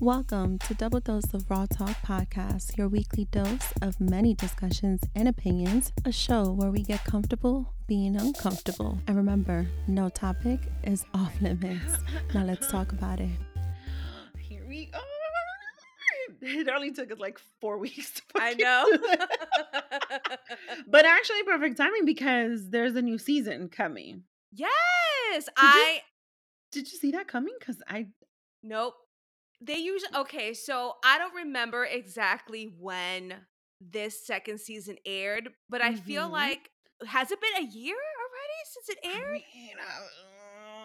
[0.00, 5.26] Welcome to Double Dose of Raw Talk Podcast, your weekly dose of many discussions and
[5.26, 8.98] opinions, a show where we get comfortable being uncomfortable.
[9.08, 11.96] And remember, no topic is off limits.
[12.32, 13.30] Now let's talk about it.
[14.38, 15.00] Here we are.
[16.40, 18.84] It only took us like four weeks to I fucking know.
[18.92, 20.40] do that.
[20.88, 24.22] but actually, perfect timing because there's a new season coming.
[24.52, 26.02] yes, I
[26.70, 27.54] Did you see that coming?
[27.58, 28.06] Because I
[28.62, 28.94] nope.
[29.60, 30.54] They usually okay.
[30.54, 33.34] So I don't remember exactly when
[33.80, 36.32] this second season aired, but I feel Mhm.
[36.32, 36.70] like
[37.06, 39.42] has it been a year already since it I aired?
[39.54, 40.06] mean, uh,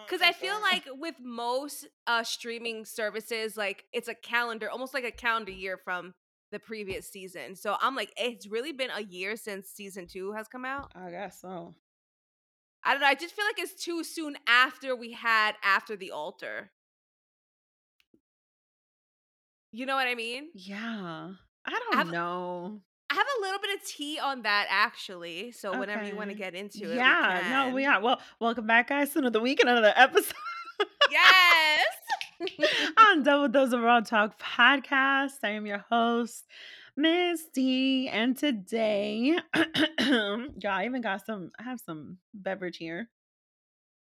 [0.06, 5.04] Because I feel like with most uh streaming services, like it's a calendar, almost like
[5.04, 6.14] a calendar year from
[6.52, 7.56] the previous season.
[7.56, 10.92] So I'm like, it's really been a year since season two has come out.
[10.94, 11.74] I guess so.
[12.84, 13.06] I don't know.
[13.06, 16.70] I just feel like it's too soon after we had after the altar.
[19.76, 20.50] You know what I mean?
[20.54, 21.30] Yeah,
[21.66, 22.80] I don't I've- know.
[23.10, 25.50] I have a little bit of tea on that actually.
[25.50, 28.00] So whenever you want to get into it, Yeah, we no, we are.
[28.00, 30.32] Well, welcome back, guys, to another week, and another episode.
[31.10, 31.84] Yes.
[32.98, 35.32] on Double Dose of Raw Talk podcast.
[35.42, 36.44] I am your host,
[36.96, 39.36] Misty, and today,
[40.00, 41.50] y'all, I even got some.
[41.58, 43.08] I have some beverage here.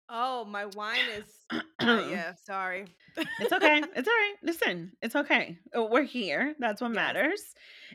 [0.09, 1.25] Oh, my wine is.
[1.79, 2.85] Uh, yeah, sorry.
[3.15, 3.81] It's okay.
[3.95, 4.33] It's all right.
[4.41, 5.57] Listen, it's okay.
[5.77, 6.55] Uh, We're here.
[6.59, 6.95] That's what Yes.
[6.95, 7.41] matters.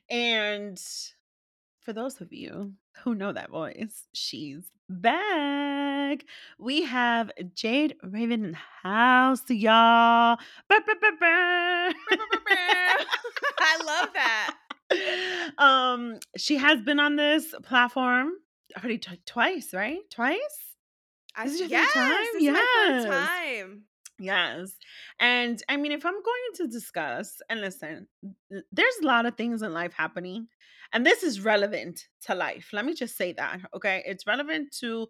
[0.09, 0.81] And
[1.81, 6.25] for those of you who know that voice, she's back.
[6.59, 10.39] We have Jade Raven in the house, y'all.
[10.71, 11.93] I
[13.85, 14.55] love that.
[15.59, 18.35] um, she has been on this platform
[18.79, 19.99] already t- twice, right?
[20.11, 20.72] Twice?
[21.37, 22.11] I, This is your yes, time?
[22.11, 23.05] this is my Yes.
[23.05, 23.83] third time.
[24.19, 24.73] Yes.
[25.19, 28.07] And I mean, if I'm going to discuss, and listen,
[28.71, 30.49] there's a lot of things in life happening,
[30.93, 32.69] and this is relevant to life.
[32.73, 34.03] Let me just say that, okay?
[34.07, 35.09] It's relevant to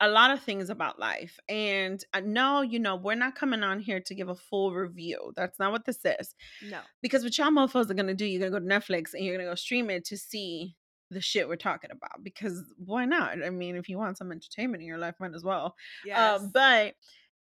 [0.00, 1.38] a lot of things about life.
[1.48, 5.32] And uh, no, you know, we're not coming on here to give a full review.
[5.36, 6.34] That's not what this is.
[6.62, 6.78] No.
[7.02, 9.50] Because what y'all mofos are gonna do, you're gonna go to Netflix and you're gonna
[9.50, 10.76] go stream it to see
[11.10, 12.22] the shit we're talking about.
[12.22, 13.42] Because why not?
[13.42, 15.74] I mean, if you want some entertainment in your life, might as well.
[16.04, 16.18] Yes.
[16.18, 16.94] Uh, but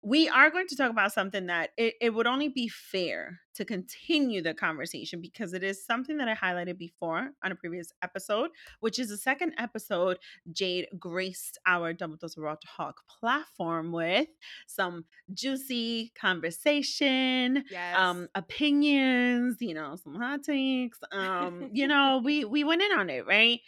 [0.07, 3.65] we are going to talk about something that it, it would only be fair to
[3.65, 8.51] continue the conversation because it is something that I highlighted before on a previous episode,
[8.79, 10.17] which is the second episode
[10.53, 14.27] Jade graced our Double Dose of Raw Talk platform with
[14.65, 15.03] some
[15.33, 17.97] juicy conversation, yes.
[17.97, 20.99] um, opinions, you know, some hot takes.
[21.11, 23.59] Um, you know, we we went in on it, right?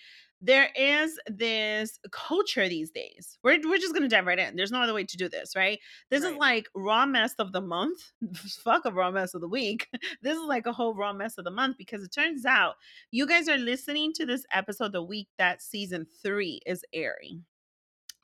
[0.41, 3.37] There is this culture these days.
[3.43, 4.55] We're we're just gonna dive right in.
[4.55, 5.79] There's no other way to do this, right?
[6.09, 7.99] This is like raw mess of the month.
[8.63, 9.87] Fuck a raw mess of the week.
[10.21, 12.75] This is like a whole raw mess of the month because it turns out
[13.11, 17.45] you guys are listening to this episode the week that season three is airing.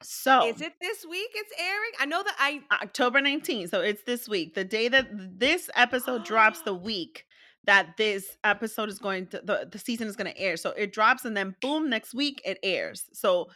[0.01, 1.91] So Is it this week it's airing?
[1.99, 3.69] I know that I October 19th.
[3.69, 4.53] So it's this week.
[4.53, 5.07] The day that
[5.39, 7.25] this episode drops, the week
[7.65, 10.57] that this episode is going to, the, the season is going to air.
[10.57, 13.05] So it drops and then boom, next week it airs.
[13.13, 13.49] So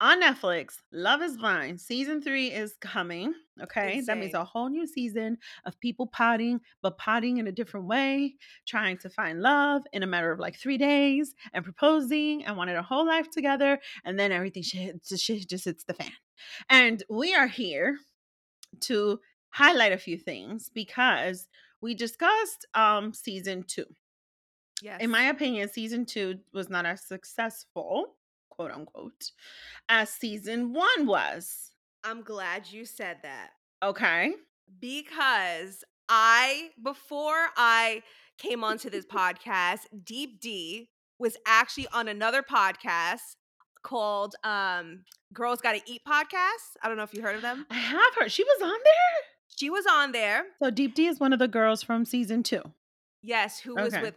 [0.00, 3.32] on Netflix, Love is Blind, season three is coming.
[3.62, 4.02] Okay.
[4.06, 8.34] That means a whole new season of people potting, but potting in a different way,
[8.66, 12.76] trying to find love in a matter of like three days and proposing and wanting
[12.76, 13.78] a whole life together.
[14.04, 16.12] And then everything shit, shit just hits the fan.
[16.68, 17.96] And we are here
[18.80, 21.48] to highlight a few things because
[21.80, 23.86] we discussed um season two.
[24.82, 25.00] yes.
[25.00, 28.14] In my opinion, season two was not as successful,
[28.50, 29.30] quote unquote,
[29.88, 31.72] as season one was.
[32.04, 33.50] I'm glad you said that.
[33.82, 34.32] Okay.
[34.80, 38.02] because I before I
[38.38, 40.88] came onto this podcast, Deepti
[41.18, 43.36] was actually on another podcast
[43.82, 46.76] called um Girls Gotta Eat podcast.
[46.82, 47.66] I don't know if you heard of them.
[47.70, 48.28] I have her.
[48.28, 49.25] She was on there.
[49.48, 50.44] She was on there.
[50.62, 52.62] So Deepti is one of the girls from season two.
[53.22, 54.14] Yes, who was with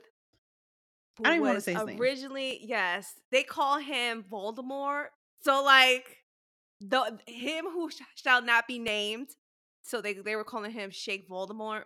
[1.17, 1.99] who I don't even wanna was say his name.
[1.99, 3.13] originally, yes.
[3.31, 5.07] They call him Voldemort.
[5.41, 6.17] So like
[6.81, 9.29] the him who sh- shall not be named.
[9.81, 11.83] So they they were calling him Shake Voldemort.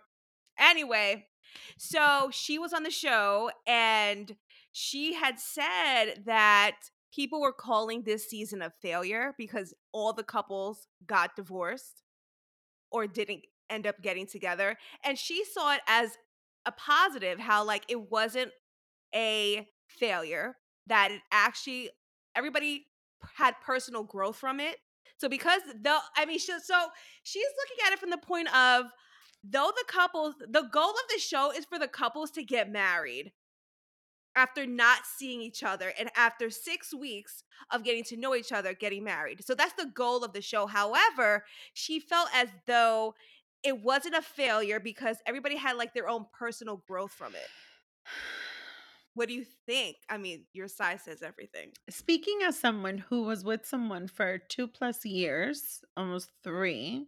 [0.58, 1.26] Anyway,
[1.76, 4.36] so she was on the show and
[4.70, 6.76] she had said that
[7.12, 12.03] people were calling this season a failure because all the couples got divorced
[12.94, 14.76] or didn't end up getting together.
[15.04, 16.16] And she saw it as
[16.64, 18.52] a positive, how like it wasn't
[19.12, 20.56] a failure,
[20.86, 21.90] that it actually
[22.36, 22.86] everybody
[23.36, 24.76] had personal growth from it.
[25.18, 26.86] So because though, I mean, she, so
[27.24, 28.86] she's looking at it from the point of
[29.42, 33.32] though the couples, the goal of the show is for the couples to get married
[34.36, 38.74] after not seeing each other and after six weeks of getting to know each other,
[38.74, 39.44] getting married.
[39.44, 40.66] So that's the goal of the show.
[40.66, 43.14] However, she felt as though
[43.62, 47.48] it wasn't a failure because everybody had like their own personal growth from it.
[49.14, 49.96] What do you think?
[50.10, 51.70] I mean, your size says everything.
[51.88, 57.06] Speaking as someone who was with someone for two plus years, almost three,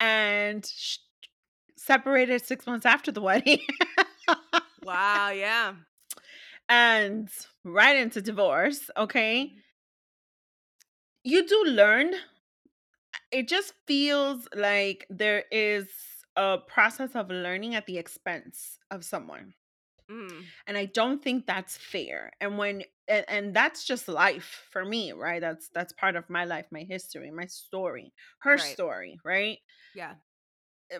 [0.00, 0.68] and
[1.76, 3.60] separated six months after the wedding.
[4.82, 5.76] Wow, yeah.
[6.68, 7.28] and
[7.64, 9.54] right into divorce, okay?
[11.24, 12.14] You do learn.
[13.32, 15.90] It just feels like there is
[16.36, 19.54] a process of learning at the expense of someone.
[20.08, 22.32] Mm, And I don't think that's fair.
[22.40, 25.40] And when and, and that's just life for me, right?
[25.40, 28.78] That's that's part of my life, my history, my story, her Right.
[28.78, 29.58] story, right?
[29.94, 30.16] yeah.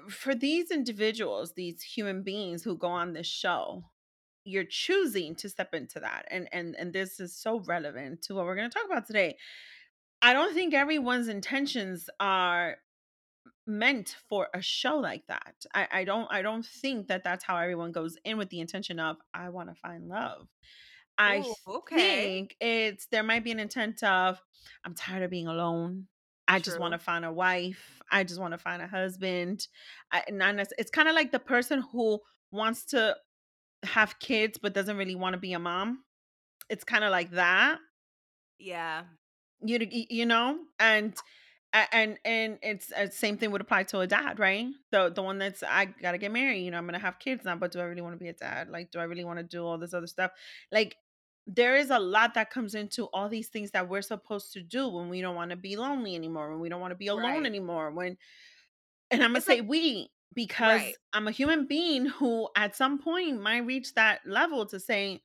[0.08, 3.84] For these individuals, these human beings who go on this show,
[4.44, 8.44] you're choosing to step into that and and and this is so relevant to what
[8.44, 9.36] we're going to talk about today.
[10.20, 12.76] I don't think everyone's intentions are
[13.66, 15.54] meant for a show like that.
[15.74, 18.98] I i don't i don't think that that's how everyone goes in with the intention
[18.98, 20.48] of i want to find love.
[21.18, 22.24] I Ooh, okay.
[22.24, 24.40] think it's there might be an intent of
[24.84, 26.08] i'm tired of being alone
[26.48, 29.66] i just want to find a wife i just want to find a husband
[30.10, 33.16] I, not it's kind of like the person who wants to
[33.84, 36.04] have kids but doesn't really want to be a mom.
[36.68, 37.78] It's kind of like that.
[38.58, 39.02] Yeah.
[39.64, 41.14] You you know, and
[41.72, 44.66] and and it's uh, same thing would apply to a dad, right?
[44.90, 47.56] The the one that's I gotta get married, you know, I'm gonna have kids now,
[47.56, 48.68] but do I really want to be a dad?
[48.70, 50.32] Like, do I really want to do all this other stuff?
[50.72, 50.96] Like,
[51.46, 54.88] there is a lot that comes into all these things that we're supposed to do
[54.88, 57.44] when we don't want to be lonely anymore, when we don't want to be alone
[57.44, 57.46] Right.
[57.46, 58.16] anymore, when
[59.10, 60.96] and I'm gonna It's say like we because right.
[61.12, 65.22] I'm a human being who at some point might reach that level to say,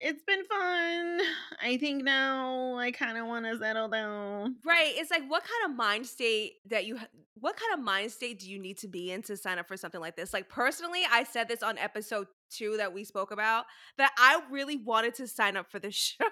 [0.00, 1.20] it's been fun.
[1.62, 4.56] I think now I kind of want to settle down.
[4.64, 4.92] Right.
[4.94, 6.98] It's like what kind of mind state that you
[7.34, 9.76] what kind of mind state do you need to be in to sign up for
[9.76, 10.32] something like this?
[10.32, 13.64] Like personally, I said this on episode 2 that we spoke about
[13.98, 16.24] that I really wanted to sign up for the show.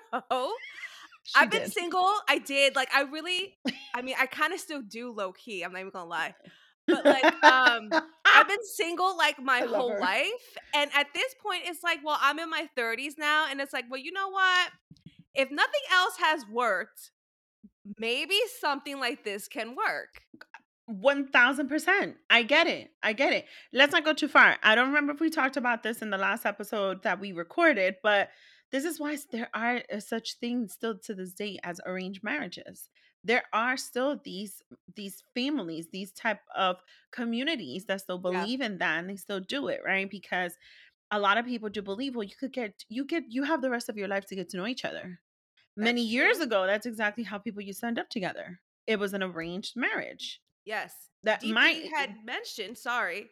[1.25, 1.73] She I've been did.
[1.73, 2.11] single.
[2.29, 2.77] I did.
[2.77, 3.57] Like I really
[3.95, 5.63] I mean, I kind of still do low key.
[5.63, 6.35] I'm not even going to lie.
[6.87, 7.91] But like um
[8.35, 10.01] I've been single like my whole her.
[10.01, 10.57] life.
[10.75, 13.85] And at this point it's like, well, I'm in my 30s now and it's like,
[13.91, 14.71] well, you know what?
[15.35, 17.11] If nothing else has worked,
[17.99, 20.23] maybe something like this can work.
[20.87, 22.17] One thousand percent.
[22.29, 22.91] I get it.
[23.03, 23.47] I get it.
[23.73, 24.59] Let's not go too far.
[24.63, 27.97] I don't remember if we talked about this in the last episode that we recorded,
[28.03, 28.29] but
[28.71, 32.91] this is why there are uh, such things still to this day as arranged marriages.
[33.25, 34.63] There are still these
[34.97, 36.83] these families, these type of
[37.13, 38.47] communities that still Yeah.
[38.47, 40.09] believe in that and they still do it, right?
[40.11, 40.59] Because
[41.11, 43.71] a lot of people do believe, well, you could get you get you have the
[43.71, 45.21] rest of your life to get to know each other.
[45.77, 46.41] Many That's years true.
[46.41, 48.61] ago, that's exactly how people used to end up together.
[48.87, 50.43] It was an arranged marriage.
[50.65, 51.11] Yes.
[51.23, 53.31] That DP might had mentioned, sorry,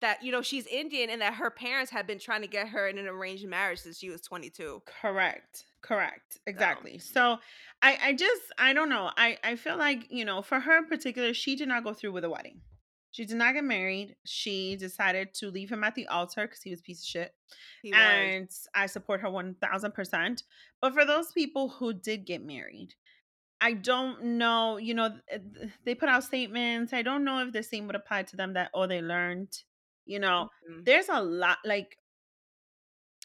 [0.00, 2.88] that you know she's Indian and that her parents had been trying to get her
[2.88, 4.82] in an arranged marriage since she was 22.
[5.00, 6.98] correct correct So, exactly.
[6.98, 7.38] So
[7.82, 10.86] i i just i don't know i i feel like you know for her in
[10.86, 12.60] particular she did not go through with a wedding.
[13.10, 14.16] She did not get married.
[14.24, 17.34] She decided to leave him at the altar because he was a piece of shit
[17.82, 18.00] he was.
[18.00, 20.42] and i support her 1000%
[20.80, 22.94] but for those people who did get married
[23.60, 26.92] i don't know you know th- th- they put out statements.
[26.92, 29.52] I don't know if the same would apply to them that oh they learned
[30.06, 30.86] you know Mhm.
[30.86, 31.98] there's a lot like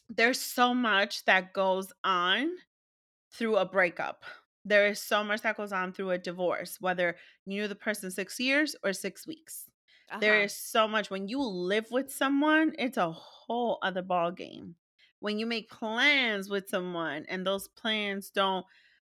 [0.09, 2.55] there's so much that goes on
[3.33, 4.25] through a breakup.
[4.65, 8.12] There is so much that goes on through a divorce, whether you knew the person
[8.12, 9.69] six years or six weeks.
[10.19, 10.43] There Uh-huh.
[10.43, 11.09] is so much.
[11.12, 14.75] When you live with someone, it's a whole other ball game.
[15.19, 18.65] When you make plans with someone and those plans don't,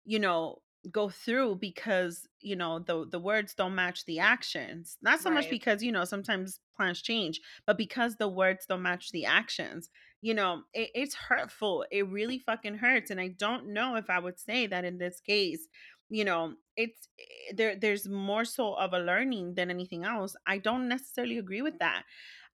[0.05, 4.97] you know, go through because you know the the words don't match the actions.
[5.03, 9.11] Not so much because you know sometimes plans change, but because the words don't match
[9.11, 11.85] the actions you know, it, it's hurtful.
[11.91, 13.11] It really fucking hurts.
[13.11, 15.69] And I don't know if I would say that in this case,
[16.11, 20.35] you know, it's eh, there there's more so of a learning than anything else.
[20.47, 22.03] I don't necessarily agree with that.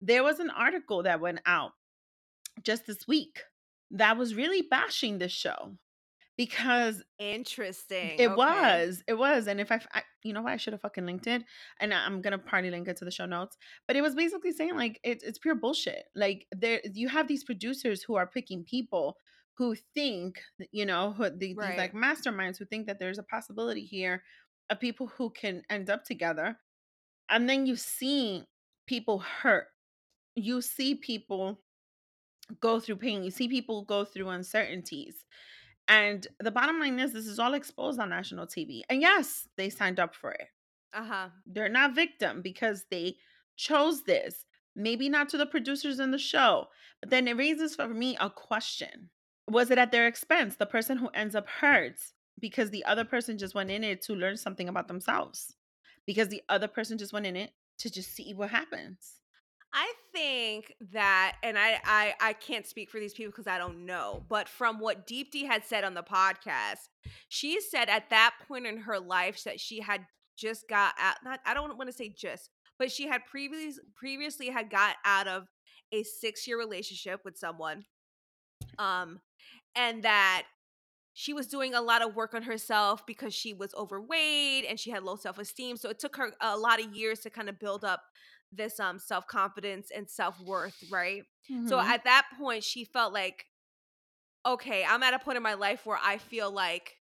[0.00, 1.73] There was an article that went out
[2.62, 3.41] just this week
[3.93, 5.76] that was really bashing this show
[6.37, 8.19] because Interesting.
[8.19, 8.35] it Okay.
[8.35, 9.03] was.
[9.07, 9.47] It was.
[9.47, 9.81] And if I,
[10.23, 11.43] you know what, I should have fucking linked it.
[11.81, 13.57] And I- I'm gonna probably link it to the show notes.
[13.87, 16.05] But it was basically saying like it's it's pure bullshit.
[16.15, 19.17] Like there, you have these producers who are picking people
[19.55, 21.95] who think, you know, who, the, these like Right.
[21.95, 24.23] masterminds who think that there's a possibility here
[24.71, 26.59] of people who can end up together.
[27.29, 28.45] and then you see
[28.87, 29.69] people hurt.
[30.35, 31.61] You see people
[32.61, 33.23] go through pain.
[33.25, 35.25] You see people go through uncertainties.
[35.89, 38.83] And the bottom line is, this is all exposed on national TV.
[38.89, 40.49] And yes, they signed up for it.
[40.95, 41.29] Uh huh.
[41.47, 43.17] They're not victim because they
[43.57, 44.47] chose this.
[44.75, 46.67] Maybe not to the producers in the show,
[47.01, 49.11] but then it raises for me a question.
[49.49, 50.57] Was it at their expense?
[50.57, 51.99] The person who ends up hurt
[52.41, 55.55] because the other person just went in it to learn something about themselves.
[56.07, 59.15] Because the other person just went in it to just see what happens.
[59.73, 63.87] I think that, and I I, I can't speak for these people because I don't
[63.87, 66.88] know, but from what Deepti had said on the podcast,
[67.28, 71.16] she said at that point in her life that she had just got out.
[71.25, 75.28] Not I don't want to say just, but she had previously previously had got out
[75.28, 75.49] of
[75.92, 77.85] a six year relationship with someone,
[78.78, 79.21] um,
[79.75, 80.45] and that
[81.14, 84.90] she was doing a lot of work on herself because she was overweight and she
[84.90, 85.76] had low self esteem.
[85.76, 88.02] So it took her a lot of years to kind of build up
[88.52, 91.25] this um self confidence and self worth, right?
[91.61, 91.94] So Mhm.
[91.94, 93.47] at that point, she felt like,
[94.44, 96.97] okay, I'm at a point in my life where I feel like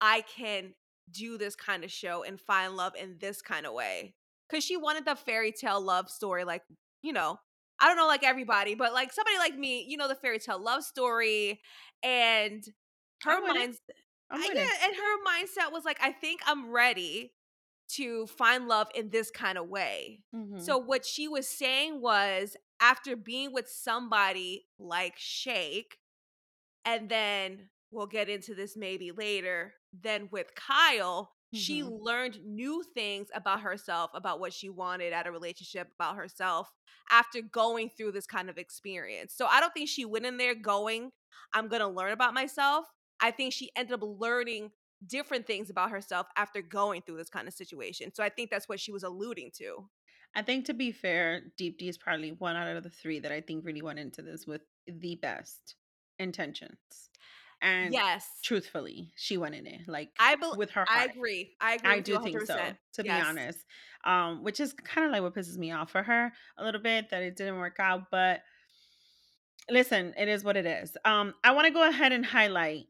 [0.00, 0.74] I can
[1.10, 4.16] do this kind of show and find love in this kind of way.
[4.50, 6.64] Cause she wanted the fairy tale love story, like,
[7.02, 7.38] you know,
[7.80, 10.62] I don't know, like everybody, but like somebody like me, you know, the fairy tale
[10.62, 11.62] love story.
[12.02, 12.64] And
[13.22, 13.66] her I'm with it.
[13.66, 13.78] mind,
[14.30, 17.35] I'm with yeah, and her mindset was like, I think I'm ready
[17.88, 20.22] to find love in this kind of way.
[20.32, 20.56] Mhm.
[20.56, 25.98] So what she was saying was after being with somebody like Shake,
[26.84, 31.82] and then we'll get into this maybe later, then with Kyle, she Mhm.
[31.82, 36.72] learned new things about herself, about what she wanted at a relationship, about herself
[37.10, 39.34] after going through this kind of experience.
[39.34, 41.12] So I don't think she went in there going,
[41.52, 42.86] I'm going to learn about myself.
[43.20, 44.72] I think she ended up learning
[45.06, 48.14] different things about herself after going through this kind of situation.
[48.14, 49.88] So I think that's what she was alluding to.
[50.34, 53.40] I think to be fair, Deepti is probably one out of the three that I
[53.40, 55.76] think really went into this with the best
[56.18, 57.10] intentions.
[57.62, 58.28] And Yes.
[58.44, 61.56] truthfully, she went in it like I bel with her I agree.
[61.58, 62.76] I agree I do think so, 100%.
[62.94, 63.58] to be honest.
[64.04, 67.10] Um, which is kind of like what pisses me off for her a little bit
[67.10, 68.10] that it didn't work out.
[68.10, 68.42] But
[69.70, 70.96] listen, it is what it is.
[71.04, 72.86] Um, I want to go ahead and highlight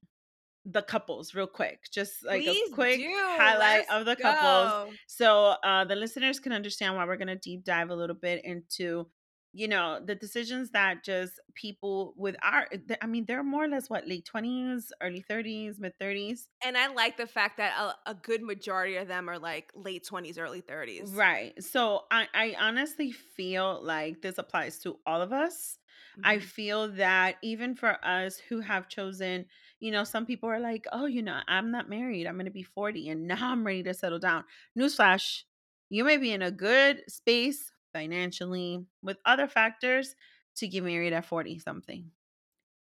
[0.69, 1.89] the couples real quick.
[1.93, 3.15] Just like Please a quick do.
[3.39, 4.91] highlight Let's of the couples go.
[5.07, 5.31] so
[5.63, 9.07] uh the listeners can understand why we're going to deep dive a little bit into
[9.53, 12.67] you know the decisions that just people with our
[13.01, 16.89] i mean they're more or less what late 20s early 30s mid 30s And I
[16.89, 20.61] like the fact that a, a good majority of them are like late 20s, early
[20.63, 21.11] 30s.
[21.15, 25.79] right so i i honestly feel like this applies to all of us
[26.25, 26.43] i Mhm.
[26.43, 29.47] feel that even for us who have chosen
[29.81, 32.51] you know some people are like oh you know i'm not married i'm going to
[32.51, 34.45] be 40 and now i'm ready to settle down.
[34.79, 35.43] Newsflash
[35.89, 40.15] you may be in a good space financially with other factors
[40.57, 42.11] to get married at 40 something.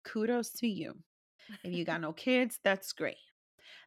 [0.05, 0.95] Kudos to you.
[1.63, 3.17] If you got no kids that's great.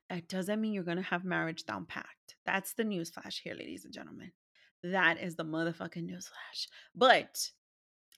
[0.09, 2.35] That doesn't mean you're going to have marriage down packed.
[2.45, 4.31] That's the newsflash here ladies and gentlemen.
[4.83, 6.67] That is the motherfucking newsflash.
[6.95, 7.49] But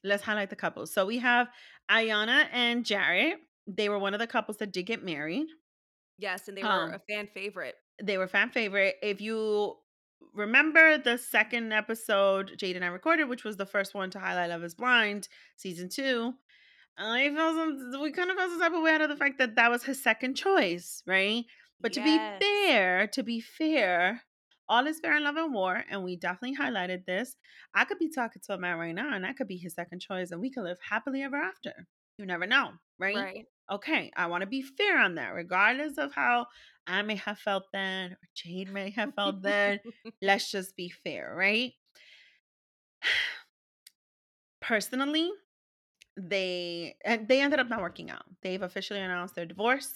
[0.04, 1.50] let's highlight the couples so we have
[1.92, 3.36] iyanna and jarrette
[3.78, 5.48] they were one of the couples that did get married
[6.18, 7.76] Yes, and they were Um, a fan favorite.
[8.04, 8.98] they were fan favorite.
[9.02, 9.78] If you
[10.34, 14.50] remember the second episode Jade and I recorded, which was the first one to highlight
[14.50, 16.34] Love is Blind, season two,
[16.98, 19.38] I felt some, we kind of felt some type of way out of the fact
[19.40, 21.46] that that was his second choice, right?
[21.82, 24.24] But to be fair, to be fair,
[24.68, 27.38] all is fair in love and war, and we definitely highlighted this.
[27.74, 30.00] I could be talking to a man right now, and that could be his second
[30.02, 31.88] choice, and we could live happily ever after.
[32.20, 33.16] You never know, right?
[33.16, 33.46] Right.
[33.72, 36.48] Okay, I want to be fair on that, regardless of how
[36.86, 39.80] I may have felt then, or Jade may have felt then.
[40.22, 41.72] Let's just be fair, right?
[44.60, 45.32] Personally,
[46.18, 48.24] they and they ended up not working out.
[48.42, 49.90] They've officially announced their divorce.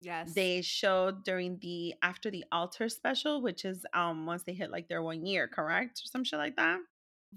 [0.00, 0.32] yes.
[0.32, 4.88] They showed during the after the altar special, which is um once they hit like
[4.88, 6.00] their one year, correct?
[6.02, 6.78] Or some shit like that.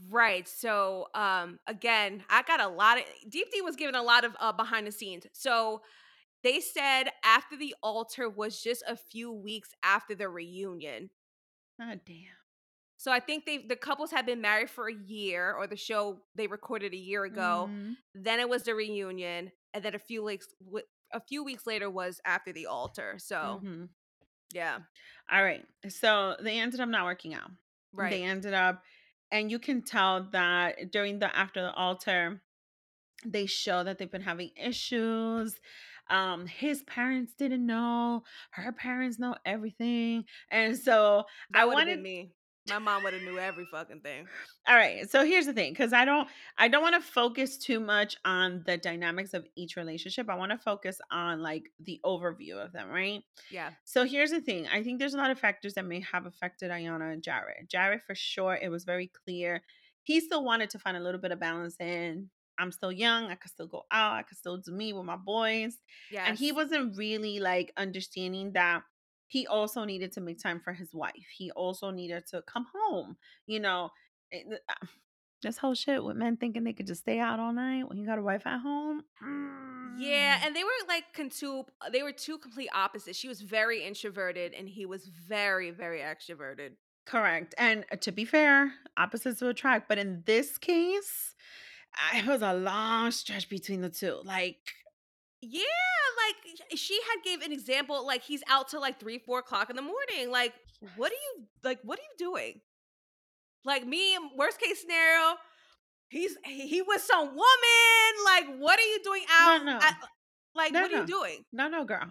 [0.08, 0.48] Right.
[0.48, 4.52] So, um, again, I got a lot of Deepti was given a lot of uh,
[4.54, 5.26] behind the scenes.
[5.34, 5.82] So
[6.44, 11.10] they said after the altar was just a few weeks after the reunion.
[11.82, 12.16] Oh damn.
[12.98, 16.22] So I think they the couples had been married for a year, or the show
[16.36, 17.70] they recorded a year ago.
[17.70, 17.96] Mhm.
[18.14, 20.48] Then it was the reunion, and then a few weeks
[21.12, 23.16] a few weeks later was after the altar.
[23.18, 23.90] So Mhm.
[24.54, 24.80] yeah,
[25.32, 25.66] All right.
[25.88, 27.52] So they ended up not working out.
[27.94, 28.10] right.
[28.12, 28.84] They ended up,
[29.32, 32.42] and you can tell that during the after the altar,
[33.26, 35.60] they show that they've been having issues.
[36.10, 40.26] Um, his parents didn't know, her parents know everything.
[40.50, 42.32] And so that I wanted me.
[42.70, 44.28] My mom would have knew every fucking thing.
[44.68, 45.10] All right.
[45.10, 48.64] So here's the thing cuz I don't I don't want to focus too much on
[48.66, 50.30] the dynamics of each relationship.
[50.30, 53.24] I want to focus on like the overview of them, right?
[53.52, 53.72] Yeah.
[53.84, 54.68] So here's the thing.
[54.68, 57.68] I think there's a lot of factors that may have affected Iyanna and Jarrette.
[57.68, 59.64] Jarrette for sure, it was very clear.
[60.04, 63.32] He still wanted to find a little bit of balance in I'm still young.
[63.32, 64.14] I could still go out.
[64.14, 65.78] I could still do me with my boys.
[66.12, 66.26] Yeah.
[66.28, 68.82] And he wasn't really like understanding that
[69.30, 71.26] he also needed to make time for his wife.
[71.38, 73.16] He also needed to come home.
[73.48, 73.92] You know,
[74.32, 74.88] it- uh,
[75.42, 78.06] this whole shit with men thinking they could just stay out all night when you
[78.06, 79.04] got a wife at home.
[79.98, 80.46] Yeah, Mm.
[80.48, 81.66] and they were like two.
[81.94, 83.18] They were two complete opposites.
[83.18, 86.72] She was very introverted, and he was very, very extroverted.
[87.06, 87.56] correct.
[87.58, 89.88] And uh, to be fair, opposites will attract.
[89.90, 91.34] But in this case,
[92.14, 94.20] it was a long stretch between the two.
[94.24, 94.60] Like,
[95.42, 95.62] Yeah,
[96.28, 98.06] like she had gave an example.
[98.06, 100.32] Like he's out till like three, four o'clock in the morning.
[100.32, 100.54] Like,
[100.98, 101.80] what are you like?
[101.84, 102.62] What are you doing?
[103.66, 105.36] Like me, worst case scenario,
[106.10, 108.14] he's he with some woman.
[108.26, 109.64] Like, what are you doing out?
[109.66, 109.78] no.
[109.82, 109.98] at-
[110.56, 111.46] like, No, what are you doing?
[111.54, 112.10] no, no, girl.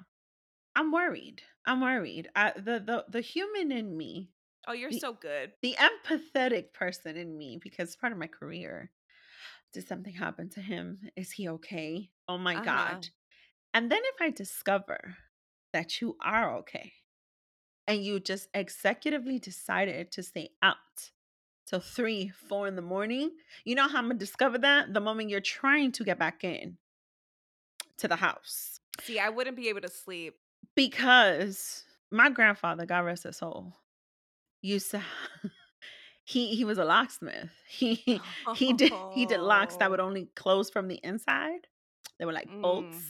[0.77, 1.43] I'm worried.
[1.67, 2.29] I'm worried.
[2.37, 4.31] I, the the the human in me
[4.67, 5.53] Oh, you're The- so good.
[5.63, 8.91] the empathetic person in me because part of my career
[9.73, 12.65] did something happen to him is he okay oh my Uh-huh.
[12.65, 13.09] god
[13.75, 15.17] and then if i discover
[15.73, 16.93] that you are okay
[17.87, 21.11] and you just executively decided to stay out
[21.67, 23.31] till three four in the morning
[23.65, 24.93] you know how i'm gonna discover that?
[24.95, 26.79] The moment you're trying to get back in
[27.99, 28.81] to the house.
[29.01, 30.35] See, I wouldn't be able to sleep.
[30.75, 33.75] because my grandfather god rest his soul
[34.63, 35.03] used to
[36.25, 37.51] he he was a locksmith.
[37.69, 38.21] He
[38.55, 41.67] he did he did locks that would Oh, only close from the inside.
[42.19, 42.97] They were like bolts.
[42.97, 43.03] Mm,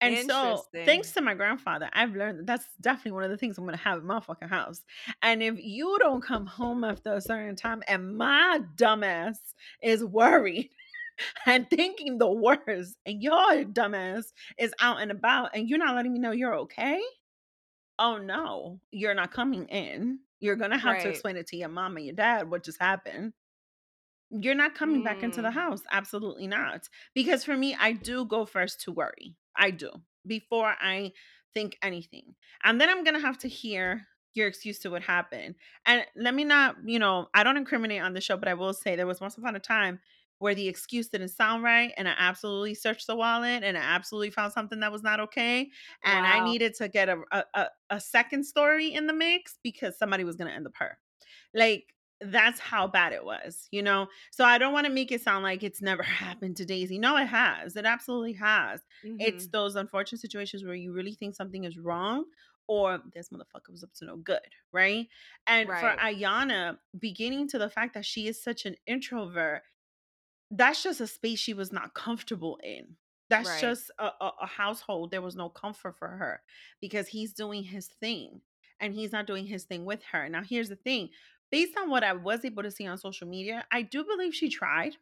[0.00, 3.58] and so thanks to my grandfather i've learned that that's definitely one of the things
[3.58, 4.82] i'm gonna have in my fucking house
[5.22, 9.36] and if you don't come home after a certain time and my dumbass
[9.82, 10.70] is worried
[11.46, 14.26] and thinking the worst and your dumbass
[14.58, 17.00] is out and about and you're not letting me know you're okay
[17.98, 20.20] oh no, you're not coming in.
[20.40, 23.32] You're gonna have to explain it to your mom and your dad what just happened.
[24.30, 25.54] You're not coming back into the Mm.
[25.54, 25.82] house.
[25.90, 26.88] Absolutely not.
[27.14, 29.36] Because for me, I do go first to worry.
[29.56, 29.90] I do
[30.26, 31.12] before I
[31.54, 32.34] think anything.
[32.64, 35.56] And then I'm gonna have to hear your excuse to what happened.
[35.86, 38.72] And let me not, you know, I don't incriminate on the show, but I will
[38.72, 40.00] say there was once upon a time
[40.38, 44.30] where the excuse didn't sound right and I absolutely searched the wallet and I absolutely
[44.30, 45.70] found something that was not okay
[46.02, 47.18] and I needed to get a,
[47.54, 50.96] a a second story in the mix because somebody was gonna end up hurt.
[51.52, 54.08] Like that's how bad it was, you know.
[54.30, 56.98] So I don't want to make it sound like it's never happened to Daisy.
[56.98, 57.76] No, it has.
[57.76, 58.80] It absolutely has.
[59.18, 59.50] It's Mhm.
[59.52, 62.24] those unfortunate situations where you really think something is wrong
[62.66, 64.40] or this motherfucker was up to no good,
[64.72, 65.08] right?
[65.46, 69.62] And for Iyanna, beginning to the fact that she is such an introvert,
[70.50, 72.96] that's just a space she was not comfortable in.
[73.28, 73.60] That's Right.
[73.60, 75.10] just a, a, a household.
[75.10, 76.42] There was no comfort for her
[76.80, 78.40] because he's doing his thing
[78.80, 80.28] and he's not doing his thing with her.
[80.28, 81.10] Now, here's the thing
[81.50, 84.48] based on what I was able to see on social media, I do believe she
[84.48, 84.96] tried.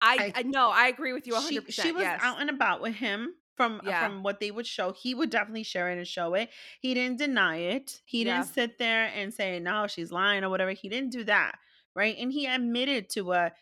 [0.00, 1.70] I, I- I no, I agree with you She, 100%.
[1.72, 2.20] she was yes.
[2.22, 4.06] out and about with him from uh, Yeah.
[4.08, 4.92] from what they would show.
[4.92, 6.50] He would definitely share it and show it.
[6.80, 8.00] He didn't deny it.
[8.04, 8.38] He Yeah.
[8.38, 10.72] didn't sit there and say, no, she's lying or whatever.
[10.72, 11.56] He didn't do that.
[11.94, 12.16] Right.
[12.18, 13.54] And he admitted to what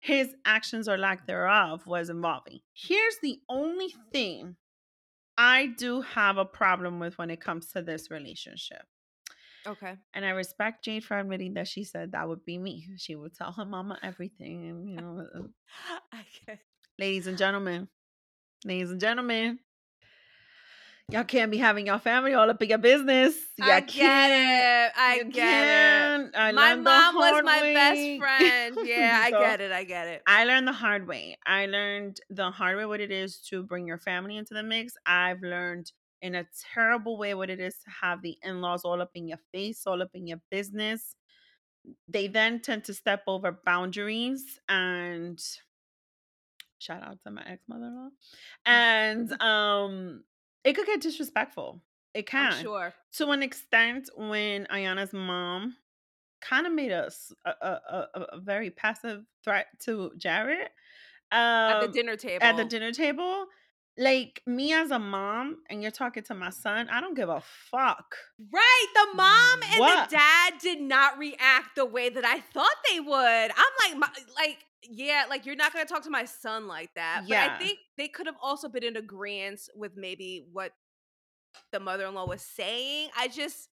[0.00, 2.60] his actions or lack thereof was involving.
[2.74, 4.56] Here's the only thing
[5.36, 8.82] I do have a problem with when it comes to this relationship.
[9.66, 9.94] Okay.
[10.14, 12.86] And I respect Jade for admitting that she said that would be me.
[12.96, 14.68] She would tell her mama everything.
[14.68, 16.60] And, you know, uh, get
[16.98, 17.88] ladies and gentlemen,
[18.64, 19.58] ladies and gentlemen,
[21.10, 23.34] y'all can't be having your family all up in your business.
[23.56, 24.92] Y'all I get it.
[24.96, 26.32] I You get it.
[26.32, 26.36] can't.
[26.36, 28.78] I My mom was my best friend.
[28.84, 29.72] Yeah, I get it.
[29.72, 30.22] I get it.
[30.26, 31.36] I learned the hard way.
[31.46, 34.94] I learned the hard way what it is to bring your family into the mix.
[35.06, 35.92] I've learned
[36.22, 39.28] in a terrible way what it is to have the in laws all up in
[39.28, 41.14] your face, all up in your business.
[42.08, 45.40] They then tend to step over boundaries and
[46.78, 48.08] shout out to my ex mother in law.
[48.66, 50.24] And um,
[50.64, 51.82] it could get disrespectful.
[52.14, 52.94] It can I'm sure.
[53.14, 55.76] to an extent when Iyanna's mom
[56.40, 57.68] kind of made us a, a,
[58.14, 60.68] a, a- very passive threat to Jarrette
[61.32, 62.44] At the um, dinner table.
[62.44, 63.46] at the dinner table.
[64.00, 67.42] Like me as a mom, and you're talking to my son, I don't give a
[67.70, 68.14] fuck.
[68.52, 68.86] Right.
[68.94, 70.08] The mom and What?
[70.08, 73.10] the dad did not react the way that I thought they would.
[73.12, 74.58] I'm like, my, like,
[74.88, 77.22] yeah, like you're not gonna talk to my son like that.
[77.22, 77.56] But Yeah.
[77.56, 80.72] I think they could have also been in agreement with maybe what
[81.72, 83.10] the mother-in-law was saying.
[83.18, 83.68] I just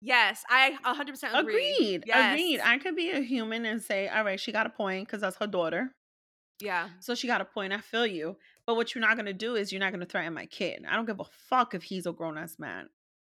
[0.00, 1.72] Yes, I 100% agree.
[1.72, 2.04] Agreed.
[2.06, 2.32] Yes.
[2.32, 2.60] Agreed.
[2.60, 5.36] I could be a human and say, all right, she got a point because that's
[5.38, 5.92] her daughter.
[6.60, 6.88] yeah.
[7.00, 7.72] So she got a point.
[7.72, 8.36] I feel you.
[8.68, 10.84] But what you're not going to do is you're not going to threaten my kid.
[10.86, 12.90] I don't give a fuck if he's a grown ass man.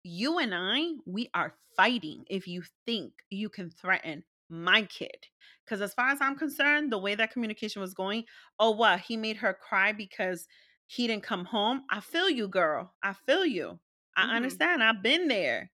[0.03, 5.27] You and I, we are fighting if you think you can threaten my kid.
[5.63, 8.25] Because as far as I'm concerned, the way that communication was going,
[8.59, 9.01] oh, what?
[9.01, 10.47] He made her cry because
[10.87, 11.83] he didn't come home.
[11.91, 12.95] I feel you, girl.
[13.03, 13.79] I feel you.
[14.17, 14.35] I Mhm.
[14.35, 14.83] understand.
[14.83, 15.71] I've been there.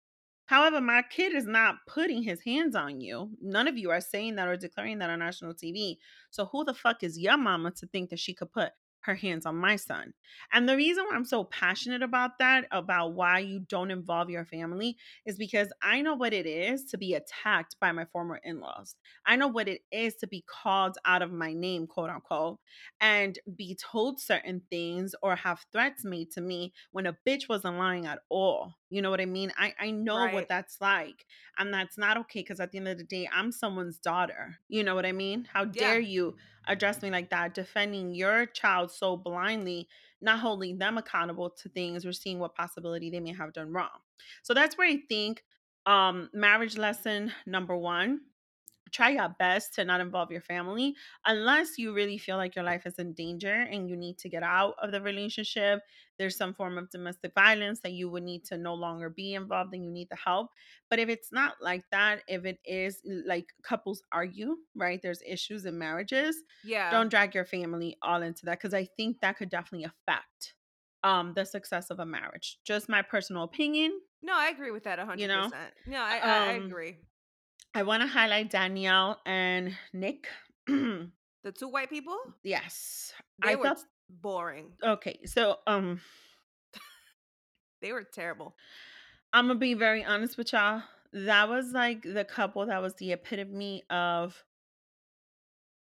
[0.45, 3.37] However, my kid is not putting his hands on you.
[3.41, 5.99] None of you are saying that or declaring that on national TV.
[6.31, 8.73] So who the fuck is your mama to think that she could put
[9.05, 10.13] her hands on my son?
[10.51, 14.45] And the reason why I'm so passionate about that, about why you don't involve your
[14.45, 18.95] family, is because I know what it is to be attacked by my former in-laws.
[19.25, 22.59] I know what it is to be called out of my name, quote unquote,
[23.01, 27.77] and be told certain things or have threats made to me when a bitch wasn't
[27.77, 28.75] lying at all.
[28.93, 29.51] You know what I mean?
[29.57, 30.33] I, I know Right.
[30.33, 31.25] what that's like.
[31.57, 34.59] And that's not okay because at the end of the day, I'm someone's daughter.
[34.69, 35.47] You know what I mean?
[35.51, 36.35] How dare you
[36.67, 39.87] address me like that, defending your child so blindly,
[40.21, 43.89] not holding them accountable to things or seeing what possibility they may have done wrong.
[44.43, 45.43] So that's where I think
[45.85, 48.21] um marriage lesson number one
[48.93, 52.85] try your best to not involve your family unless you really feel like your life
[52.85, 55.81] is in danger and you need to get out of the relationship
[56.17, 59.73] there's some form of domestic violence that you would need to no longer be involved
[59.73, 60.51] and you need the help
[60.89, 65.65] but if it's not like that if it is like couples argue right there's issues
[65.65, 66.83] in marriages Yeah.
[66.89, 70.55] don't drag your family all into that because i think that could definitely affect
[71.03, 74.99] um the success of a marriage just my personal opinion no, I agree with that
[74.99, 75.13] 100%.
[75.13, 75.53] You know?
[75.85, 76.99] No, I, I, I Um, agree.
[77.75, 80.27] I want to highlight danielle and nick
[80.67, 83.11] The two white people, yes
[83.43, 84.71] they i were thought t- boring.
[84.83, 85.99] okay so um
[87.81, 88.55] They were terrible.
[89.33, 93.11] i'm gonna be very honest with y'all that was like the couple that was the
[93.11, 94.41] epitome of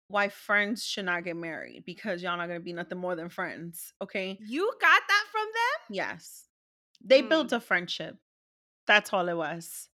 [0.08, 3.92] why friends should not get married because y'all not gonna be nothing more than friends
[4.02, 5.94] okay You got that from them?
[5.96, 6.46] yes
[7.04, 7.28] they Mm.
[7.28, 8.16] built a friendship
[8.86, 9.89] that's all it was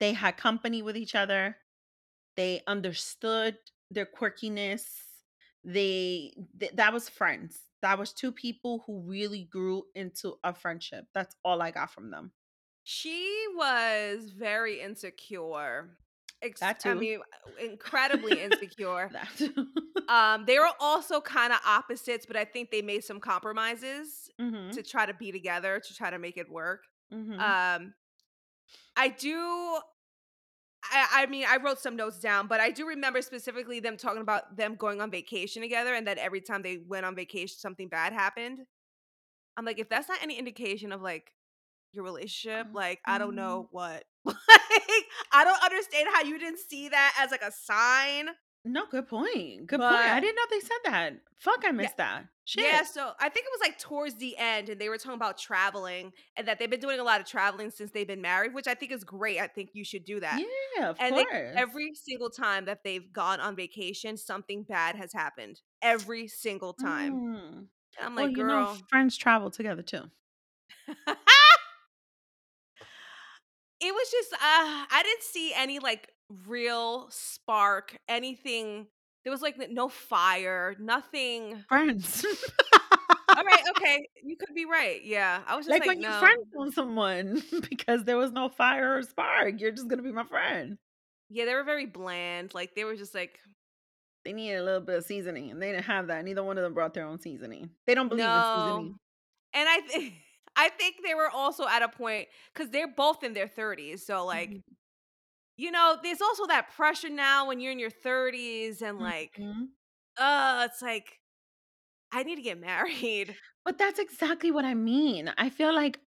[0.00, 1.56] they had company with each other
[2.36, 3.58] they understood
[3.90, 4.86] their quirkiness
[5.64, 11.06] they th- that was friends that was two people who really grew into a friendship
[11.14, 12.32] that's all i got from them
[12.82, 15.98] She was very insecure.
[16.42, 17.20] Ex- That I mean,
[17.58, 19.12] incredibly insecure.
[19.12, 19.40] that
[20.08, 24.72] Um, they were also kind of opposites, but I think they made some compromises Mhm,
[24.72, 26.84] to try to be together to try to make it work.
[27.10, 27.54] mhm.
[27.78, 27.94] Um,
[28.96, 29.80] I do.
[30.84, 34.22] I, I mean, I wrote some notes down, but I do remember specifically them talking
[34.22, 37.88] about them going on vacation together, and that every time they went on vacation, something
[37.88, 38.60] bad happened.
[39.56, 41.32] I'm like, if that's not any indication of like
[41.92, 42.74] your relationship, uh-huh.
[42.74, 43.76] like I don't know mm-hmm.
[43.76, 44.04] what.
[44.24, 44.36] like,
[45.32, 48.28] I don't understand how you didn't see that as like a sign.
[48.64, 52.26] No good point good point i didn't know they said that fuck i missed that
[52.50, 55.14] shit Yeah, so I think it was like towards the end, and they were talking
[55.14, 58.54] about traveling and that they've been doing a lot of traveling since they've been married,
[58.54, 59.38] which I think is great.
[59.38, 60.42] I think you should do that.
[60.76, 65.12] yeah of and they, every single time that they've gone on vacation, something bad has
[65.12, 65.60] happened.
[65.80, 67.14] Every single time.
[67.14, 67.66] Mm.
[68.00, 68.78] I'm well like, you know girl.
[68.88, 70.02] friends travel together too
[70.88, 71.14] it
[73.80, 76.08] was just uh I didn't see any like
[76.46, 78.86] real spark, anything.
[79.24, 81.64] There was like no fire, nothing.
[81.68, 82.24] friends
[83.36, 85.02] All right, okay, you could be right.
[85.04, 86.08] Yeah, I was just like, like, when no.
[86.08, 90.12] you friend on someone because there was no fire or spark you're just gonna be
[90.12, 90.78] my friend
[91.28, 92.54] Yeah, they were very bland.
[92.54, 93.38] Like they were just like,
[94.24, 96.64] they needed a little bit of seasoning and they didn't have that neither one of
[96.64, 98.98] them brought their own seasoning they don't believe in seasoning
[99.54, 100.12] And I, th-
[100.56, 104.04] I think they were also at a point because they're both in their thirties.
[104.04, 104.62] So like, Mhm.
[105.60, 109.74] You know, there's also that pressure now when you're in your thirties and like, Mhm.
[110.18, 111.20] uh, it's like,
[112.12, 113.38] I need to get married.
[113.64, 115.32] But that's exactly what I mean.
[115.36, 116.00] I feel like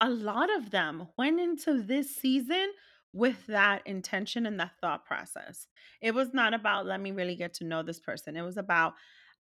[0.00, 2.72] a lot of them went into this season
[3.12, 5.68] with that intention and that thought process.
[6.00, 8.36] It was not about let me really get to know this person.
[8.36, 8.94] It was about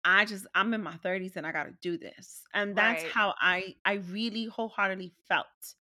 [0.06, 2.44] I just I'm in my 30s and I got to do this.
[2.54, 3.16] And that's Right.
[3.16, 5.76] how I I really wholeheartedly felt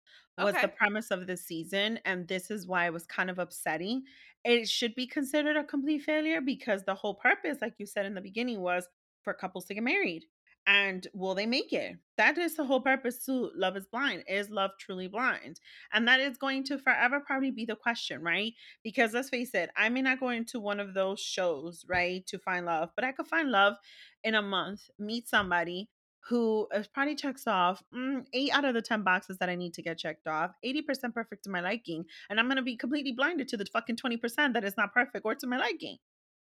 [0.42, 4.02] was the premise of the season and this is why it was kind of upsetting.
[4.44, 8.14] It should be considered a complete failure because the whole purpose like you said in
[8.14, 8.88] the beginning was
[9.22, 10.24] for couples to get married.
[10.66, 11.96] And will they make it?
[12.16, 14.24] That is the whole purpose to Love is Blind.
[14.26, 15.60] Is love truly blind?
[15.92, 18.54] And that is going to forever probably be the question, right?
[18.82, 22.38] Because let's face it, I may not go into one of those shows, right, to
[22.38, 23.74] find love, but I could find love
[24.22, 25.90] in a month, meet somebody,
[26.28, 29.82] who probably checks off mm, eight out of the 10 boxes that I need to
[29.82, 32.04] get checked off, 80% perfect to my liking.
[32.30, 35.24] And I'm going to be completely blinded to the fucking 20% that is not perfect
[35.24, 35.98] or to my liking.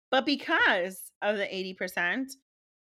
[0.09, 2.27] But because of the 80%,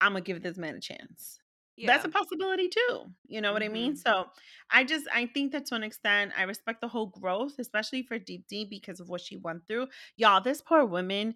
[0.01, 1.39] I'm going to give this man a chance.
[1.88, 3.06] That's a possibility too.
[3.27, 3.93] You know what I mean?
[3.93, 3.97] Mhm.
[3.97, 4.25] So
[4.69, 8.19] I just I think that to an extent I respect the whole growth, especially for
[8.19, 9.88] Deepti because of what she went through.
[10.15, 11.36] Y'all, this poor woman,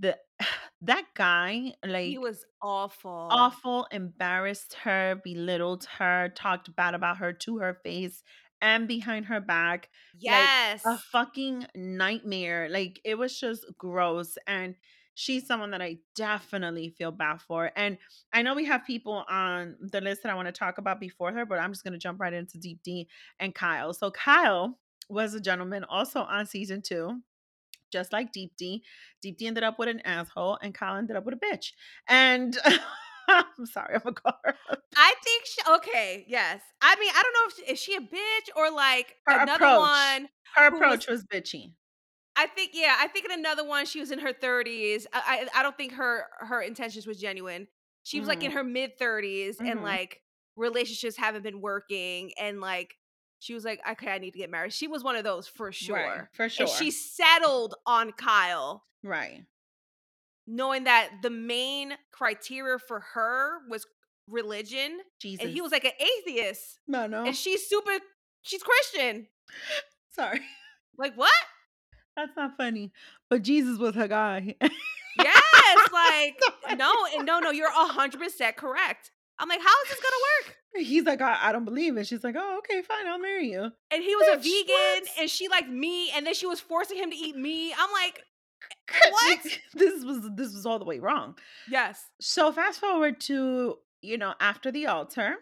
[0.00, 0.18] the
[0.82, 3.28] that guy, like he was awful.
[3.30, 8.22] awful, embarrassed her, belittled her, talked bad about her to her face
[8.62, 9.90] and behind her back.
[10.12, 10.84] Like Yes.
[10.84, 12.68] a fucking nightmare.
[12.70, 14.36] Like it was just gross.
[14.46, 14.76] And
[15.14, 17.70] she's someone that I definitely feel bad for.
[17.76, 17.98] And
[18.32, 21.32] I know we have people on the list that I want to talk about before
[21.32, 23.06] her, but I'm just going to jump right into Deepti
[23.38, 23.92] and Kyle.
[23.92, 27.20] So Kyle was a gentleman also on season two.
[27.92, 28.80] Just like Deepti,
[29.22, 31.72] Deep D ended up with an asshole, and Kyle ended up with a bitch.
[32.08, 32.56] And
[33.28, 34.34] I'm sorry, I'm a a
[34.96, 36.60] I think she, okay, yes.
[36.82, 39.64] I mean, I don't know if she, is she a bitch or like Her another
[39.64, 39.78] approach.
[39.78, 40.28] one.
[40.56, 41.74] Her who was- approach was bitchy.
[42.36, 45.04] I think yeah, I think in another one she was in her 30s.
[45.12, 47.66] I I, I don't think her her intentions was genuine.
[48.04, 49.82] She was like in her mid 30s and Mhm.
[49.82, 50.22] like
[50.56, 52.94] relationships haven't been working and like
[53.40, 54.72] she was like okay, I need to get married.
[54.72, 55.96] She was one of those for sure.
[55.96, 56.66] Right, for sure.
[56.66, 59.44] And she settled on Kyle right.
[60.46, 63.84] knowing that the main criteria for her was
[64.28, 65.44] religion Jesus.
[65.44, 67.24] and he was like an atheist no, no.
[67.24, 67.90] and she's super
[68.42, 69.26] she's Christian.
[70.10, 70.40] Sorry.
[70.96, 71.32] Like what?
[72.16, 72.92] That's not funny.
[73.28, 74.54] But Jesus was her guy.
[75.18, 76.40] Yes, like
[76.78, 79.10] no, and no, no, you're hundred percent correct.
[79.38, 80.56] I'm like, how is this gonna work?
[80.74, 82.06] He's like, I, I don't believe it.
[82.06, 83.70] She's like, oh, okay, fine, I'll marry you.
[83.90, 85.08] And he was a vegan, what?
[85.20, 87.72] and she liked me, and then she was forcing him to eat me.
[87.72, 88.22] I'm like,
[88.90, 89.58] eh, eh, what?
[89.74, 91.36] this was this was all the way wrong.
[91.68, 95.36] yes, So fast forward to, you know, after the altar.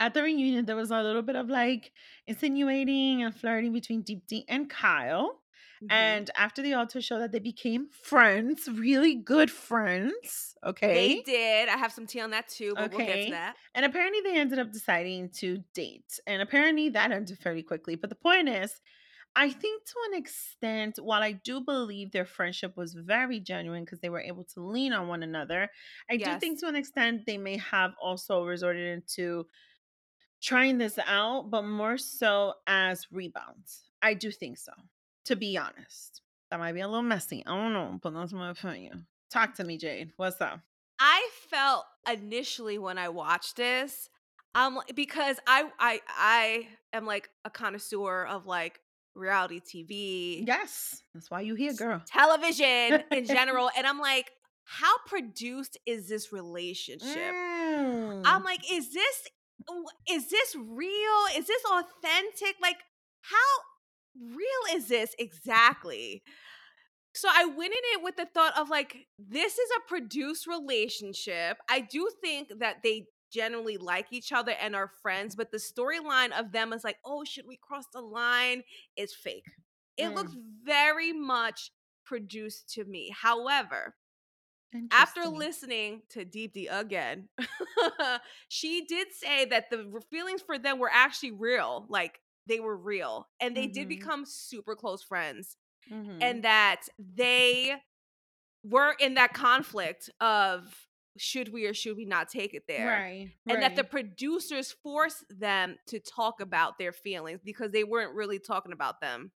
[0.00, 1.92] At the reunion, there was a little bit of like
[2.26, 5.40] insinuating and flirting between Deepti and Kyle.
[5.80, 6.14] Mhm.
[6.14, 10.56] And after the altar show that they became friends, really good friends.
[10.64, 11.16] Okay.
[11.16, 11.68] they did.
[11.68, 13.22] I have some tea on that too, but we'll get Okay.
[13.22, 13.56] to that.
[13.74, 16.18] And apparently they ended up deciding to date.
[16.26, 17.94] And apparently that ended fairly quickly.
[17.94, 18.80] But the point is,
[19.36, 24.00] I think to an extent, while I do believe their friendship was very genuine because
[24.00, 25.70] they were able to lean on one another,
[26.10, 29.46] I do think to an extent they may have also resorted into
[30.42, 33.90] trying this out, but more so as rebounds.
[34.02, 34.72] I do think so,
[35.24, 36.22] to be honest.
[36.50, 37.42] That might be a little messy.
[37.46, 39.06] I don't know, but that's my opinion.
[39.30, 40.12] Talk to me, Jade.
[40.16, 40.60] What's up?
[41.00, 44.08] I felt initially when I watched this,
[44.54, 48.80] um, because I I I am like a connoisseur of like
[49.14, 52.02] reality TV, Yes, that's why you here, girl.
[52.06, 54.30] television in general, and I'm like,
[54.64, 57.16] how produced is this relationship?
[57.16, 58.22] Mm.
[58.24, 59.28] I'm like, is this
[60.08, 61.20] is this real?
[61.36, 62.56] Is this authentic?
[62.60, 62.76] Like,
[63.22, 63.36] how
[64.20, 66.22] real is this exactly?
[67.14, 71.58] So I went in it with the thought of like, this is a produced relationship.
[71.68, 76.32] I do think that they generally like each other and are friends, but the storyline
[76.38, 78.62] of them is like, oh, should we cross the line?
[78.96, 79.46] Is fake.
[79.96, 80.14] It Mm.
[80.14, 81.70] looks very much
[82.04, 83.14] produced to me.
[83.16, 83.94] However,
[84.90, 87.28] after listening to Deepti again,
[88.48, 91.86] she did say that the feelings for them were actually real.
[91.88, 93.28] Like they were real.
[93.40, 93.88] And they did Mhm.
[93.88, 95.56] become super close friends.
[95.90, 96.20] Mhm.
[96.20, 97.76] And that they
[98.64, 103.06] were in that conflict of should we or should we not take it there?
[103.06, 108.14] right, And that the producers forced them to talk about their feelings because they weren't
[108.14, 109.32] really talking about them.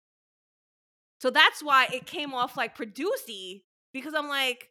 [1.20, 4.70] So that's why it came off like producey because I'm like,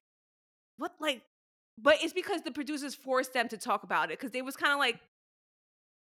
[0.78, 1.24] what like
[1.78, 4.74] but it's because the producers forced them to talk about it because they was kind
[4.74, 5.00] of like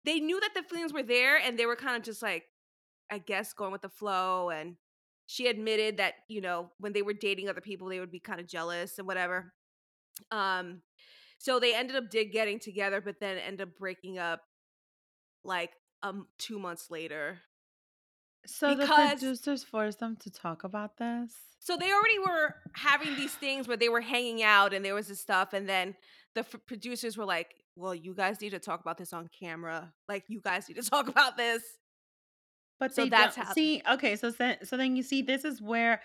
[0.04, 2.44] they knew that the feelings were there and they were kind of just like
[3.10, 4.76] i guess going with the flow and
[5.26, 8.40] she admitted that you know when they were dating other people they would be kind
[8.40, 9.52] of jealous and whatever
[10.30, 10.82] um
[11.38, 14.40] so they ended up did getting together but then ended up breaking up
[15.44, 15.70] like
[16.02, 17.38] um two months later
[18.46, 18.86] So the
[19.20, 21.34] producers forced them to talk about this.
[21.60, 25.08] So they already were having these things where they were hanging out and there was
[25.08, 25.96] this stuff, and then
[26.34, 29.92] the f- producers were like, "Well, you guys need to talk about this on camera.
[30.08, 31.62] Like, you guys need to talk about this."
[32.80, 33.82] But So that's how- see.
[33.90, 36.00] Okay, so so then you see, this is where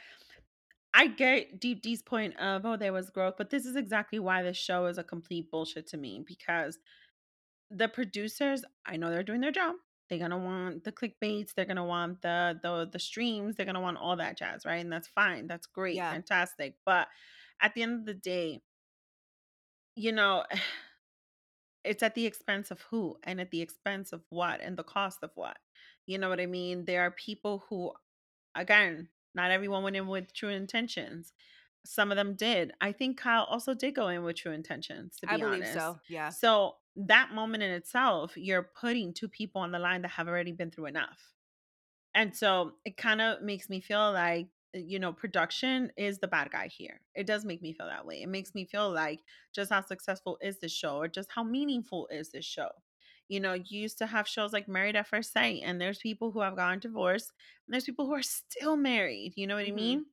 [0.93, 4.57] I get Deepti's point of oh, there was growth, but this is exactly why this
[4.57, 6.77] show is a complete bullshit to me because
[7.71, 9.75] the producers, I know they're doing their job.
[10.09, 11.53] They're gonna want the clickbaits.
[11.55, 13.55] They're gonna want the the the streams.
[13.55, 14.81] They're gonna want all that jazz, right?
[14.81, 15.47] And that's fine.
[15.47, 16.11] That's great, Yeah.
[16.11, 16.75] fantastic.
[16.85, 17.07] But
[17.61, 18.61] at the end of the day,
[19.95, 20.43] you know,
[21.83, 25.19] it's at the expense of who and at the expense of what and the cost
[25.23, 25.57] of what.
[26.05, 26.85] You know what I mean?
[26.85, 27.91] There are people who,
[28.55, 31.33] again, not everyone went in with true intentions.
[31.85, 32.71] Some of them did.
[32.79, 35.73] I think Kyle also did go in with true intentions, to be I believe honest.
[35.73, 35.99] so.
[36.09, 36.29] Yeah.
[36.29, 40.51] So that moment in itself, you're putting two people on the line that have already
[40.51, 41.19] been through enough.
[42.15, 46.51] And so it kind of makes me feel like, you know, production is the bad
[46.51, 47.01] guy here.
[47.15, 48.21] It does make me feel that way.
[48.21, 52.07] It makes me feel like just how successful is this show or just how meaningful
[52.11, 52.69] is this show.
[53.27, 56.31] You know, you used to have shows like Married at First Sight, and there's people
[56.31, 57.31] who have gotten divorced,
[57.67, 59.33] and there's people who are still married.
[59.37, 59.71] You know what I Mhm.
[59.71, 60.07] mean?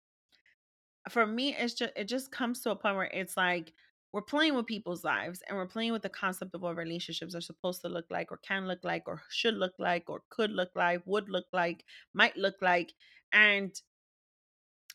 [1.11, 3.75] For me, it's just it just comes to a point where it's like
[4.13, 7.41] we're playing with people's lives and we're playing with the concept of what relationships are
[7.41, 10.71] supposed to look like or can look like or should look like or could look
[10.75, 12.93] like would look like might look like
[13.33, 13.81] and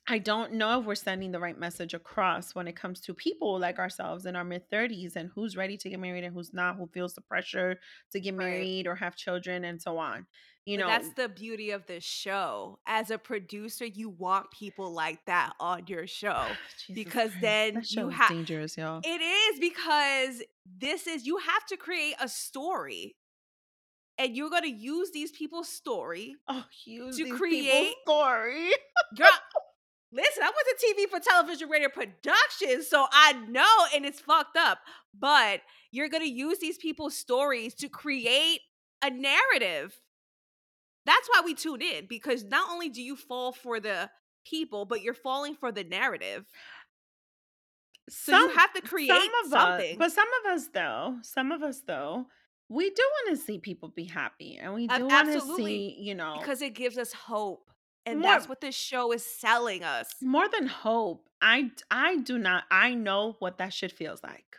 [0.08, 3.60] i don't know if we're sending the right message across when it comes to people
[3.60, 6.76] like ourselves in our mid 30s and who's ready to get married and who's not
[6.76, 7.80] who feels the pressure
[8.12, 8.46] to get Right.
[8.50, 10.26] married or have children and so on
[10.66, 12.80] you But know that's the beauty of this show.
[12.88, 16.44] As a producer, you want people like that on your show.
[16.92, 21.38] Because Christ, then you show is ha- dangerous y'all It is because this is you
[21.38, 23.16] have to create a story.
[24.18, 26.36] And you're gonna use these people's story.
[26.48, 28.72] oh use to create- story
[29.16, 29.28] Girl,
[30.16, 34.58] listen, I went to TV for television radio production, so I know and it's fucked
[34.58, 34.80] up.
[35.18, 38.62] But you're gonna use these people's stories to create
[39.04, 40.00] a narrative.
[41.06, 44.10] That's why we tune in, because not only do you fall for the
[44.46, 46.46] people, but you're falling for the narrative.
[48.10, 49.12] So you have to create
[49.50, 49.92] something.
[49.92, 52.26] Us, but some of us though, some of us though,
[52.70, 56.16] we do want to see people be happy, and we do want to see, you
[56.16, 57.70] know, because it gives us hope.
[58.06, 60.08] And More- that's what this show is selling us.
[60.22, 61.28] more than hope.
[61.42, 62.64] I I do not.
[62.72, 64.58] I know what that shit feels like,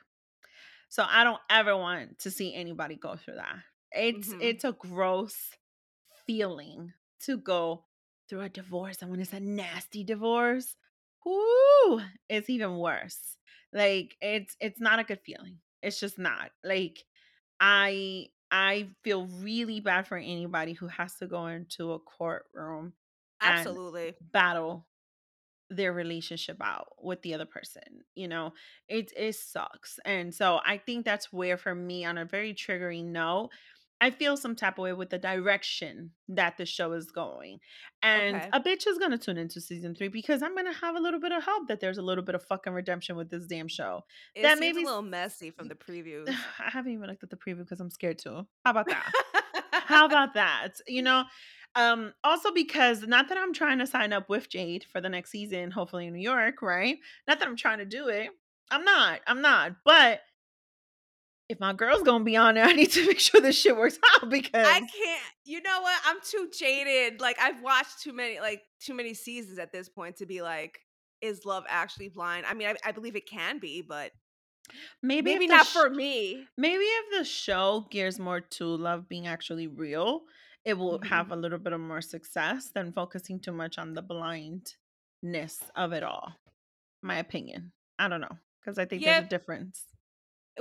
[0.88, 3.56] so I don't ever want to see anybody go through that.
[3.92, 4.42] It's Mhm.
[4.42, 5.52] it's a gross
[6.26, 7.84] feeling to go
[8.28, 10.76] through a divorce, and when it's a nasty divorce,
[11.24, 13.36] whoo, it's even worse.
[13.72, 15.60] Like it's it's not a good feeling.
[15.82, 16.50] It's just not.
[16.64, 17.04] Like
[17.60, 22.94] I I feel really bad for anybody who has to go into a courtroom
[23.42, 24.14] Absolutely.
[24.32, 24.86] battle
[25.68, 27.82] their relationship out with the other person
[28.14, 28.52] you know
[28.88, 33.06] it it sucks and so i think that's where for me on a very triggering
[33.06, 33.48] note
[34.00, 37.58] i feel some type of way with the direction that the show is going
[38.00, 38.48] and Okay.
[38.52, 41.32] a bitch is gonna tune into season three because i'm gonna have a little bit
[41.32, 44.02] of hope that there's a little bit of fucking redemption with this damn show
[44.36, 46.28] It that seems a little messy from the previews.
[46.28, 49.12] i haven't even looked at the preview because i'm scared too how about that
[49.72, 50.68] how about that?
[50.88, 51.24] You know,
[51.76, 55.30] um, also because not that I'm trying to sign up with Jade for the next
[55.30, 56.98] season, hopefully in New York, right?
[57.28, 58.30] Not that I'm trying to do it.
[58.70, 59.20] I'm not.
[59.26, 59.76] I'm not.
[59.84, 60.22] But
[61.48, 63.98] if my girl's gonna be on there, I need to make sure this shit works
[64.14, 65.22] out because I can't.
[65.44, 66.00] You know what?
[66.06, 67.20] I'm too jaded.
[67.20, 70.80] Like I've watched too many, like too many seasons at this point to be like,
[71.20, 72.46] is love actually blind?
[72.46, 74.12] I mean, I, I believe it can be, but
[75.02, 76.46] maybe maybe not sh- for me.
[76.56, 80.22] Maybe if the show gears more to love being actually real,
[80.66, 81.06] it will Mhm.
[81.06, 85.92] have a little bit of more success than focusing too much on the blindness of
[85.92, 86.34] it all.
[87.02, 87.72] My opinion.
[87.98, 89.14] I don't know because I think Yeah.
[89.20, 89.86] there's a difference.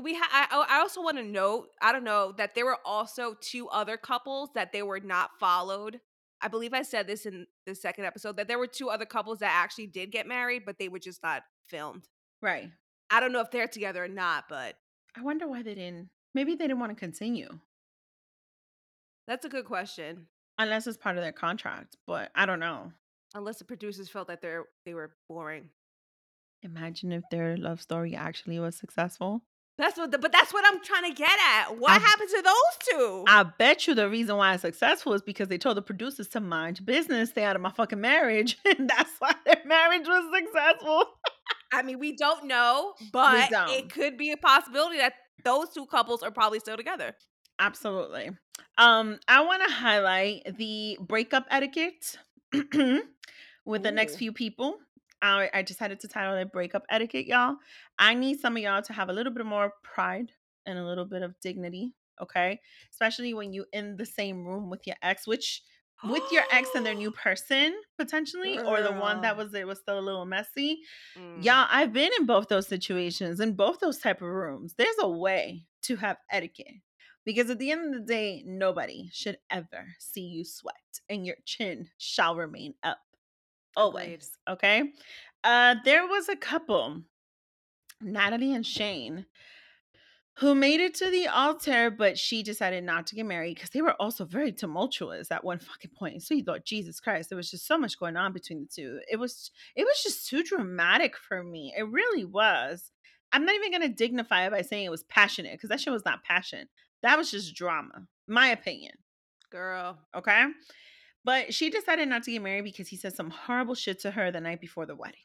[0.02, 3.34] We ha- I, I also want to note, I don't know, that there were also
[3.36, 6.02] two other couples that they were not followed.
[6.42, 9.40] I believe I said this in the second episode that there were two other couples
[9.40, 12.08] that actually did get married, but they were just not filmed.
[12.42, 12.72] Right.
[13.10, 14.78] I don't know if they're together or not, but
[15.16, 16.10] I wonder why they didn't.
[16.34, 17.60] Maybe they didn't want to continue
[19.28, 20.28] that's a good question.
[20.58, 21.98] unless it's part of their contract.
[22.08, 22.92] But I don't know.
[23.34, 25.70] Unless the producers felt that they're they were boring.
[26.64, 29.42] Imagine if their love story actually was successful.
[29.78, 31.78] That's what, the, but that's what I'm trying to get at.
[31.78, 33.26] What I- happened to those two?
[33.28, 36.40] I bet you the reason why it's successful is because they told the producers to
[36.40, 41.04] mind business, stay out of my fucking marriage, and that's why their marriage was successful.
[41.74, 43.70] I mean, we don't know, but don't.
[43.70, 47.14] it could be a possibility that those two couples are probably still together.
[47.60, 48.32] Absolutely.
[48.78, 52.18] Um, I want to highlight the breakup etiquette
[53.66, 54.18] with the next Ooh.
[54.18, 54.78] few people.
[55.22, 57.56] I, I decided to title it breakup etiquette, y'all.
[57.98, 60.32] I need some of y'all to have a little bit more pride
[60.66, 62.60] and a little bit of dignity, okay?
[62.92, 65.64] Especially when you in the same room with your ex, which
[66.04, 69.80] with your ex and their new person potentially, or the one that was it was
[69.80, 70.80] still a little messy.
[71.18, 71.44] Mm.
[71.44, 74.76] Y'all, I've been in both those situations, in both those type of rooms.
[74.78, 76.82] There's a way to have etiquette.
[77.26, 80.76] Because at the end of the day, nobody should ever see you sweat
[81.10, 83.00] and your chin shall remain up.
[83.76, 84.32] Always.
[84.50, 84.94] Okay.
[85.44, 87.02] Uh there was a couple,
[88.02, 89.26] Natalie and Shayne.
[90.40, 93.82] who made it to the altar, but she decided not to get married because they
[93.82, 96.22] were also very tumultuous at one fucking point.
[96.24, 99.00] So you thought, Jesus Christ, there was just so much going on between the two.
[99.10, 101.74] It was it was just too dramatic for me.
[101.78, 102.92] It really was.
[103.32, 106.06] I'm not even gonna dignify it by saying it was passionate because that shit was
[106.06, 106.68] not passion.
[107.06, 108.94] That was just drama, my opinion.
[109.52, 110.00] Girl.
[110.16, 110.46] Okay.
[111.24, 114.32] But she decided not to get married because he said some horrible shit to her
[114.32, 115.20] the night before the wedding.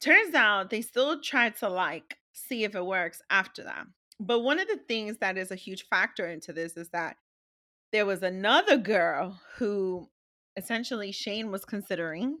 [0.00, 3.86] Turns out they still tried to like see if it works after that.
[4.20, 7.16] But one of the things that is a huge factor into this is that
[7.90, 10.08] there was another girl who
[10.56, 12.38] essentially Shayne was considering.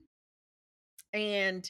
[1.12, 1.68] And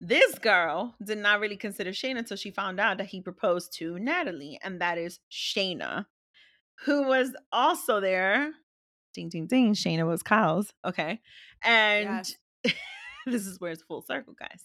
[0.00, 3.98] this girl did not really consider Shayne until she found out that he proposed to
[3.98, 6.06] Natalie, and that is Shaina,
[6.84, 8.52] who was also there.
[9.14, 9.74] Ding, ding, ding.
[9.74, 10.72] Shaina was Kyle's.
[10.84, 11.20] Okay.
[11.62, 12.34] And
[12.64, 12.74] Yes.
[13.26, 14.64] this is where it's full circle, guys.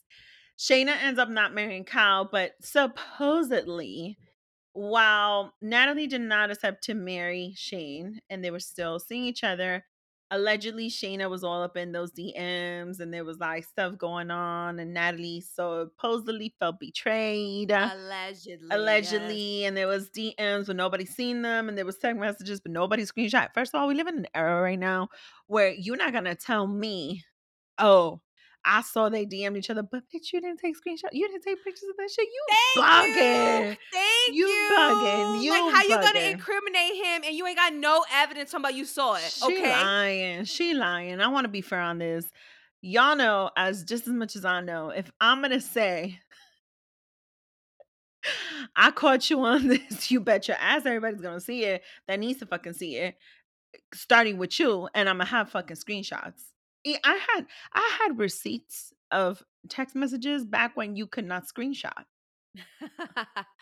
[0.57, 4.17] Shaina ends up not marrying Kyle, but supposedly,
[4.73, 9.86] while Natalie did not accept to marry Shayne and they were still seeing each other,
[10.32, 14.79] allegedly Shaina was all up in those DMs and there was like stuff going on,
[14.79, 17.71] and Natalie supposedly felt betrayed.
[17.71, 18.67] Uh, allegedly.
[18.69, 18.77] yes.
[18.77, 22.71] Allegedly, and there was DMs but nobody seen them, and there was text messages but
[22.71, 23.49] nobody screenshot.
[23.53, 25.09] First of all, we live in an era right now
[25.47, 27.23] where you're not gonna tell me,
[27.77, 28.21] oh,
[28.64, 31.14] I saw they DM'd each other, but bitch, you didn't take screenshots.
[31.14, 32.28] You didn't take pictures of that shit.
[32.28, 32.45] You
[32.76, 33.70] Thank bugging.
[33.70, 33.78] you.
[33.91, 34.70] Thank You you.
[34.78, 35.41] bugging.
[35.41, 38.86] You like how you gonna incriminate him and you ain't got no evidence about you
[38.86, 39.22] saw it.
[39.24, 39.72] She okay.
[39.72, 40.45] lying.
[40.45, 41.22] She lying.
[41.22, 42.26] I want to be fair on this.
[42.82, 44.89] Y'all know as just as much as I know.
[44.89, 46.20] If I'm gonna say
[48.76, 51.84] I caught you on this, you bet your ass everybody's gonna see it.
[52.07, 53.16] That needs to fucking see it.
[53.93, 56.41] Starting with you, and I'm gonna have fucking screenshots.
[56.86, 62.05] I had I had receipts of text messages back when you could not screenshot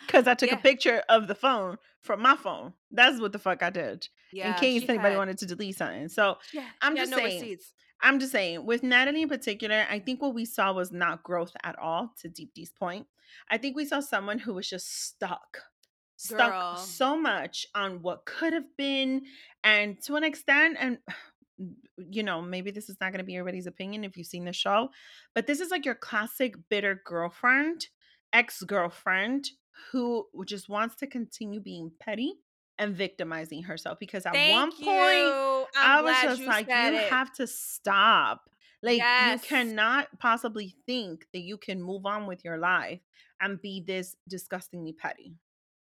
[0.06, 0.58] because I took Yeah.
[0.58, 2.74] a picture of the phone from my phone.
[2.92, 4.08] That's what the fuck I did.
[4.32, 6.08] yeah, in case anybody had- wanted to delete something.
[6.10, 7.74] So Yeah, I'm just no saying, receipts.
[8.02, 11.52] I'm just saying, with Natalie in particular, I think what we saw was not growth
[11.64, 13.08] at all, to Deepti's point.
[13.52, 15.58] I think we saw someone who was just stuck.
[16.16, 16.76] Stuck Girl.
[16.78, 19.24] so much on what could have been,
[19.64, 21.00] and to an extent, and
[21.98, 24.54] you know, maybe this is not going to be everybody's opinion if you've seen the
[24.54, 24.90] show,
[25.36, 27.88] but this is like your classic bitter girlfriend,
[28.34, 29.50] ex girlfriend,
[29.92, 32.34] who just wants to continue being petty
[32.78, 37.10] and victimizing herself because at Thank one point I was just you like, you it.
[37.10, 38.50] have to stop.
[38.82, 39.42] Like, Yes.
[39.44, 43.02] you cannot possibly think that you can move on with your life
[43.42, 45.36] and be this disgustingly petty.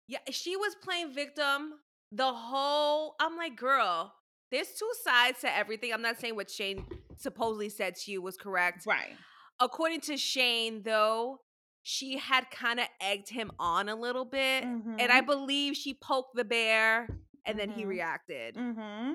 [0.08, 1.72] Yeah, she was playing victim
[2.10, 3.14] the whole.
[3.18, 4.12] I'm like, girl,
[4.52, 5.92] there's two sides to everything.
[5.92, 6.86] I'm not saying what Shayne
[7.16, 8.84] supposedly said to you was correct.
[8.86, 9.16] Right.
[9.60, 11.40] According to Shayne, though,
[11.82, 16.36] she had kind of egged him on a little bit, and I believe she poked
[16.36, 17.08] the bear,
[17.44, 17.88] and then he Mhm.
[17.88, 18.54] reacted.
[18.54, 19.14] Mm-hmm.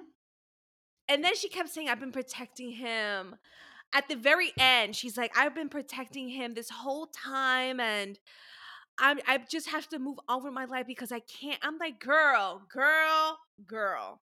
[1.09, 3.37] And then she kept saying, I've been protecting him.
[3.93, 8.19] At the very end, she's like, I've been protecting him this whole time and
[8.99, 11.59] I'm I just have to move on with my life because I can't.
[11.61, 14.19] I'm like, girl, girl, girl.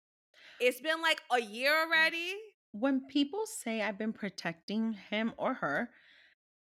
[0.64, 2.36] It's been like a year already.
[2.70, 5.90] When people say I've been protecting him or her,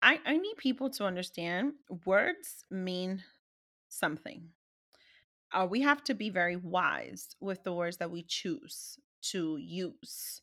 [0.02, 1.74] I, I need people to understand
[2.04, 3.22] words mean
[3.88, 4.48] something.
[5.52, 8.98] Uh, we have to be very wise with the words that we choose
[9.30, 10.42] to use.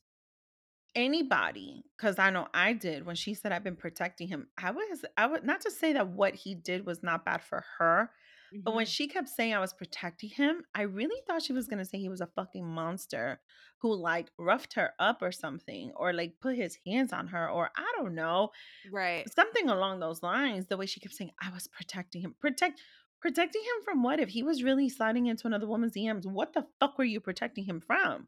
[0.95, 4.47] Anybody, because I know I did when she said I've been protecting him.
[4.57, 7.65] I was, I would not to say that what he did was not bad for
[7.79, 8.11] her,
[8.53, 8.63] Mm-hmm.
[8.63, 11.85] but when she kept saying I was protecting him, I really thought she was gonna
[11.85, 13.39] say he was a fucking monster
[13.79, 17.71] who like roughed her up or something, or like put his hands on her, or
[17.75, 18.49] I don't know,
[18.91, 19.25] right.
[19.33, 20.65] something along those lines.
[20.67, 22.81] The way she kept saying I was protecting him, protect,
[23.21, 24.19] protecting him from what?
[24.19, 27.63] If he was really sliding into another woman's DMs, what the fuck were you protecting
[27.63, 28.27] him from?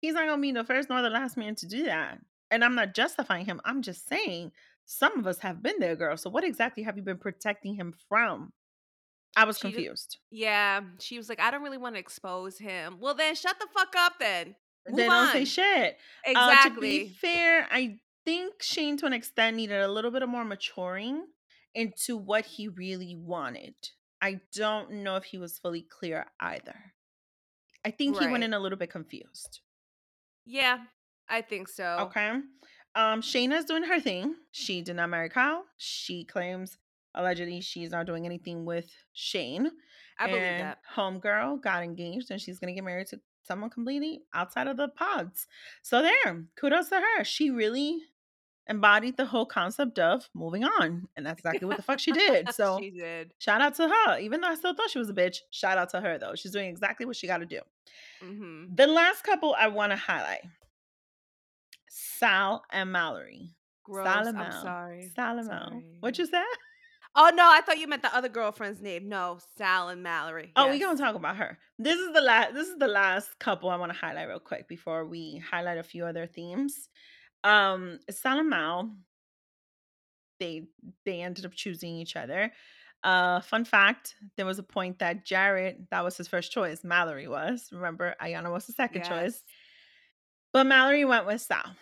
[0.00, 2.18] He's not gonna be the first nor the last man to do that.
[2.50, 3.60] And I'm not justifying him.
[3.64, 4.52] I'm just saying
[4.86, 6.16] some of us have been there, girl.
[6.16, 8.52] So what exactly have you been protecting him from?
[9.38, 10.18] I was She confused.
[10.30, 10.80] Yeah.
[10.98, 12.98] She was like, I don't really want to expose him.
[13.00, 14.56] Well, then shut the fuck up then.
[14.88, 15.44] Move they don't say on.
[15.46, 15.96] shit.
[16.34, 20.28] Uh, to be fair, I think Shayne, to an extent, needed a little bit of
[20.28, 21.26] more maturing
[21.74, 23.74] into what he really wanted.
[24.20, 26.94] I don't know if he was fully clear either.
[27.84, 29.60] I think he went in a little bit confused.
[30.44, 30.78] yeah,
[31.28, 31.98] I think so.
[32.00, 32.40] Okay.
[32.94, 34.34] Um, Shaina's doing her thing.
[34.50, 35.64] She did not marry Kyle.
[35.76, 36.78] She claims
[37.18, 39.70] allegedly she's not doing anything with Shayne.
[40.18, 40.78] I believe and that.
[40.96, 45.46] Homegirl got engaged and she's gonna get married to someone completely outside of the pods.
[45.82, 47.24] So there, kudos to her.
[47.24, 47.98] She really
[48.68, 51.08] embodied the whole concept of moving on.
[51.16, 52.52] And that's exactly what the fuck she did.
[52.54, 53.32] So she did.
[53.38, 54.18] shout out to her.
[54.18, 56.34] Even though I still thought she was a bitch, shout out to her though.
[56.34, 57.60] She's doing exactly what she got to do.
[58.20, 60.42] hmm The last couple I want to highlight
[61.88, 63.50] Sal and Mallory.
[63.84, 64.06] Gross.
[64.06, 64.36] Salomon.
[64.36, 65.10] I'm sorry.
[65.16, 65.84] Sorry.
[66.00, 66.44] What you said?
[67.16, 69.08] Oh no, I thought you meant the other girlfriend's name.
[69.08, 70.52] No, Sal and Mallory.
[70.54, 70.86] Oh, we Yes.
[70.86, 71.58] gonna talk about her.
[71.78, 72.54] This is the last.
[72.54, 75.82] This is the last couple I want to highlight real quick before we highlight a
[75.82, 76.88] few other themes.
[77.44, 78.96] Um, Sal and Mal.
[80.38, 80.68] They
[81.04, 82.52] they ended up choosing each other.
[83.02, 86.84] Uh, fun fact: there was a point that Jarrette that was his first choice.
[86.84, 87.68] Mallory was.
[87.72, 89.42] Remember, Iyanna was the second choice,
[90.52, 91.74] but Mallory went with Sal.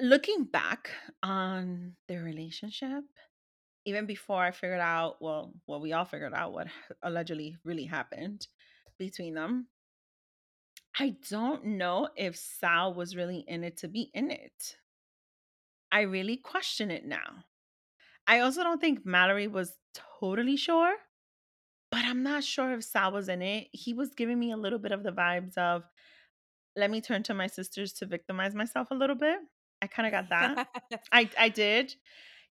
[0.00, 0.90] Looking back
[1.22, 3.04] on their relationship,
[3.84, 6.68] even before I figured out, well, well, we all figured out what
[7.02, 8.46] allegedly really happened
[8.98, 9.68] between them.
[10.98, 14.76] I don't know if Sal was really in it to be in it.
[15.90, 17.44] I really question it now.
[18.26, 19.72] I also don't think Mallory was
[20.20, 20.94] totally sure,
[21.90, 23.68] but I'm not sure if Sal was in it.
[23.72, 25.82] He was giving me a little bit of the vibes of,
[26.76, 29.38] let me turn to my sisters to victimize myself a little bit.
[29.82, 30.68] I kind of got that.
[31.12, 31.94] I I did.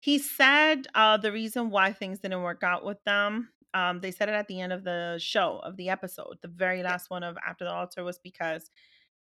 [0.02, 3.50] He said uh the reason why things didn't work out with them.
[3.74, 6.40] Um, they said it at the end of the show of the episode.
[6.42, 8.70] The very last one of After the Altar was because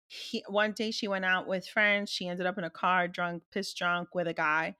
[0.07, 2.09] he one day she went out with friends.
[2.09, 4.75] She ended up in a car, drunk, pissed drunk with a guy,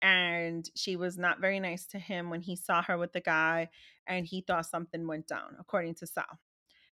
[0.00, 3.68] and she was not very nice to him when he saw her with the guy,
[4.06, 6.38] and he thought something went down, according to Sal.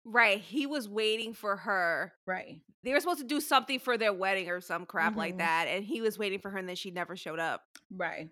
[0.06, 0.40] right.
[0.40, 2.12] He was waiting for her.
[2.26, 2.60] Right.
[2.82, 5.38] They were supposed to do something for their wedding or some crap like Mhm.
[5.38, 7.62] that, and he was waiting for her, and then she never showed up.
[7.92, 8.28] Right.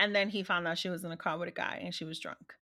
[0.00, 2.04] And then he found out she was in a car with a guy and she
[2.04, 2.54] was drunk.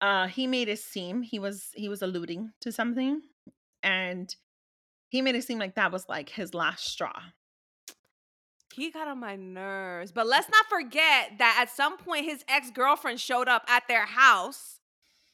[0.00, 3.20] Uh he made it seem he was he was alluding to something
[3.82, 4.34] and
[5.08, 7.12] he made it seem like that was like his last straw.
[8.74, 10.10] He got on my nerves.
[10.10, 14.06] But let's not forget that at some point his ex girlfriend showed up at their
[14.06, 14.80] house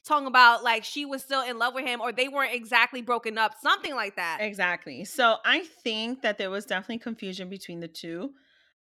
[0.05, 3.39] talking about like she was still in love with him or they weren't exactly broken
[3.39, 4.39] up, something like that.
[4.41, 5.05] Exactly.
[5.05, 8.33] So I think that there was definitely confusion between the two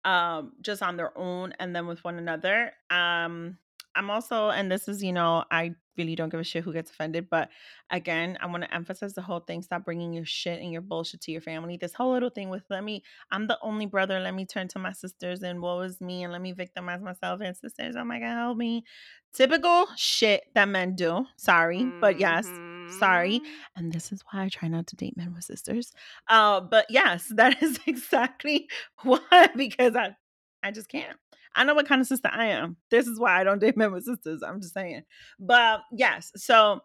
[0.04, 2.72] um just on their own and then with one another.
[2.90, 3.58] Um
[3.96, 6.90] I'm also and this is, you know, I really don't give a shit who gets
[6.90, 7.48] offended, but
[7.90, 11.20] again, I want to emphasize the whole thing stop bringing your shit and your bullshit
[11.22, 11.76] to your family.
[11.76, 14.78] This whole little thing with let me I'm the only brother, let me turn to
[14.78, 18.18] my sisters and woe is me and let me victimize myself and sisters, oh my
[18.18, 18.84] god, help me.
[19.32, 21.26] Typical shit that men do.
[21.36, 22.48] Sorry, but yes,
[22.88, 23.46] sorry Mhm.
[23.76, 25.92] and this is why I try not to date men with sisters.
[26.28, 28.68] Uh, but yes, that is exactly
[29.02, 30.16] why because I
[30.62, 31.18] I just can't.
[31.56, 32.76] I know what kind of sister I am.
[32.90, 34.42] This is why I don't date men with sisters.
[34.42, 35.02] I'm just saying.
[35.38, 36.80] But yes, so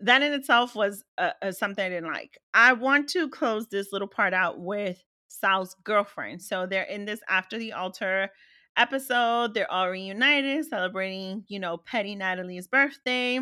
[0.00, 2.38] that in itself was uh, uh, something I didn't like.
[2.54, 6.40] I want to close this little part out with Sal's girlfriend.
[6.42, 8.30] So they're in this after the altar
[8.76, 9.54] episode.
[9.54, 13.40] They're all reunited, celebrating, you know, Petty Natalie's birthday.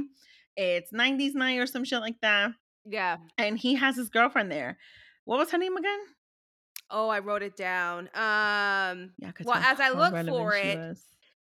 [0.57, 2.53] It's 90s night or some shit like that
[2.85, 3.19] Yeah.
[3.39, 4.79] and he has his girlfriend there.
[5.25, 5.99] What was her name again?
[6.91, 8.09] Oh, I wrote it down.
[8.15, 11.03] Um Yeah, well, as I look for she it, was.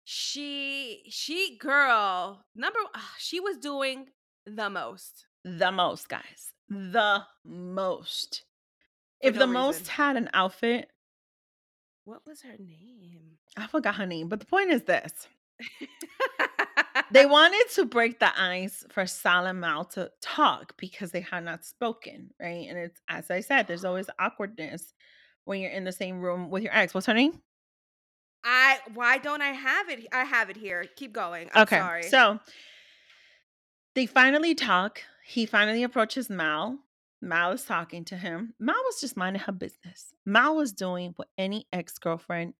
[0.04, 4.06] she she girl, number ah, she was doing
[4.46, 5.26] the most.
[5.44, 8.42] the most, guys, the most.
[9.22, 10.90] For If no the most had an outfit,
[12.04, 13.38] What was her name?
[13.56, 15.28] I forgot her name, but the point is this:
[17.10, 21.44] they wanted to break the ice for Sal and Mal to talk because they had
[21.44, 22.66] not spoken, right?
[22.68, 24.94] And it's as I said, there's always awkwardness
[25.44, 26.94] when you're in the same room with your ex.
[26.94, 27.40] What's her name?
[28.44, 30.06] I why don't I have it?
[30.12, 30.84] I have it here.
[30.96, 31.48] Keep going.
[31.54, 32.02] I'm okay, sorry.
[32.04, 32.38] so
[33.94, 35.02] they finally talk.
[35.24, 36.78] He finally approaches Mal.
[37.20, 38.54] Mal is talking to him.
[38.60, 40.12] Mal was just minding her business.
[40.24, 42.54] Mal was doing what any ex girlfriend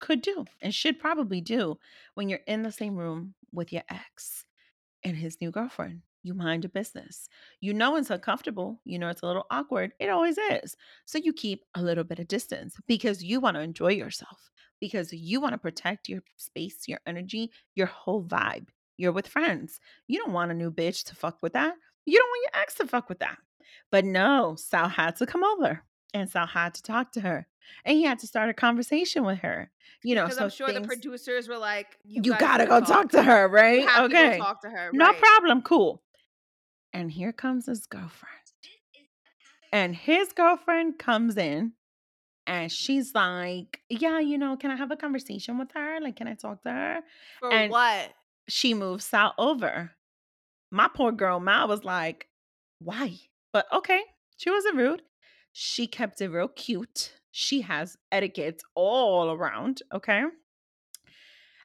[0.00, 1.78] could do and should probably do
[2.14, 4.44] when you're in the same room with your ex
[5.04, 6.02] and his new girlfriend.
[6.22, 7.28] You mind your business.
[7.60, 8.80] You know it's uncomfortable.
[8.84, 9.92] You know it's a little awkward.
[9.98, 10.76] It always is.
[11.06, 15.12] So you keep a little bit of distance because you want to enjoy yourself, because
[15.12, 18.68] you want to protect your space, your energy, your whole vibe.
[18.98, 19.80] You're with friends.
[20.08, 21.74] You don't want a new bitch to fuck with that.
[22.04, 23.38] You don't want your ex to fuck with that.
[23.90, 25.82] But no, Sal had to come over
[26.14, 27.46] and Sal had to talk to her.
[27.84, 29.70] And he had to start a conversation with her.
[30.02, 33.10] You know, Because so I'm sure the producers were like, "You, you gotta go talk
[33.10, 33.80] to her, right?
[33.80, 34.32] You have okay.
[34.32, 34.90] to go talk to her.
[34.92, 35.62] No problem.
[35.62, 36.02] Cool.
[36.92, 38.34] And here comes his girlfriend.
[39.72, 41.72] And his girlfriend comes in
[42.46, 46.00] and she's like, Yeah, you know, can I have a conversation with her?
[46.00, 47.00] Like, can I talk to her?
[47.38, 48.10] For and- what?
[48.48, 49.92] She moves Sal over.
[50.72, 52.26] My poor girl, Mal, was like,
[52.80, 53.18] Why?
[53.52, 54.00] But okay,
[54.36, 55.02] she wasn't rude.
[55.52, 57.12] She kept it real cute.
[57.32, 59.82] she has etiquette all around.
[59.92, 60.22] Okay.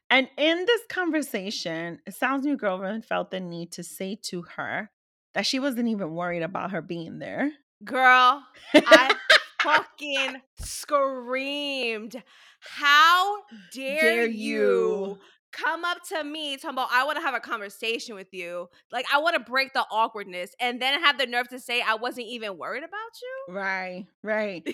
[0.08, 4.90] And in this conversation, Sal's new girlfriend felt the need to say to her
[5.34, 7.50] that she wasn't even worried about her being there.
[7.84, 9.14] Girl, I
[9.62, 12.22] fucking screamed.
[12.60, 13.38] How
[13.72, 15.18] dare, Dare you, you.
[15.56, 18.68] Come up to me talking about I want to have a conversation with you?
[18.92, 21.94] Like I want to break the awkwardness and then have the nerve to say I
[21.94, 23.54] wasn't even worried about you?
[23.54, 24.66] Right, right.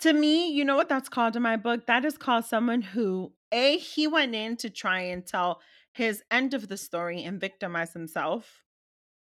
[0.00, 1.86] to me, you know what that's called in my book?
[1.86, 5.60] That is called someone who, A, he went in to try and tell
[5.92, 8.64] his end of the story and victimize himself,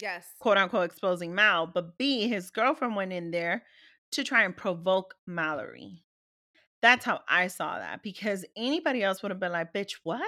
[0.01, 0.27] Yes.
[0.41, 1.67] quote unquote, exposing Mal.
[1.67, 3.65] But B, his girlfriend went in there
[4.13, 6.03] to try and provoke Mallory.
[6.83, 10.23] That's how I saw that because anybody else would have been like, bitch, what?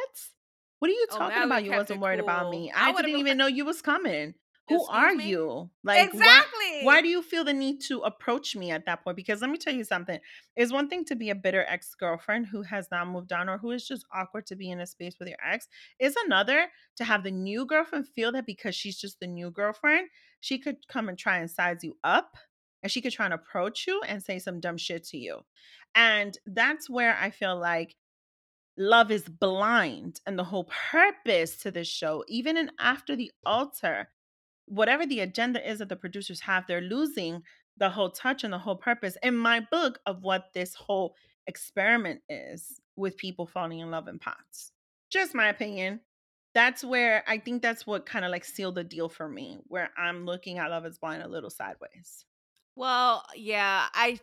[0.79, 1.65] What are you Oh, talking about?
[1.65, 2.71] You wasn't worried about me.
[2.73, 4.35] I I, didn't even like, know you was coming.
[4.69, 5.71] Who are me?" you?
[5.85, 6.81] Like, exactly.
[6.81, 9.17] why do you feel the need to approach me at that point?
[9.17, 10.21] Because let me tell you something.
[10.57, 13.59] It's one thing to be a bitter ex girlfriend who has not moved on or
[13.59, 15.69] who is just awkward to be in a space with your ex.
[15.99, 20.09] It's another to have the new girlfriend feel that because she's just the new girlfriend,
[20.41, 22.37] she could come and try and size you up
[22.83, 25.41] and she could try and approach you and say some dumb shit to you.
[25.95, 27.97] And that's where I feel like
[28.79, 34.09] love is blind and the whole purpose to this show, even in after the altar,
[34.67, 37.43] whatever the agenda is that the producers have, they're losing
[37.79, 41.15] the whole touch and the whole purpose in my book of what this whole
[41.47, 44.73] experiment is with people falling in love in pods.
[45.11, 46.01] Just my opinion.
[46.55, 49.91] That's where I think that's what kind of like sealed the deal for me, where
[49.97, 52.25] I'm looking at Love is Blind a little sideways.
[52.77, 54.19] Well, yeah, I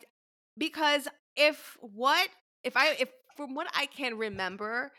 [0.58, 2.28] because if what
[2.64, 4.92] if I if from what I can remember,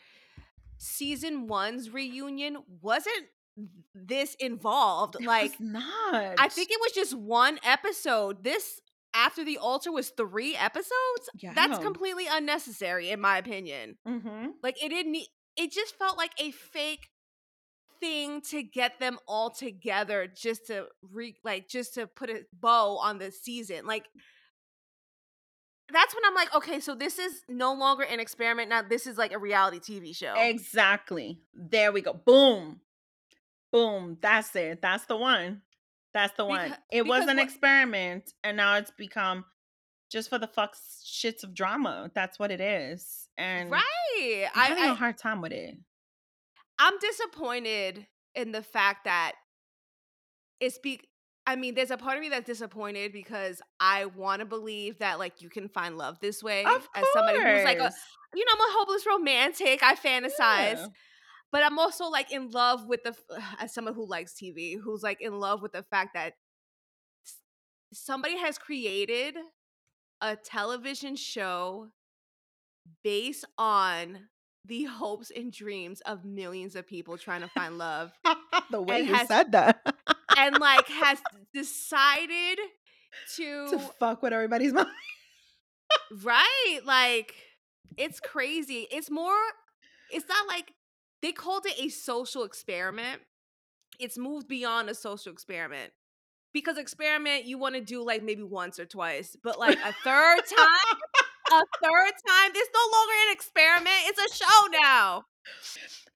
[0.77, 3.25] season one's reunion wasn't
[3.93, 5.15] this involved.
[5.19, 6.35] It Like not.
[6.37, 8.43] I think it was just one episode.
[8.43, 8.79] This
[9.13, 11.29] after the altar was three episodes.
[11.55, 13.97] That's completely unnecessary, in my opinion.
[14.07, 14.47] Mm-hmm.
[14.61, 15.13] Like it didn't.
[15.13, 17.07] need- It just felt like a fake
[18.01, 22.97] thing to get them all together, just to re like just to put a bow
[22.97, 23.85] on the season.
[23.85, 24.05] Like
[25.91, 28.69] that's when I'm like, okay, so this is no longer an experiment.
[28.69, 30.33] Now this is like a reality TV show.
[30.35, 31.39] Exactly.
[31.53, 32.13] There we go.
[32.13, 32.79] Boom.
[33.71, 34.17] Boom.
[34.21, 34.81] That's it.
[34.81, 35.61] That's the one.
[36.13, 36.71] That's the one.
[36.71, 39.45] Becau- it was an what- experiment and now it's become
[40.11, 40.75] just for the fuck
[41.05, 42.09] shits of drama.
[42.15, 43.27] That's what it is.
[43.37, 44.47] And right.
[44.55, 45.75] I'm I, having I a hard time with it.
[46.79, 49.33] I'm disappointed in the fact that
[50.59, 51.01] it's be
[51.47, 55.19] I mean, there's a part of me that's disappointed because I want to believe that
[55.19, 57.91] like you can find love this way Of as somebody who's like a
[58.33, 59.83] you know, I'm a hopeless romantic.
[59.83, 60.29] I fantasize.
[60.39, 60.87] Yeah.
[61.51, 65.03] But I'm also like in love with the uh, as someone who likes TV, who's
[65.03, 66.33] like in love with the fact that
[67.93, 69.35] somebody has created
[70.21, 71.89] a television show
[73.03, 74.27] based on
[74.65, 78.11] the hopes and dreams of millions of people trying to find love
[78.71, 79.95] the way and you has- said that.
[80.37, 81.19] And like has
[81.53, 82.59] decided
[83.35, 84.87] to, to fuck with everybody's mind.
[86.23, 87.33] right like
[87.97, 89.35] it's crazy it's more
[90.11, 90.73] it's not like
[91.21, 93.21] they called it a social experiment
[93.99, 95.91] it's moved beyond a social experiment
[96.53, 100.37] because experiment you want to do like maybe once or twice but like a third
[100.37, 100.99] time
[101.51, 105.23] a third time this no longer an experiment it's a show now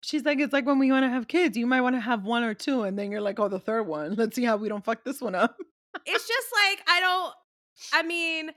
[0.01, 2.23] She's like, it's like when we want to have kids, you might want to have
[2.23, 4.15] one or two, and then you're like, oh, the third one.
[4.15, 5.55] Let's see how we don't fuck this one up.
[6.05, 7.33] it's just like I don't.
[7.93, 8.51] I mean,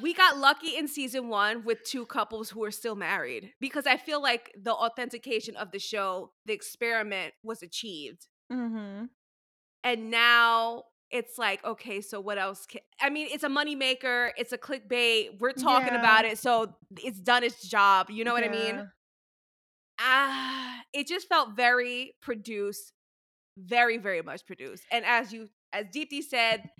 [0.00, 3.96] we got lucky in season one with two couples who are still married because I
[3.96, 9.04] feel like the authentication of the show, the experiment, was achieved, Mm-hmm.
[9.84, 12.66] and now it's like, okay, so what else?
[12.66, 14.30] Can, I mean, it's a moneymaker.
[14.36, 15.40] It's a clickbait.
[15.40, 18.10] We're talking about it, so it's done its job.
[18.10, 18.88] You know what I mean?
[20.00, 22.92] Ah, it just felt very produced,
[23.56, 24.84] very, very much produced.
[24.90, 26.70] And as you, as Deepti said,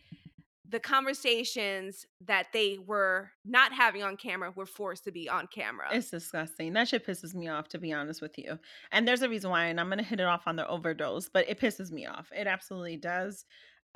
[0.68, 5.88] the conversations that they were not having on camera were forced to be on camera.
[5.92, 6.72] It's disgusting.
[6.72, 8.58] That shit pisses me off, to be honest with you.
[8.92, 11.48] And there's a reason why, and I'm gonna hit it off on the overdose, but
[11.48, 12.28] it pisses me off.
[12.32, 13.44] It absolutely does.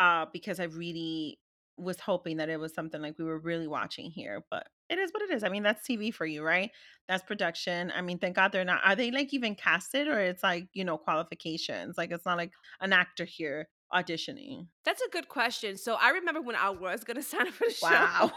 [0.01, 1.39] Uh, because I really
[1.77, 5.11] was hoping that it was something like we were really watching here, but it is
[5.13, 5.43] what it is.
[5.45, 6.71] I mean, that's TV for you, right?
[7.09, 7.93] That's production.
[7.95, 8.81] I mean, thank God they're not.
[8.85, 11.97] Are they like even casted, or it's like you know qualifications?
[11.99, 14.67] Like it's not like an actor here auditioning.
[14.85, 15.77] That's a good question.
[15.77, 18.33] So I remember when I was gonna sign up for the Wow.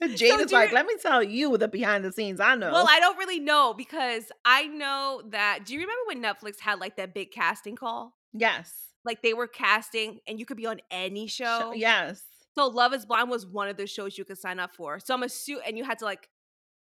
[0.00, 0.08] show.
[0.14, 2.40] Jade So is like, you- let me tell you the behind the scenes.
[2.40, 2.70] I know.
[2.72, 5.60] Well, I don't really know because I know that.
[5.64, 8.14] Do you remember when Netflix had like that big casting call?
[8.32, 8.72] yes.
[9.06, 11.72] Like they were casting, and you could be on any show.
[11.74, 12.22] Sh- Yes.
[12.56, 15.00] So Love is Blind was one of the shows you could sign up for.
[15.00, 16.28] So I'm a suit and you had to like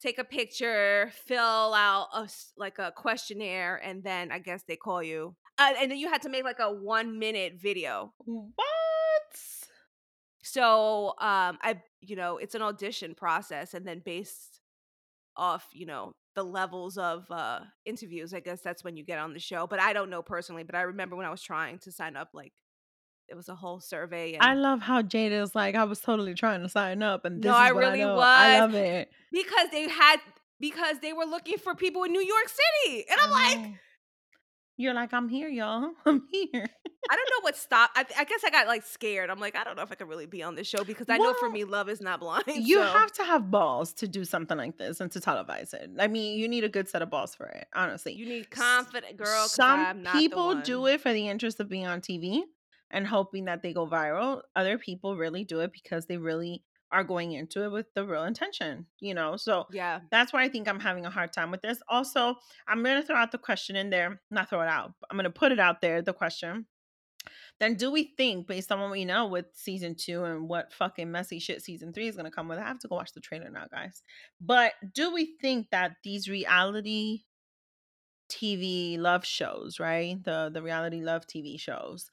[0.01, 1.41] take a picture, fill
[1.75, 5.35] out a like a questionnaire, and then I guess they call you.
[5.59, 8.12] Uh, and then you had to make like a one minute video.
[8.25, 8.55] What?
[10.43, 14.61] So um, I, you know, it's an audition process, and then based
[15.37, 19.33] off, you know, the levels of uh interviews, I guess that's when you get on
[19.33, 19.67] the show.
[19.67, 20.65] But I don't know personally.
[20.65, 22.53] But I remember when I was trying to sign up, like
[23.29, 26.35] it was a whole survey, and I love how Jada is like, I was totally
[26.35, 28.18] trying to sign up, and this No, is I really I know.
[28.18, 28.61] I was.
[28.61, 29.11] love it.
[29.33, 30.18] because they had
[30.61, 33.59] because they were looking for people in New York City, and I'm like.
[33.59, 33.75] Oh.
[34.77, 35.93] You're like, I'm here, y'all.
[36.05, 36.51] I'm here.
[37.09, 37.97] I don't know what stopped.
[37.97, 39.31] I, I guess I got like scared.
[39.31, 41.16] I'm like, I don't know if I could really be on this show because I
[41.16, 42.43] know for me, love is not blind.
[42.57, 45.91] You so- have to have balls to do something like this and to televise it.
[46.01, 48.14] I mean, you need a good set of balls for it, honestly.
[48.14, 49.47] you need confident girl.
[49.47, 52.43] Some I'm not people do it for the interest of being on TV
[52.95, 54.40] and hoping that they go viral.
[54.57, 58.22] Other people really do it because they really are going into it with the real
[58.22, 59.36] intention, you know?
[59.36, 60.01] So Yeah.
[60.12, 61.82] that's why I think I'm having a hard time with this.
[61.88, 62.36] Also,
[62.68, 65.16] I'm going to throw out the question in there, not throw it out, but I'm
[65.16, 66.66] going to put it out there the question.
[67.59, 71.11] Then do we think, based on what we know with season two and what fucking
[71.11, 73.20] messy shit season three is going to come with, I have to go watch the
[73.20, 74.03] trailer now, guys.
[74.40, 77.22] But do we think that these reality
[78.28, 80.22] TV love shows, right?
[80.22, 82.11] The the reality love TV shows,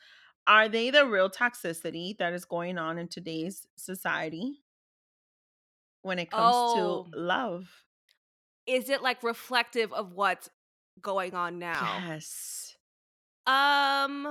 [0.47, 4.63] are they the real toxicity that is going on in today's society
[6.03, 6.73] when it comes Oh.
[6.73, 7.83] to love?
[8.65, 10.49] Is it like reflective of what's
[11.01, 12.05] going on now?
[12.05, 12.77] Yes.
[13.47, 14.25] Um,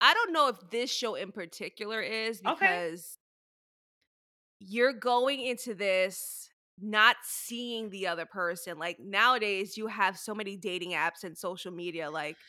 [0.00, 2.80] I don't know if this show in particular is Okay.
[2.80, 3.18] because
[4.60, 8.78] you're going into this not seeing the other person.
[8.78, 12.10] Like nowadays, you have so many dating apps and social media.
[12.10, 12.36] Like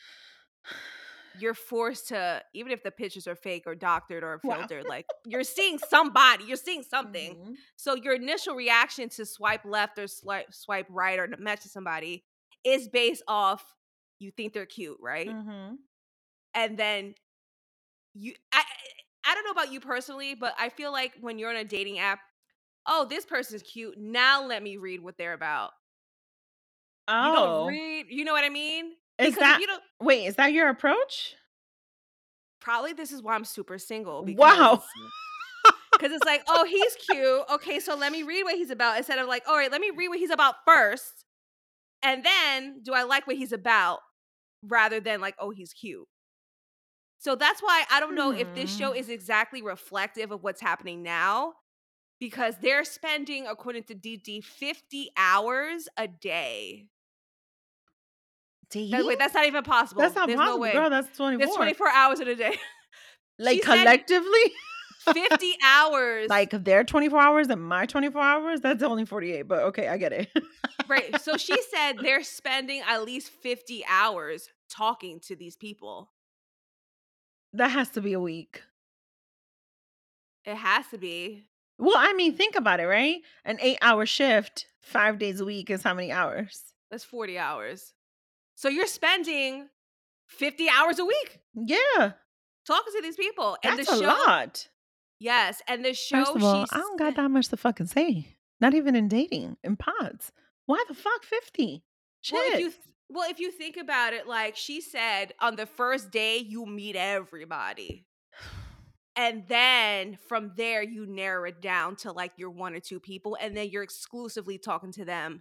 [1.40, 4.46] you're forced to, even if the pictures are fake or doctored or Wow.
[4.46, 7.36] filtered, like you're seeing somebody, you're seeing something.
[7.36, 7.64] Mhm.
[7.76, 11.68] So your initial reaction to swipe left or swipe swipe right or to match to
[11.68, 12.24] somebody
[12.64, 13.74] is based off
[14.18, 15.34] you think they're cute, right?
[15.34, 15.78] Mhm.
[16.54, 17.14] and then
[18.14, 18.64] you I
[19.24, 21.98] I don't know about you personally, but I feel like when you're on a dating
[21.98, 22.20] app,
[22.86, 23.98] oh, this person's cute.
[23.98, 25.72] Now let me read what they're about.
[27.18, 28.96] You Oh, don't read, you know what I mean?
[29.20, 30.26] Is Because that you don't wait?
[30.26, 31.34] Is that your approach?
[32.60, 34.82] probably this is why I'm super single because Wow.
[35.98, 37.42] because it's like, oh, he's cute.
[37.52, 39.90] Okay, so let me read what he's about instead of like, all right, let me
[39.94, 41.24] read what he's about first.
[42.02, 44.00] And then do I like what he's about
[44.62, 46.06] rather than like, oh, he's cute.
[47.18, 48.98] So that's why I don't know if this show Hmm.
[48.98, 51.54] is exactly reflective of what's happening now
[52.20, 56.88] because they're spending, according to DD, 50 hours a day.
[58.70, 58.90] Dating?
[58.92, 60.02] That- wait, that's not even possible.
[60.02, 60.72] That's not There's possible, no way.
[60.72, 60.90] girl.
[60.90, 61.56] That's twenty There's four.
[61.58, 62.56] 24 hours in a day.
[63.42, 64.52] Like She collectively,
[65.14, 66.28] 50 hours.
[66.28, 68.60] like their twenty four hours and my twenty four hours.
[68.60, 69.48] That's only forty eight.
[69.48, 70.28] But okay, I get it.
[70.88, 71.18] right.
[71.22, 76.10] So she said they're spending at least 50 hours talking to these people.
[77.54, 78.62] that has to be a week.
[80.44, 81.44] It has to be.
[81.78, 83.20] Well, I mean, think about it, right?
[83.46, 86.62] An eight hour shift, five days a week is how many hours?
[86.90, 87.94] That's 40 hours.
[88.60, 89.70] So you're spending
[90.26, 92.12] 50 hours a week Yeah,
[92.66, 93.56] talking to these people.
[93.64, 94.68] And that's the a show, lot.
[95.18, 95.62] Yes.
[95.66, 98.36] And the show First of all, I don't got that much to fucking say.
[98.60, 100.30] Not even in dating, in pods.
[100.66, 101.84] Why the fuck fifty?
[102.20, 102.34] Shit.
[102.34, 105.64] Well, if you th- well, if you think about it, like she said, on the
[105.64, 108.04] first day you meet everybody.
[109.16, 113.38] And then from there you narrow it down to like your one or two people,
[113.40, 115.40] and then you're exclusively talking to them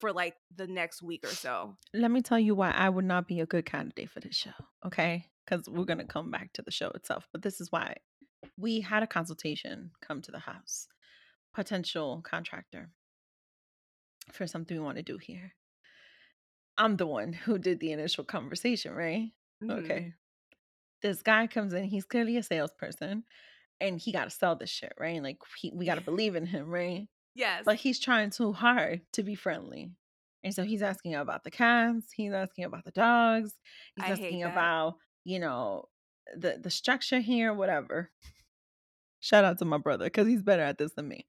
[0.00, 1.76] for like the next week or so.
[1.94, 4.50] Let me tell you why I would not be a good candidate for this show.
[4.84, 7.96] Okay, because we're gonna come back to the show itself, but this is why
[8.56, 10.88] we had a consultation come to the house,
[11.54, 12.90] potential contractor
[14.32, 15.52] for something we want to do here.
[16.78, 19.30] I'm the one who did the initial conversation, right?
[19.62, 19.84] Mhm.
[19.84, 20.14] Okay.
[21.02, 23.24] This guy comes in, he's clearly a salesperson
[23.80, 25.22] and he got to sell this shit, right?
[25.22, 27.08] Like, he, we got to believe in him, right?
[27.34, 27.62] Yes.
[27.64, 29.92] But he's trying too hard to be friendly.
[30.42, 33.52] And so he's asking about the cats, he's asking about the dogs,
[33.96, 35.88] he's I asking about, you know,
[36.36, 38.10] the the structure here, whatever.
[39.20, 41.26] Shout out to my brother because he's better at this than me.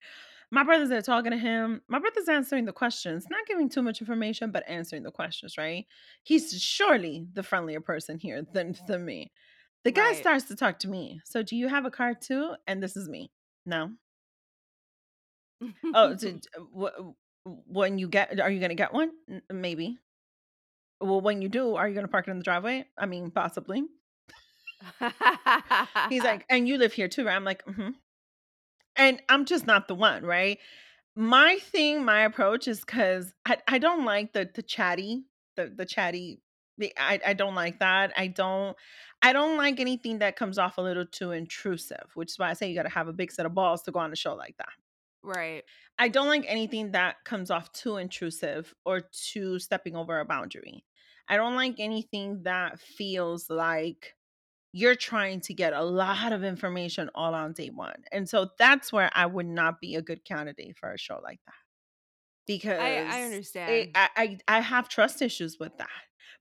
[0.50, 1.82] My brother's there talking to him.
[1.88, 5.86] My brother's answering the questions, not giving too much information, but answering the questions, right?
[6.24, 9.32] He's surely the friendlier person here than, than me.
[9.84, 10.18] The guy Right.
[10.18, 11.22] starts to talk to me.
[11.26, 12.56] So, do you have a car too?
[12.68, 13.32] And this is me.
[13.66, 13.92] No.
[15.94, 16.40] Oh, so,
[17.44, 19.12] when you get, are you going to get one?
[19.30, 19.98] N- Maybe.
[21.00, 22.86] Well, when you do, are you going to park it in the driveway?
[22.98, 23.84] I mean, possibly.
[26.10, 27.36] He's like, and you live here too, right?
[27.36, 27.90] I'm like, mm-hmm.
[28.96, 30.60] and I'm just not the one, right?
[31.16, 35.86] My thing, my approach is because I, I don't like the the chatty, the the
[35.86, 36.40] chatty.
[36.78, 38.14] The, I I don't like that.
[38.16, 38.78] I don't
[39.22, 42.54] I don't like anything that comes off a little too intrusive, which is why I
[42.54, 44.36] say you got to have a big set of balls to go on a show
[44.36, 44.70] like that.
[45.24, 45.64] Right.
[46.00, 50.84] I don't like anything that comes off too intrusive or too stepping over a boundary.
[51.28, 54.16] I don't like anything that feels like
[54.74, 58.04] you're trying to get a lot of information all on day one.
[58.12, 61.40] And so that's where I would not be a good candidate for a show like
[61.46, 61.54] that.
[62.48, 63.24] Because I I
[63.68, 63.92] it, understand.
[63.96, 65.90] I, I I have trust issues with that.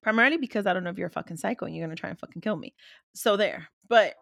[0.03, 2.19] Primarily because I don't know if you're a fucking psycho and you're gonna try and
[2.19, 2.75] fucking kill me.
[3.15, 3.69] So there.
[3.89, 4.15] But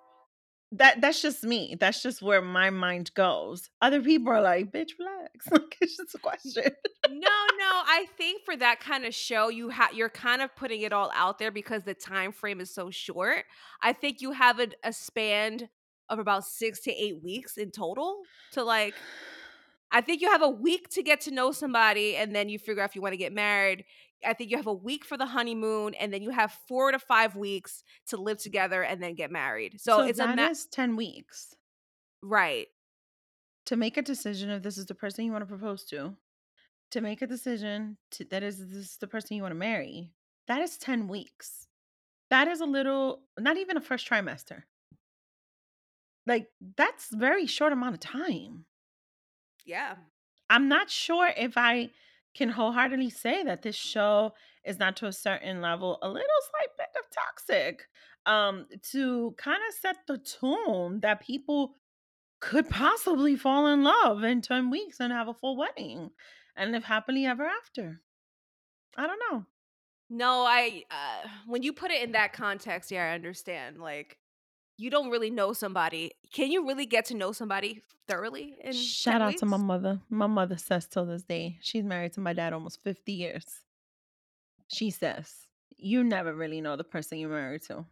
[0.73, 1.77] that that's just me.
[1.81, 3.71] That's just where my mind goes.
[3.81, 5.47] Other people are like, bitch, relax.
[5.51, 6.65] Like it's just a question.
[7.09, 10.83] No, no, I think for that kind of show, you have you're kind of putting
[10.83, 13.45] it all out there because the time frame is so short.
[13.83, 15.69] I think you have a, a span
[16.11, 18.21] of about six to eight weeks in total
[18.53, 18.95] to like.
[19.91, 22.83] I think you have a week to get to know somebody, and then you figure
[22.83, 23.85] out if you want to get married.
[24.25, 26.99] I think you have a week for the honeymoon, and then you have four to
[26.99, 29.81] five weeks to live together and then get married.
[29.81, 31.55] So, So it's a that ma- is 10 weeks
[32.23, 32.67] right.
[33.67, 36.17] to make a decision if this is the person you want to propose to,
[36.91, 40.11] to make a decision to, that is this is the person you want to marry.
[40.49, 41.67] That is 10 weeks.
[42.31, 44.63] That is a little, not even a first trimester.
[46.27, 48.65] Like that's very short amount of time.
[49.65, 49.95] Yeah.
[50.51, 51.91] I'm not sure if I
[52.39, 54.33] can wholeheartedly say that this show
[54.65, 57.89] is not to a certain level a little slight bit of toxic
[58.27, 61.75] um to kind of set the tone that people
[62.41, 66.11] could possibly fall in love in 10 weeks and have a full wedding
[66.57, 68.01] and live happily ever after.
[68.97, 69.45] I don't know.
[70.09, 73.79] No, I uh when you put it in that context, yeah, I understand.
[73.79, 74.19] Like
[74.79, 76.13] you don't really know somebody.
[76.33, 80.01] Can you really get to know somebody thoroughly in Shout 10 out to my mother.
[80.09, 83.45] My mother says till this day, she's married to my dad almost 50 years.
[84.69, 85.33] She says,
[85.77, 87.85] you never really know the person you're married to.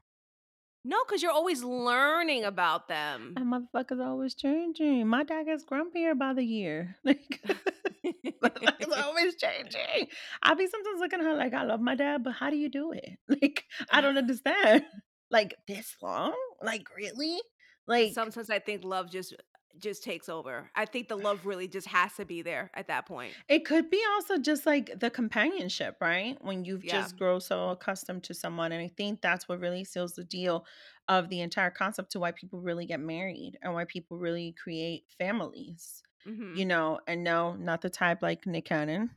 [0.84, 3.34] No, cuz you're always learning about them.
[3.36, 5.06] And motherfuckers always changing.
[5.08, 6.96] My dad gets grumpier by the year.
[7.04, 7.42] Like
[8.42, 10.08] motherfuckers always changing.
[10.42, 12.68] I be sometimes looking at her like I love my dad, but how do you
[12.68, 13.18] do it?
[13.28, 14.84] Like I don't understand.
[15.30, 16.36] Like this long?
[16.62, 17.40] Like really?
[17.86, 19.34] Like Sometimes I think love just
[19.78, 20.70] just takes over.
[20.74, 23.38] I think the love really just has to be there at that point.
[23.48, 26.36] it could be also just like the companionship, right?
[26.42, 26.86] When you've Yeah.
[26.86, 28.72] just grown so accustomed to someone.
[28.72, 30.66] And I think that's what really seals the deal
[31.08, 35.04] of the entire concept to why people really get married and why people really create
[35.18, 36.02] families.
[36.24, 36.56] Mhm.
[36.56, 39.10] You know, and no, not the type like Nick Cannon.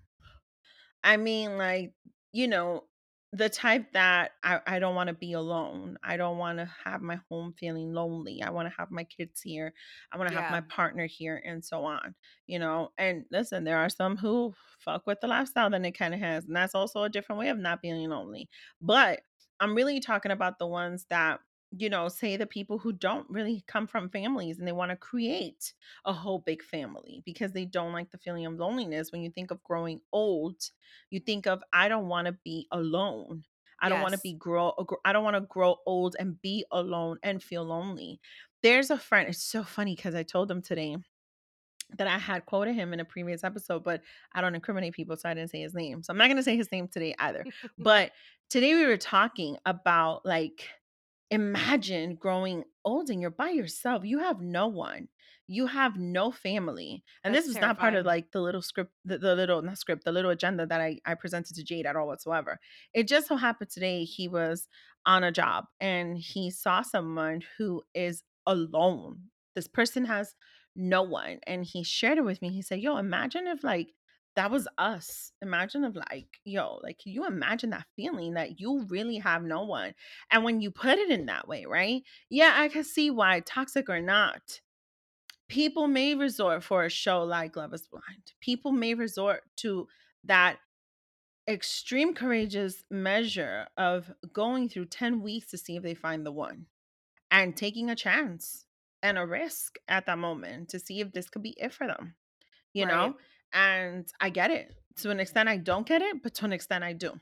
[1.03, 1.93] I mean, like,
[2.31, 2.85] you know,
[3.31, 5.97] the type that I, I don't want to be alone.
[6.03, 8.41] I don't want to have my home feeling lonely.
[8.41, 9.71] I want to have my kids here.
[10.11, 12.15] I want to have my partner here and so on,
[12.47, 12.91] you know.
[12.97, 16.45] And listen, there are some who fuck with the lifestyle that it kind of has.
[16.45, 18.49] And that's also a different way of not being lonely.
[18.81, 19.21] But
[19.59, 21.39] I'm really talking about the ones that,
[21.71, 24.95] you know, say the people who don't really come from families and they want to
[24.97, 25.73] create
[26.05, 29.11] a whole big family because they don't like the feeling of loneliness.
[29.11, 30.71] When you think of growing old,
[31.09, 33.43] you think of I don't want to be alone.
[33.81, 34.73] I don't want to be grow
[35.05, 38.19] I don't want to grow old and be alone and feel lonely.
[38.61, 40.97] There's a friend, it's so funny because I told him today
[41.97, 44.01] that I had quoted him in a previous episode, but
[44.33, 46.03] I don't incriminate people, so I didn't say his name.
[46.03, 47.45] So I'm not gonna say his name today either.
[47.77, 48.11] But
[48.49, 50.67] today we were talking about like
[51.31, 54.03] imagine growing old and you're by yourself.
[54.03, 55.07] You have no one.
[55.47, 57.03] You have no family.
[57.23, 59.77] And That's this was not part of like the little script, the, the little not
[59.79, 62.59] script, the little agenda that I, I presented to Jade at all whatsoever.
[62.93, 64.67] It just so happened today he was
[65.05, 69.21] on a job and he saw someone who is alone.
[69.55, 70.35] This person has
[70.75, 71.39] no one.
[71.45, 72.49] And he shared it with me.
[72.49, 73.89] He said, Yo, imagine if like
[74.35, 75.31] that was us.
[75.41, 79.63] Imagine of like, yo, like can you imagine that feeling that you really have no
[79.63, 79.93] one?
[80.31, 82.03] And when you put it in that way, right?
[82.29, 84.61] Yeah, I can see why, toxic or not,
[85.49, 88.33] people may resort for a show like Love is Blind.
[88.41, 89.87] People may resort to
[90.23, 90.59] that
[91.47, 96.67] extreme courageous measure of going through 10 weeks to see if they find the one
[97.31, 98.65] and taking a chance
[99.03, 102.15] and a risk at that moment to see if this could be it for them,
[102.73, 102.87] you Right.
[102.87, 103.17] know?
[103.53, 104.75] And I get it.
[104.97, 107.19] To an extent, I don't get it, but to an extent, I do.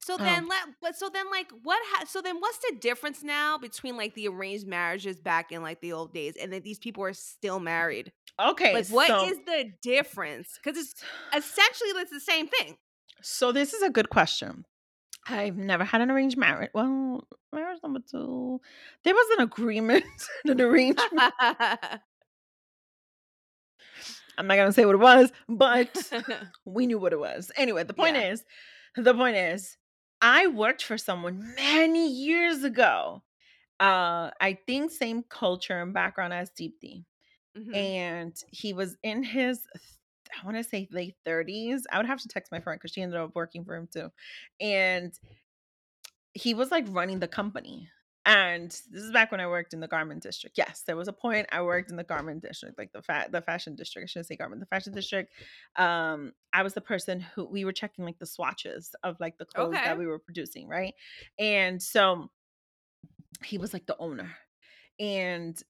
[0.00, 3.22] So Um, then let but so then like what ha- so then what's the difference
[3.22, 6.78] now between like the arranged marriages back in like the old days and that these
[6.78, 8.12] people are still married?
[8.38, 10.58] okay, Like what so is the difference?
[10.62, 10.94] Cuz it's
[11.34, 12.76] essentially it's the same thing.
[13.22, 14.66] So this is a good question.
[15.26, 16.70] I've never had an arranged marriage.
[16.74, 18.60] Well, marriage number two,
[19.04, 20.04] there was an agreement,
[20.44, 21.32] an arrangement.
[24.38, 26.12] I'm not gonna say what it was, but
[26.64, 27.50] we knew what it was.
[27.56, 28.22] Anyway, the point Yeah.
[28.32, 28.44] is,
[28.96, 29.76] the point is,
[30.20, 33.22] I worked for someone many years ago.
[33.80, 37.04] Uh, I think same culture and background as Deepti,
[37.54, 37.74] Mhm.
[37.74, 39.66] and he was in his,
[40.42, 41.86] I want to say late 30s.
[41.92, 44.10] I would have to text my friend because she ended up working for him too,
[44.60, 45.12] and
[46.32, 47.88] he was like running the company.
[48.26, 50.56] And this is back when I worked in the garment district.
[50.56, 53.42] Yes, there was a point I worked in the garment district, like the fa- the
[53.42, 54.06] fashion district.
[54.06, 55.32] I shouldn't say garment, the fashion district.
[55.76, 59.44] Um, I was the person who we were checking like the swatches of like the
[59.44, 59.84] clothes Okay.
[59.84, 60.94] that we were producing, right?
[61.38, 62.30] And so
[63.44, 64.30] he was like the owner.
[64.98, 65.60] And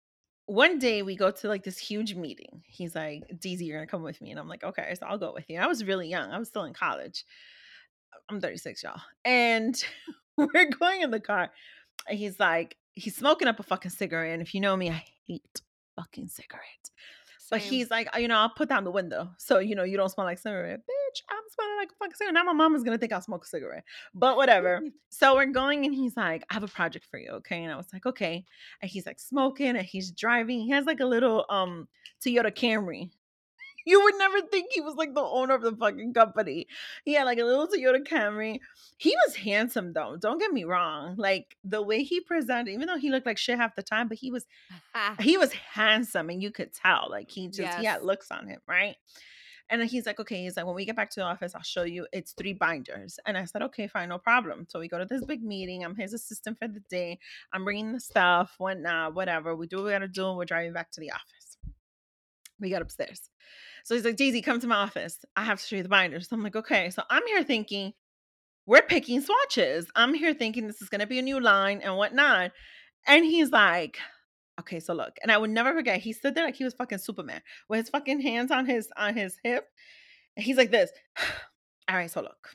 [0.46, 2.62] one day we go to like this huge meeting.
[2.66, 4.30] He's like, DZ, you're gonna come with me.
[4.30, 5.58] And I'm like, okay, so I'll go with you.
[5.58, 6.30] I was really young.
[6.30, 7.24] I was still in college.
[8.28, 9.00] I'm 36, y'all.
[9.24, 9.74] And
[10.36, 11.50] we're going in the car.
[12.08, 14.32] He's like, he's smoking up a fucking cigarette.
[14.32, 15.62] And if you know me, I hate
[15.96, 16.90] fucking cigarettes.
[17.50, 19.96] But he's like, "Oh, you know, I'll put down the window so you know you
[19.96, 20.80] don't smell like cigarette.
[20.80, 22.34] Bitch, I'm smelling like a fucking cigarette.
[22.34, 23.84] Now my mama's gonna think I'll smoke a cigarette.
[24.14, 24.80] But whatever.
[25.10, 27.62] so we're going and he's like, I have a project for you, okay?
[27.62, 28.44] And I was like, okay.
[28.80, 30.60] And he's like smoking and he's driving.
[30.60, 31.86] He has like a little um
[32.24, 33.10] Toyota Camry.
[33.84, 36.66] You would never think he was like the owner of the fucking company.
[37.04, 38.60] He had like a little Toyota Camry.
[38.96, 40.16] He was handsome though.
[40.16, 41.14] Don't get me wrong.
[41.16, 44.18] Like the way he presented, even though he looked like shit half the time, but
[44.18, 44.46] he was
[45.20, 48.60] he was handsome and you could tell like he just he had looks on him
[48.68, 48.96] right
[49.70, 51.62] and then he's like okay he's like when we get back to the office i'll
[51.62, 54.98] show you it's three binders and i said okay fine no problem so we go
[54.98, 57.18] to this big meeting i'm his assistant for the day
[57.52, 60.72] i'm bringing the stuff whatnot whatever we do what we gotta do and we're driving
[60.72, 61.43] back to the office
[62.60, 63.30] we got upstairs
[63.84, 66.28] so he's like daisy come to my office i have to show you the binders
[66.32, 67.92] i'm like okay so i'm here thinking
[68.66, 71.96] we're picking swatches i'm here thinking this is going to be a new line and
[71.96, 72.52] whatnot
[73.06, 73.98] and he's like
[74.60, 76.00] Okay, so look, and I would never forget.
[76.00, 79.16] He stood there like he was fucking Superman with his fucking hands on his on
[79.16, 79.66] his hip,
[80.36, 80.90] and he's like this.
[81.88, 82.50] All right, so look,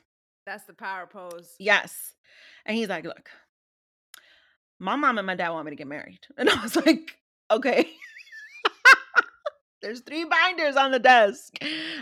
[0.46, 1.54] That's the power pose.
[1.58, 2.14] yes,
[2.64, 3.28] and he's like, look,
[4.78, 7.18] my mom and my dad want me to get married, and I was like,
[7.50, 7.90] okay.
[9.82, 11.54] There's three binders on the desk.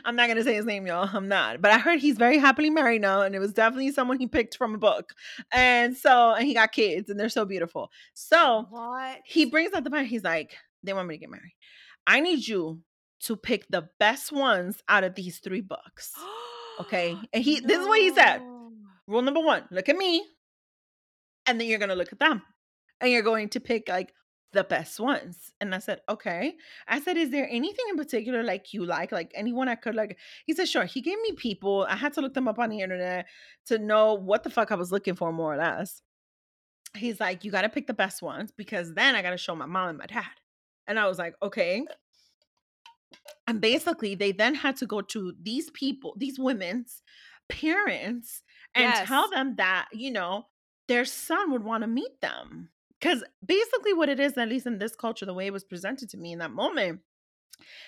[0.04, 1.08] I'm not gonna say his name, y'all.
[1.12, 4.18] I'm not, but I heard he's very happily married now, and it was definitely someone
[4.18, 5.14] he picked from a book.
[5.52, 7.90] And so, and he got kids, and they're so beautiful.
[8.14, 9.18] So What?
[9.24, 10.08] he brings out the binder.
[10.08, 11.54] He's like, they want me to get married.
[12.06, 12.80] I need you
[13.20, 16.12] to pick the best ones out of these three books.
[16.80, 17.16] Okay.
[17.32, 18.40] And he this is what he said.
[19.06, 20.24] Rule number one, look at me.
[21.46, 22.42] And then you're gonna look at them.
[23.00, 24.12] And you're going to pick like
[24.52, 25.52] the best ones.
[25.60, 26.56] And I said, okay.
[26.86, 29.12] I said, is there anything in particular like you like?
[29.12, 30.18] Like anyone I could like?
[30.46, 30.84] He said, sure.
[30.84, 31.86] He gave me people.
[31.88, 33.26] I had to look them up on the internet
[33.66, 36.00] to know what the fuck I was looking for, more or less.
[36.96, 39.90] He's like, you gotta pick the best ones because then I gotta show my mom
[39.90, 40.24] and my dad.
[40.86, 41.84] And I was like, okay.
[43.46, 47.02] And basically, they then had to go to these people, these women's
[47.48, 48.42] parents,
[48.74, 50.46] and tell them that, you know,
[50.86, 52.70] their son would want to meet them.
[53.00, 56.08] Because basically, what it is, at least in this culture, the way it was presented
[56.10, 57.00] to me in that moment,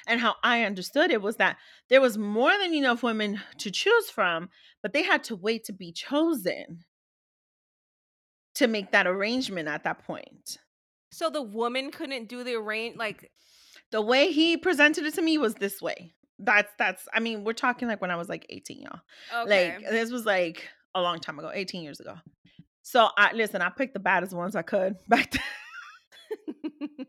[0.07, 1.57] and how I understood it was that
[1.89, 4.51] there was more than enough women to choose from,
[4.83, 6.85] but they had to wait to be chosen
[8.55, 10.59] to make that arrangement at that point.
[11.13, 13.31] So the woman couldn't do the arrange like
[13.91, 16.13] The way he presented it to me was this way.
[16.39, 19.01] That's that's I mean, we're talking like when I was like 18, y'all.
[19.45, 19.77] okay.
[19.77, 22.15] Like this was like a long time ago, 18 years ago.
[22.83, 25.43] So I listen, I picked the baddest ones I could back then.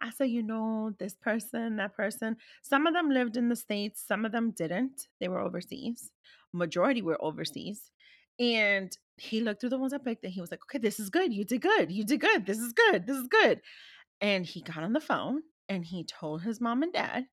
[0.00, 2.36] I said, you know, this person, that person.
[2.62, 5.08] Some of them lived in the States, some of them didn't.
[5.20, 6.10] They were overseas.
[6.52, 7.90] Majority were overseas.
[8.38, 11.10] And he looked through the ones I picked and he was like, okay, this is
[11.10, 11.32] good.
[11.32, 11.90] You did good.
[11.90, 12.46] You did good.
[12.46, 13.06] This is good.
[13.06, 13.60] This is good.
[14.20, 17.26] And he got on the phone and he told his mom and dad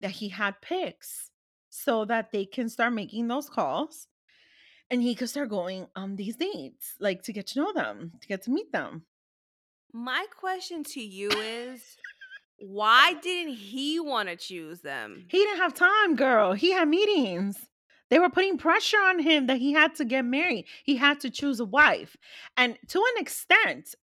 [0.00, 1.30] that he had picks
[1.70, 4.06] so that they can start making those calls
[4.94, 8.28] and he could start going on these dates, like to get to know them, to
[8.28, 9.02] get to meet them.
[9.92, 11.82] My question to you is
[12.58, 15.26] why didn't he want to choose them?
[15.28, 16.52] He didn't have time, girl.
[16.52, 17.58] He had meetings.
[18.08, 20.66] They were putting pressure on him that he had to get married.
[20.84, 22.16] He had to choose a wife.
[22.56, 23.96] And to an extent,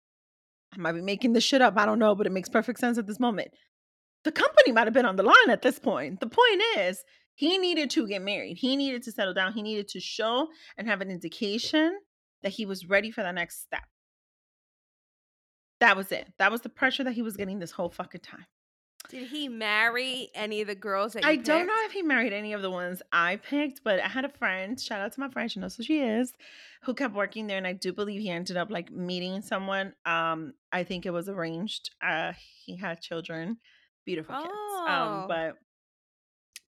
[0.75, 1.75] I might be making this shit up.
[1.77, 3.53] I don't know, but it makes perfect sense at this moment.
[4.25, 6.19] The company might have been on the line at this point.
[6.19, 7.05] The point is,
[7.41, 8.59] he needed to get married.
[8.59, 9.55] He needed to settle down.
[9.55, 11.99] He needed to show and have an indication
[12.43, 13.85] that he was ready for the next step.
[15.81, 16.29] That was it.
[16.39, 18.45] That was the pressure that he was getting this whole fucking time.
[19.09, 22.35] Did he marry any of the girls that you I don't know if he married
[22.35, 25.31] any of the ones I picked, but I had a friend, shout out to my
[25.31, 26.35] friend, she knows who she is,
[26.83, 27.57] who kept working there.
[27.57, 29.95] And I do believe he ended up like meeting someone.
[30.05, 31.91] Um, I think it was arranged.
[32.07, 32.35] Uh,
[32.67, 33.57] he had children,
[34.05, 34.53] beautiful kids.
[34.53, 34.53] Um,
[34.93, 35.25] Oh.
[35.27, 35.55] but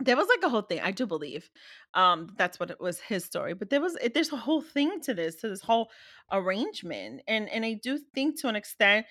[0.04, 1.50] there was like a whole thing i do believe
[1.94, 5.00] um that's what it was his story but there was it, there's a whole thing
[5.00, 5.90] to this to this whole
[6.30, 9.06] arrangement and and i do think to an extent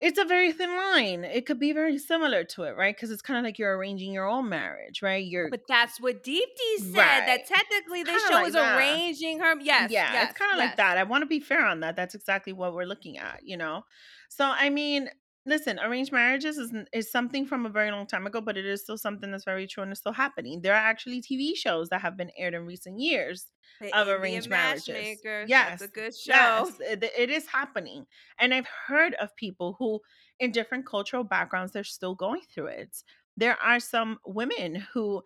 [0.00, 3.20] it's a very thin line it could be very similar to it right because it's
[3.22, 6.96] kind of like you're arranging your own marriage right you're But that's what Deepti said.
[6.96, 7.26] Right.
[7.26, 8.78] That technically Kinda show like is that.
[8.78, 9.54] arranging her.
[9.60, 9.90] Yes.
[9.90, 10.68] yeah yes, it's kind of yes.
[10.68, 13.40] like that i want to be fair on that that's exactly what we're looking at
[13.44, 13.84] you know
[14.28, 15.08] so i mean
[15.46, 18.82] listen arranged marriages is, is something from a very long time ago but it is
[18.82, 22.00] still something that's very true and it's still happening there are actually tv shows that
[22.00, 23.46] have been aired in recent years
[23.80, 24.88] The of arranged marriages.
[24.88, 26.32] Matchmaker, Yes, That's a good show.
[26.34, 28.06] Yes, it, it is happening.
[28.38, 30.00] And I've heard of people who,
[30.38, 33.02] in different cultural backgrounds, they're still going through it.
[33.36, 35.22] There are some women who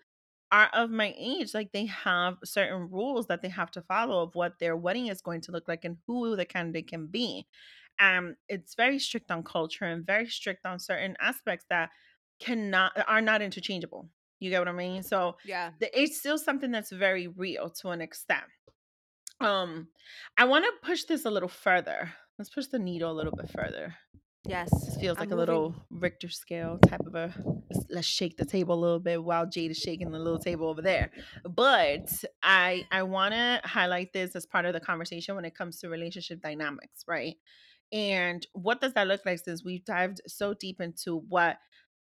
[0.53, 4.35] are of my age, like they have certain rules that they have to follow of
[4.35, 7.47] what their wedding is going to look like and who the candidate can be.
[8.01, 11.91] Um, it's very strict on culture and very strict on certain aspects that
[12.41, 14.09] cannot are not interchangeable.
[14.41, 15.03] You get what I mean?
[15.03, 15.71] So Yeah.
[15.81, 18.43] the, it's still something that's very real to an extent.
[19.41, 19.89] Um,
[20.37, 22.13] I want to push this a little further.
[22.39, 23.95] Let's push the needle a little bit further.
[24.47, 24.69] Yes.
[24.85, 27.33] This feels I'm like a moving- little Richter scale type of a.
[27.71, 30.69] let's- Let's shake the table a little bit while Jade is shaking the little table
[30.69, 31.11] over there.
[31.49, 32.09] But
[32.43, 35.89] I I want to highlight this as part of the conversation when it comes to
[35.89, 37.37] relationship dynamics, right?
[37.95, 39.39] And what does that look like?
[39.39, 41.59] Since we've dived so deep into what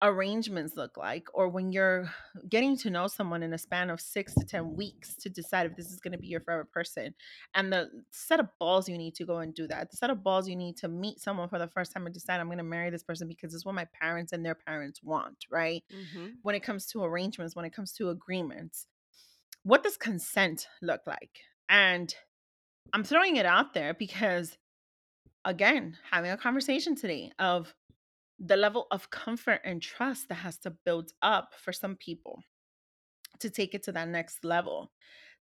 [0.01, 2.09] arrangements look like or when you're
[2.49, 5.77] getting to know someone in a span of six to ten weeks to decide if
[5.77, 7.13] this is going to be your forever person
[7.55, 10.21] and the set of balls you need to go and do that the set of
[10.21, 12.65] balls you need to meet someone for the first time and decide i'm going to
[12.65, 16.34] marry this person because it's what my parents and their parents want right Mhm.
[16.41, 18.88] when it comes to arrangements when it comes to agreements
[19.63, 22.13] what does consent look like and
[22.91, 24.57] i'm throwing it out there because
[25.45, 27.73] again having a conversation today of
[28.39, 32.43] the level of comfort and trust that has to build up for some people
[33.39, 34.91] to take it to that next level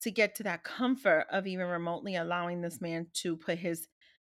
[0.02, 3.88] to get to that comfort of even remotely allowing this man to put his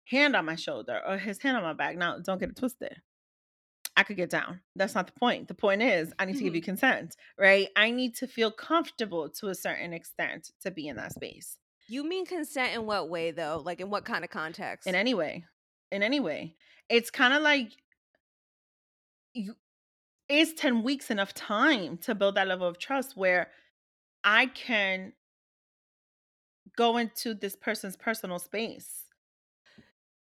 [0.06, 1.98] hand on my shoulder or his hand on my back.
[1.98, 3.02] Now don't get it twisted.
[3.98, 4.60] I could get down.
[4.76, 5.48] That's not the point.
[5.48, 6.66] The point is i need to give you mm-hmm.
[6.66, 7.70] consent right?
[7.76, 11.58] I need to feel comfortable to a certain extent to be in that space.
[11.88, 13.62] You mean consent in what way though?
[13.64, 14.88] Like in what kind of context?
[14.88, 15.46] in any way
[15.92, 16.56] in any way
[16.90, 17.72] it's kind of like
[19.34, 19.56] you
[20.30, 23.50] is 10 weeks enough time to build that level of trust where
[24.24, 25.14] i can
[26.78, 29.06] go into this person's personal space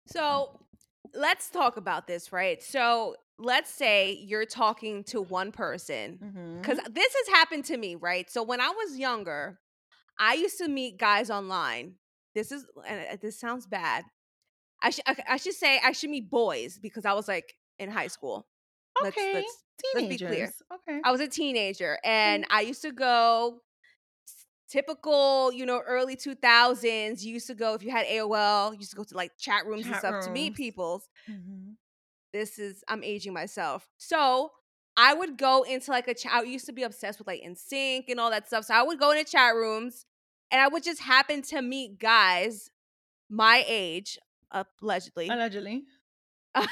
[0.06, 0.60] So
[1.14, 2.62] let's talk about this, right?
[2.62, 6.18] So let's say you're talking to one person
[6.60, 8.30] because this has happened to me, right?
[8.30, 9.58] So when I was younger,
[10.18, 11.94] I used to meet guys online.
[12.34, 14.04] This is and uh, this sounds bad.
[14.82, 18.06] I should I should say I should meet boys because I was like in high
[18.08, 18.46] school.
[19.02, 19.64] Let's- okay let's-
[19.94, 20.52] let's be clear.
[20.74, 23.60] okay I was a teenager and I used to go
[24.68, 27.24] typical, you know, early 2000s.
[27.24, 29.66] You used to go if you had AOL, you used to go to like chat
[29.66, 30.56] rooms and Chat stuff to meet rooms.
[30.56, 31.02] people.
[31.28, 31.76] Mhm.
[32.32, 33.88] This is I'm aging myself.
[33.96, 34.52] So,
[34.96, 36.32] I would go into like a chat.
[36.32, 38.64] I used to be obsessed with like NSYNC and all that stuff.
[38.66, 40.04] So, I would go into chat rooms
[40.50, 42.70] and I would just happen to meet guys
[43.30, 44.18] my age,
[44.52, 45.28] allegedly.
[45.28, 45.84] allegedly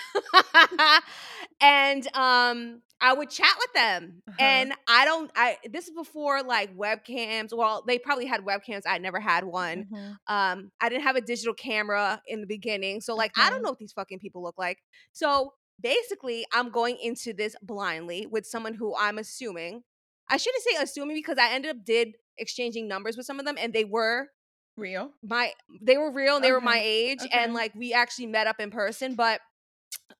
[1.61, 4.22] and um I would chat with them.
[4.27, 4.37] Uh-huh.
[4.41, 7.51] And I don't I this is before like webcams.
[7.55, 8.83] Well, they probably had webcams.
[8.87, 9.87] I never had one.
[9.93, 10.16] Mhm.
[10.27, 13.01] Um I didn't have a digital camera in the beginning.
[13.01, 14.79] So like I don't know what these fucking people look like.
[15.12, 19.82] So basically, I'm going into this blindly with someone who I'm assuming
[20.28, 23.57] I shouldn't say assuming because I ended up did exchanging numbers with some of them
[23.59, 24.28] and they were
[24.77, 27.31] real my they were real and they were my age okay.
[27.32, 29.40] and like we actually met up in person but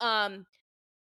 [0.01, 0.47] um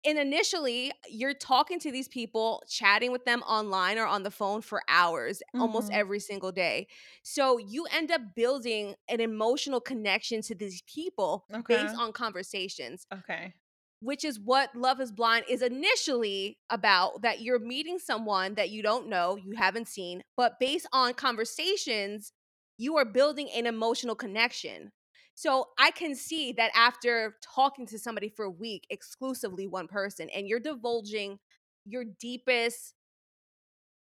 [0.05, 4.61] and initially you're talking to these people chatting with them online or on the phone
[4.61, 5.95] for hours almost Mhm.
[5.95, 6.87] every single day
[7.23, 13.53] so you end up building an emotional connection to these people based on conversations okay
[14.01, 18.81] which is what Love is Blind is initially about that you're meeting someone that you
[18.81, 22.31] don't know, you haven't seen, but based on conversations,
[22.79, 24.93] you are building an emotional connection.
[25.35, 30.29] So I can see that after talking to somebody for a week, exclusively one person,
[30.31, 31.39] and you're divulging
[31.85, 32.95] your deepest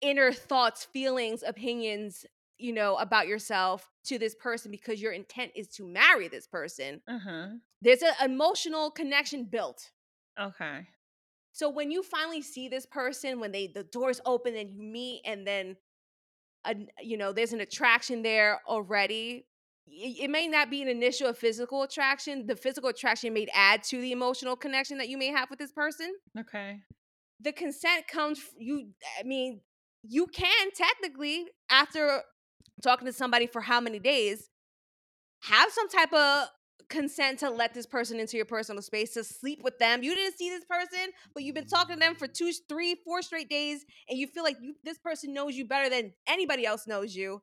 [0.01, 2.25] inner thoughts, feelings, opinions,
[2.57, 7.01] you know, about yourself to this person because your intent is to marry this person
[7.07, 9.91] uh-huh there's an emotional connection built.
[10.37, 10.87] okay
[11.51, 15.21] So when you finally see this person, when they the doors open and you meet,
[15.25, 15.77] and then,
[16.65, 19.45] a, you know, there's an attraction there already.
[19.87, 22.47] It, it may not be an initial physical attraction.
[22.47, 25.71] The physical attraction may add to the emotional connection that you may have with this
[25.71, 26.13] person.
[26.39, 26.81] okay
[27.41, 28.39] The consent comes.
[28.57, 28.89] You,
[29.19, 29.61] I mean,
[30.03, 32.21] you can technically, after
[32.83, 34.49] talking to somebody for how many days,
[35.43, 36.47] have some type of
[36.89, 40.03] consent to let this person into your personal space to sleep with them.
[40.03, 43.21] You didn't see this person, but you've been talking to them for two, three, four
[43.21, 46.87] straight days, and you feel like you, this person knows you better than anybody else
[46.87, 47.41] knows you.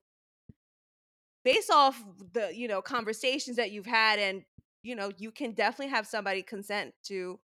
[1.44, 2.00] Based off
[2.32, 4.42] the you know conversations that you've had, and
[4.82, 7.40] you know you can definitely have somebody consent to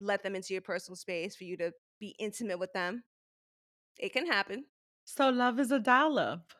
[0.00, 3.02] let them into your personal space for you to be intimate with them.
[3.98, 4.66] It can happen.
[5.04, 6.52] So love is a dial up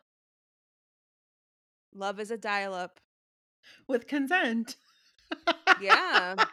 [1.95, 3.01] Love is a dial up.
[3.87, 4.77] With consent.
[5.81, 6.35] Yeah.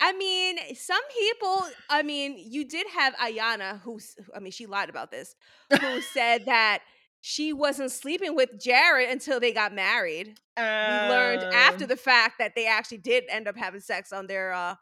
[0.00, 3.98] I mean, some people, I mean, you did have Iyanna, who
[4.34, 5.34] I mean, she lied about this,
[5.80, 6.82] who said that
[7.22, 10.38] she wasn't sleeping with Jarrette until they got married.
[10.56, 14.26] we learned after Um, the fact that they actually did end up having sex on
[14.26, 14.76] their, uh,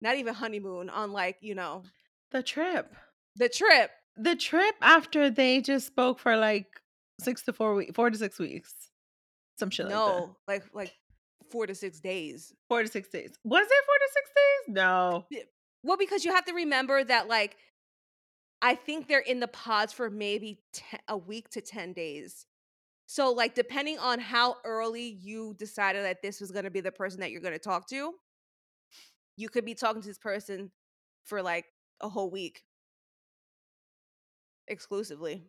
[0.00, 1.84] not even honeymoon, on like, you know,
[2.32, 2.92] the trip.
[3.36, 3.90] the trip.
[4.16, 6.66] The trip after they just spoke for like
[7.20, 8.72] six to four weeks, four to six weeks.
[9.56, 9.98] Some shit like that.
[9.98, 10.94] no, like, like
[11.50, 12.52] four to six days.
[12.68, 13.38] Four to six days.
[13.44, 14.74] Was it four to six days?
[14.74, 15.26] No.
[15.82, 17.56] Well, because you have to remember that, like,
[18.62, 22.46] I think they're in the pods for maybe te- a week to 10 days.
[23.06, 26.90] So, like, depending on how early you decided that this was going to be the
[26.90, 28.14] person that you're going to talk to,
[29.36, 30.72] you could be talking to this person
[31.24, 31.66] for like
[32.00, 32.62] a whole week
[34.68, 35.44] exclusively.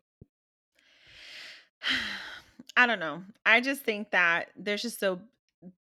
[2.78, 3.24] I don't know.
[3.46, 5.22] I just think that there's just so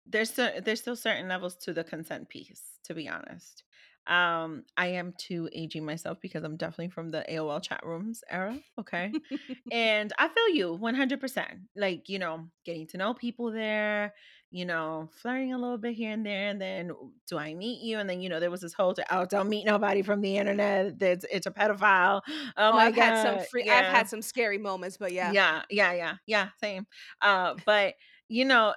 [0.05, 3.63] there's so, there's still certain levels to the consent piece, to be honest.
[4.07, 8.59] Um, I am too aging myself because I'm definitely from the AOL chat rooms era.
[8.79, 9.17] Okay.
[9.71, 11.61] and I feel you 100%.
[11.75, 14.13] Like, you know, getting to know people there,
[14.53, 16.49] you know, flirting a little bit here and there.
[16.49, 16.91] And then,
[17.27, 17.97] do I meet you?
[17.99, 20.37] And then, you know, there was this whole, to oh, don't meet nobody from the
[20.37, 20.99] internet.
[20.99, 22.21] That's it's a pedophile.
[22.57, 22.97] Oh, Oh, my I've God.
[22.97, 23.65] had some free.
[23.69, 26.85] I've had some scary moments, but yeah, Yeah, yeah, yeah, yeah, same.
[27.21, 27.95] Uh, but
[28.27, 28.73] you know,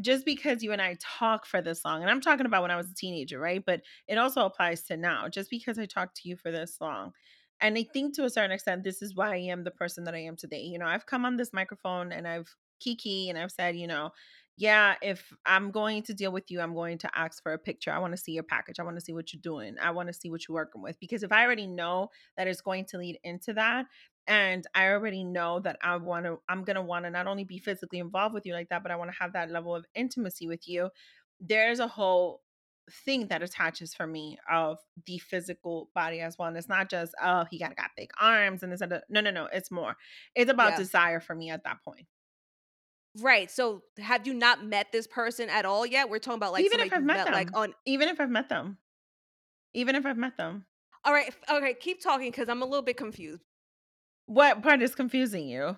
[0.00, 2.76] just because you and I talk for this long, and I'm talking about when I
[2.76, 3.64] was a teenager, right?
[3.64, 5.28] But it also applies to now.
[5.28, 7.12] Just because I talked to you for this long,
[7.60, 10.14] and I think to a certain extent, this is why I am the person that
[10.14, 10.62] I am today.
[10.62, 14.10] You know, I've come on this microphone and I've kiki and I've said, you know,
[14.56, 17.92] yeah, if I'm going to deal with you, I'm going to ask for a picture.
[17.92, 18.78] I want to see your package.
[18.78, 19.76] I want to see what you're doing.
[19.80, 21.00] I want to see what you're working with.
[21.00, 23.86] Because if I already know that it's going to lead into that,
[24.26, 27.44] and I already know that I want to, I'm going to want to not only
[27.44, 29.86] be physically involved with you like that, but I want to have that level of
[29.94, 30.90] intimacy with you.
[31.40, 32.42] There's a whole
[33.04, 36.48] thing that attaches for me of the physical body as well.
[36.48, 39.04] And it's not just, oh, he got, got big arms and this and that.
[39.08, 39.48] No, no, no.
[39.52, 39.96] It's more.
[40.34, 40.76] It's about Yeah.
[40.76, 42.06] desire for me at that point.
[43.18, 43.50] Right.
[43.50, 46.08] So, have you not met this person at all yet?
[46.10, 47.34] We're talking about like Even if somebody I've you've met them.
[47.34, 47.74] like on.
[47.86, 48.78] Even if I've met them.
[49.74, 50.64] Even if I've met them.
[51.04, 53.42] All right, f- okay, keep talking because I'm a little bit confused.
[54.26, 55.76] What part is confusing you?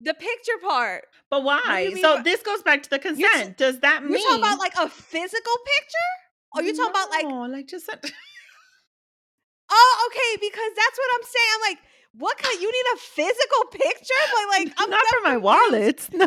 [0.00, 1.04] The picture part.
[1.30, 1.90] But do why?
[1.92, 3.56] mean So by- this goes back to the You're t- consent.
[3.56, 6.10] Does that mean You're talking about like a physical picture?
[6.56, 7.88] Or you talking about like, No, like just
[9.70, 11.48] oh, okay, because that's what I'm saying.
[11.54, 11.78] I'm like,
[12.16, 12.60] what kind?
[12.60, 14.14] You need a physical picture?
[14.32, 16.08] But like, I'm not for my wallet.
[16.14, 16.26] No.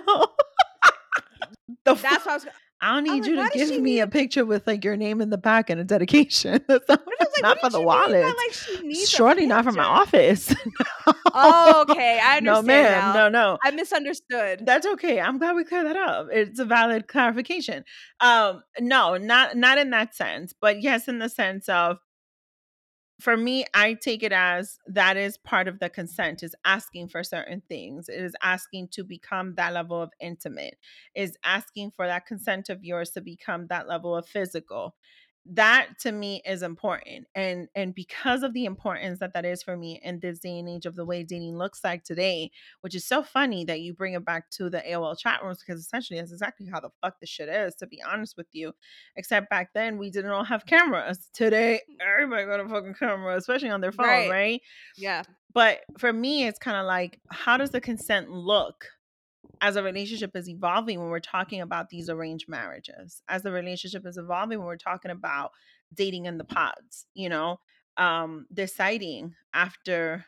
[1.86, 2.26] the That's fuck?
[2.26, 2.46] what I was.
[2.80, 5.20] I don't need like, you to give me need- a picture with like your name
[5.20, 6.64] in the back and a dedication.
[6.68, 8.24] That's not, What is like, not for the by, wallet.
[8.24, 10.54] like she needs a not for my office.
[11.40, 13.14] Oh, okay, I no, understand ma'am.
[13.14, 13.14] now.
[13.14, 13.58] No, no.
[13.64, 14.64] I misunderstood.
[14.66, 15.20] That's okay.
[15.20, 16.28] I'm glad we cleared that up.
[16.32, 17.84] It's a valid clarification.
[18.20, 21.98] Um, no, not not in that sense, but yes, in the sense of
[23.20, 27.24] for me, I take it as that is part of the consent is asking for
[27.24, 28.10] certain things.
[28.10, 30.78] It is asking to become that level of intimate,
[31.16, 34.96] is asking for that consent of yours to become that level of physical.
[35.54, 37.28] That to me is important.
[37.34, 40.68] And and because of the importance that that is for me in this day and
[40.68, 42.52] age of the way dating looks like today,
[42.82, 45.80] which is so funny that you bring it back to the AOL chat rooms because
[45.82, 48.74] essentially that's exactly how the fuck this shit is, to be honest with you.
[49.16, 51.30] Except back then we didn't all have cameras.
[51.34, 52.06] Today, mm.
[52.06, 54.30] everybody got a fucking camera, especially on their phone, Right.
[54.30, 54.62] right?
[54.98, 55.24] Yeah.
[55.54, 58.86] But for me, it's kind of like, how does the consent look
[59.62, 63.22] as a relationship is evolving when we're talking about these arranged marriages?
[63.28, 65.52] As the relationship is evolving when we're talking about
[65.94, 67.60] dating in the pods, you know,
[67.98, 70.26] um, deciding after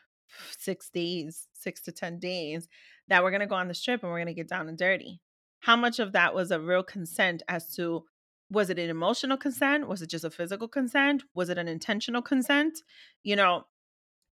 [0.58, 2.68] six days, six to 10 days,
[3.08, 4.78] that we're going to go on this trip and we're going to get down and
[4.78, 5.20] dirty.
[5.60, 8.04] How much of that was a real consent as to
[8.50, 9.86] was it an emotional consent?
[9.86, 11.22] Was it just a physical consent?
[11.34, 12.78] Was it an intentional consent?
[13.22, 13.64] You know,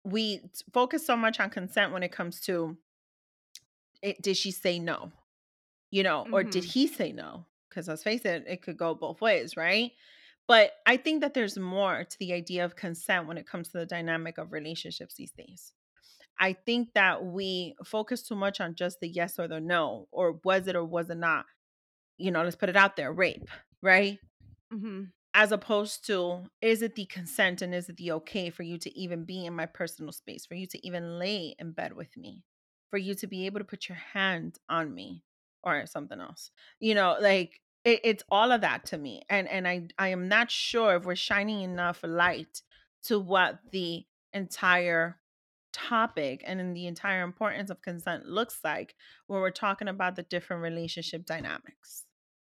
[0.03, 0.41] we
[0.73, 2.77] focus so much on consent when it comes to
[4.01, 5.11] it, did she say no?
[5.91, 6.71] You know, or did Mhm.
[6.71, 7.45] he say no?
[7.69, 9.91] Because let's face it, it could go both ways, right?
[10.47, 13.79] But I think that there's more to the idea of consent when it comes to
[13.79, 15.73] the dynamic of relationships these days.
[16.39, 20.39] I think that we focus too much on just the yes or the no, or
[20.43, 21.45] was it or was it not.
[22.17, 23.49] You know, let's put it out there rape,
[23.81, 24.19] right?
[24.73, 25.03] Mm-hmm.
[25.33, 28.97] As opposed to, is it the consent and is it the okay for you to
[28.97, 32.43] even be in my personal space, for you to even lay in bed with me,
[32.89, 35.23] for you to be able to put your hand on me
[35.63, 36.51] or something else?
[36.79, 39.23] You know, like it, it's all of that to me.
[39.29, 42.61] And and I I am not sure if we're shining enough light
[43.03, 45.17] to what the entire
[45.73, 48.95] topic and in the entire importance of consent looks like
[49.27, 52.05] when we're talking about the different relationship dynamics.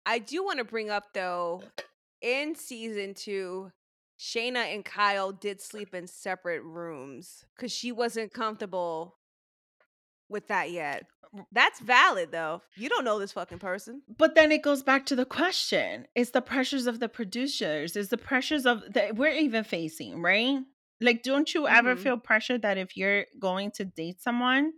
[0.06, 1.64] I do want to bring up though,
[2.22, 3.72] in season two,
[4.19, 9.18] Shaina and Kyle did sleep in separate rooms because she wasn't comfortable
[10.30, 11.06] with that yet.
[11.51, 12.61] That's valid though.
[12.76, 14.03] You don't know this fucking person.
[14.07, 16.07] But then it goes back to the question.
[16.15, 17.95] It's the pressures of the producers.
[17.95, 20.60] It's the pressures of that we're even facing, right?
[20.99, 22.01] Like, don't you ever Mhm.
[22.01, 24.73] feel pressure that if you're going to date someone,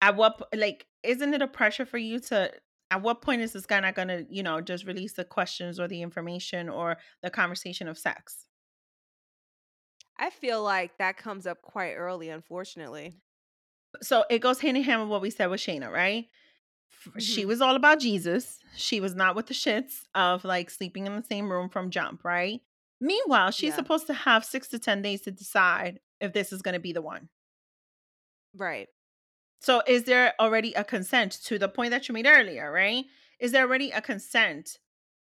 [0.00, 2.52] at what like isn't it a pressure for you to
[2.90, 5.86] at what point is this guy not gonna, you know, just release the questions or
[5.86, 8.46] the information or the conversation of sex?
[10.16, 13.20] I feel like that comes up quite early, unfortunately.
[14.02, 16.26] So it goes hand in hand with what we said with Shaina, right?
[17.06, 17.48] F- She mm-hmm.
[17.48, 18.58] was all about Jesus.
[18.76, 22.24] She was not with the shits of like sleeping in the same room from jump,
[22.24, 22.60] right?
[23.00, 23.76] Meanwhile, she's Yeah.
[23.76, 26.92] supposed to have six to 10 days to decide if this is going to be
[26.92, 27.28] the one.
[28.56, 28.88] Right.
[29.60, 33.04] So, is there already a consent to the point that you made earlier, right?
[33.38, 34.78] Is there already a consent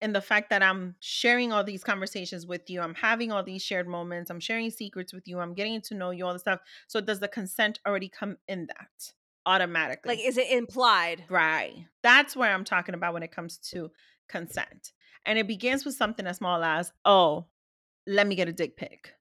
[0.02, 2.82] in the fact that I'm sharing all these conversations with you?
[2.82, 4.30] I'm having all these shared moments.
[4.30, 5.40] I'm sharing secrets with you.
[5.40, 6.60] I'm getting to know you, all the stuff.
[6.88, 9.14] So, does the consent already come in that
[9.46, 10.16] automatically?
[10.16, 11.26] Like, is it implied?
[11.30, 11.86] Right.
[12.04, 13.92] That's where I'm talking about when it comes to
[14.28, 14.94] consent.
[15.26, 17.48] And it begins with something as small as, oh,
[18.08, 19.14] let me get a dick pic.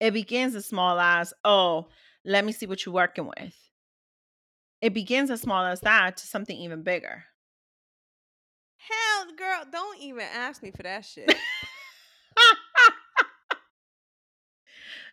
[0.00, 1.88] It begins as small as, oh,
[2.24, 3.54] let me see what you're working with.
[4.80, 7.24] It begins as small as that to something even bigger.
[9.36, 11.32] Girl, don't even ask me for that shit.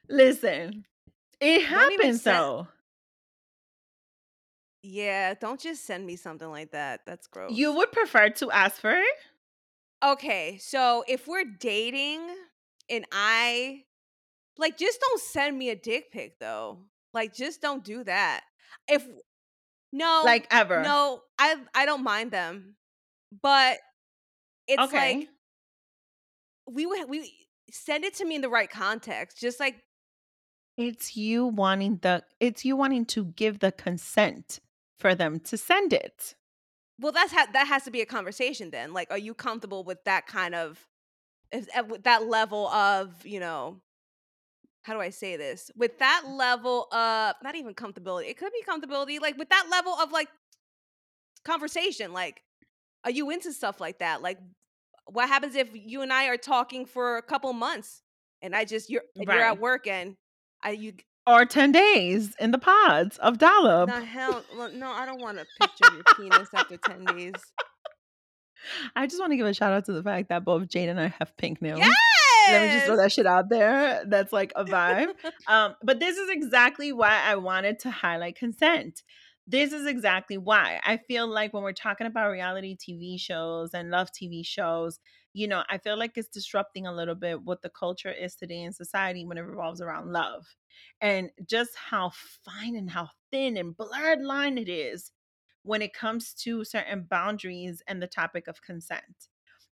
[0.10, 0.86] Listen,
[1.40, 2.68] it happens send- though.
[4.82, 7.02] yeah, don't just send me something like that.
[7.06, 7.52] That's gross.
[7.52, 9.16] You would prefer to ask for it?
[10.04, 12.22] Okay, so if we're dating
[12.90, 13.84] and I
[14.58, 16.80] like just don't send me a dick pic though.
[17.14, 18.42] Like just don't do that.
[18.88, 19.06] If
[19.92, 20.82] no Like ever.
[20.84, 22.76] No, I I don't mind them.
[23.42, 23.78] But
[24.70, 25.18] it's okay.
[25.18, 25.30] like
[26.72, 27.34] we would we
[27.72, 29.40] send it to me in the right context.
[29.40, 29.80] Just like
[30.78, 34.60] It's you wanting the it's you wanting to give the consent
[34.98, 36.36] for them to send it.
[37.00, 38.94] well that's ha- that has to be a conversation then.
[38.94, 40.86] Like are you comfortable with that kind of
[41.52, 43.82] is- uh, with that level of, you know,
[44.84, 45.72] how do I say this?
[45.76, 48.30] With that level of not even comfortability.
[48.30, 50.30] It could be comfortability like with that level of like
[51.46, 52.42] conversation like
[53.06, 54.22] are you into stuff like that?
[54.22, 54.40] Like
[55.12, 58.02] what happens if you and I are talking for a couple months
[58.42, 60.16] and I just you're and you're at work and
[60.64, 60.94] I you
[61.28, 63.90] Or 10 days in the pods of dollop.
[63.90, 67.34] no hell well, no I don't want to picture your penis after 10 days.
[68.96, 71.00] I just want to give a shout out to the fact that both Jade and
[71.00, 71.80] I have pink nails.
[71.80, 71.92] Yes.
[72.50, 74.04] Let me just throw that shit out there.
[74.06, 75.14] That's like a vibe.
[75.48, 79.04] um, but this is exactly why I wanted to highlight consent.
[79.50, 83.90] This is exactly why I feel like when we're talking about reality TV shows and
[83.90, 85.00] love TV shows,
[85.34, 88.62] you know, I feel like it's disrupting a little bit what the culture is today
[88.62, 90.46] in society when it revolves around love
[91.02, 92.12] and just how
[92.46, 95.12] fine and how thin and blurred line it is
[95.64, 99.30] when it comes to certain boundaries and the topic of consent.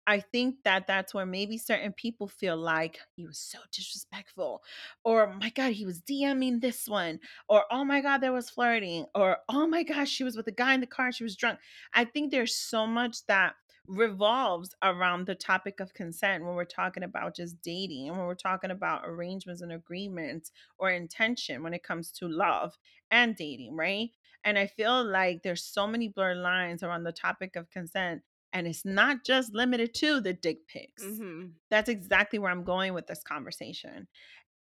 [0.07, 4.61] I think that that's where maybe certain people feel like he was so disrespectful,
[5.03, 7.19] or my God, he was DMing this one,
[7.49, 10.52] or oh my God, there was flirting, or oh my gosh, she was with a
[10.52, 11.60] guy in the car, she was drunk.
[11.94, 13.56] I think there's so much that
[13.88, 18.36] revolves around the topic of consent when we're talking about just dating and when we're
[18.36, 22.77] talking about arrangements and agreements or intention when it comes to love
[23.11, 24.10] and dating, right?
[24.44, 28.22] And I feel like there's so many blurred lines around the topic of consent
[28.56, 31.03] and it's not just limited to the dick pics.
[31.03, 31.52] Mhm.
[31.69, 34.07] That's exactly where I'm going with this conversation.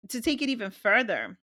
[0.08, 1.38] To take it even further,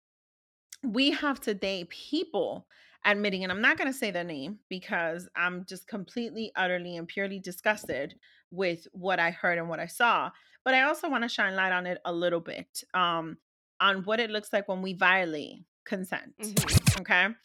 [0.81, 2.67] we have today people
[3.03, 7.07] admitting, and I'm not going to say their name because I'm just completely, utterly, and
[7.07, 8.17] purely disgusted
[8.49, 10.31] with what I heard and what I saw.
[10.63, 13.37] But I also want to shine light on it a little bit um,
[13.81, 16.33] on what it looks like when we violate consent.
[16.37, 17.01] Mhm.
[17.01, 17.35] Okay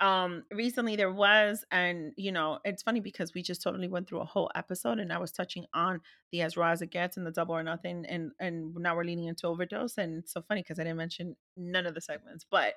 [0.00, 4.20] um recently there was and you know it's funny because we just totally went through
[4.20, 6.00] a whole episode and i was touching on
[6.32, 9.04] the as raw as it gets and the double or nothing and and now we're
[9.04, 12.46] leaning into overdose and it's so funny because i didn't mention none of the segments
[12.50, 12.74] but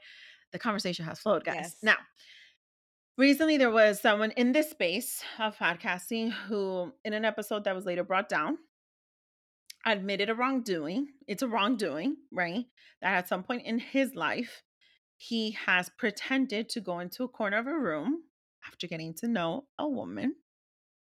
[0.53, 1.55] the conversation has flowed, guys.
[1.55, 1.75] Yes.
[1.81, 1.97] Now,
[3.17, 7.85] recently there was someone in this space of podcasting who, in an episode that was
[7.85, 8.59] later brought down,
[9.85, 11.07] admitted a wrongdoing.
[11.27, 12.65] It's a wrongdoing, right?
[13.01, 14.63] That at some point in his life,
[15.23, 18.23] he has pretended to go into a corner of a room
[18.67, 20.35] after getting to know a woman.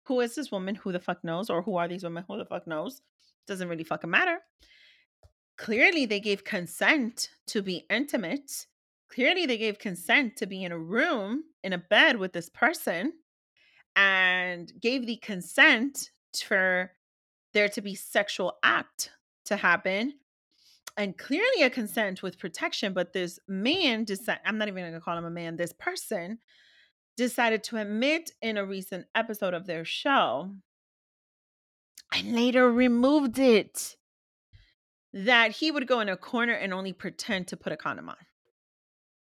[0.06, 0.74] Who is this woman?
[0.74, 1.48] Who the fuck knows?
[1.48, 2.24] Or who are these women?
[2.26, 3.02] Who the fuck knows?
[3.46, 4.38] Doesn't really fucking matter.
[5.56, 8.66] Clearly, they gave consent to be intimate.
[9.08, 13.12] Clearly, they gave consent to be in a room, in a bed with this person,
[13.94, 16.90] and gave the consent for
[17.52, 19.12] there to be sexual act
[19.44, 20.14] to happen
[20.96, 25.00] and clearly a consent with protection but this man decided i'm not even going to
[25.00, 26.38] call him a man this person
[27.16, 30.50] decided to admit in a recent episode of their show
[32.14, 33.96] and later removed it
[35.12, 38.16] that he would go in a corner and only pretend to put a condom on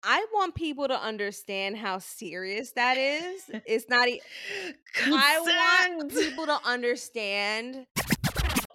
[0.04, 3.42] I want people to understand how serious that is.
[3.66, 4.08] It's not.
[4.08, 4.22] E-
[5.06, 7.86] I want people to understand.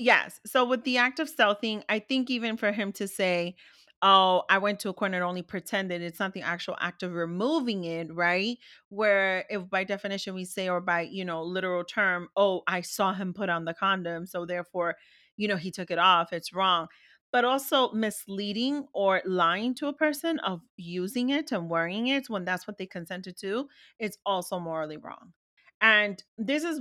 [0.03, 0.41] Yes.
[0.47, 3.55] So with the act of stealthing, I think even for him to say,
[4.03, 7.13] "Oh, I went to a corner and only pretended," it's not the actual act of
[7.13, 8.59] removing it, right?
[8.89, 13.13] Where if by definition we say, or by you know literal term, "Oh, I saw
[13.15, 14.97] him put on the condom," so therefore,
[15.37, 16.33] you know, he took it off.
[16.33, 16.89] It's wrong.
[17.31, 22.45] But also misleading or lying to a person of using it and wearing it when
[22.45, 23.69] that's what they consented to,
[23.99, 25.33] it's also morally wrong.
[25.81, 26.81] And this is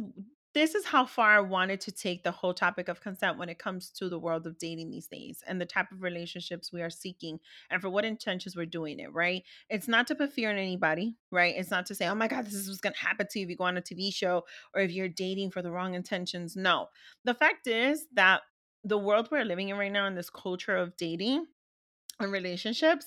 [0.53, 3.59] this is how far I wanted to take the whole topic of consent when it
[3.59, 6.89] comes to the world of dating these days and the type of relationships we are
[6.89, 9.43] seeking and for what intentions we're doing it, right?
[9.69, 11.55] It's not to put fear in anybody, right?
[11.57, 13.45] It's not to say, oh my God, this is what's going to happen to you
[13.45, 14.43] if you go on a TV show
[14.75, 16.55] or if you're dating for the wrong intentions.
[16.55, 16.87] No.
[17.23, 18.41] The fact is that
[18.83, 21.45] the world we're living in right now in this culture of dating
[22.19, 23.05] and relationships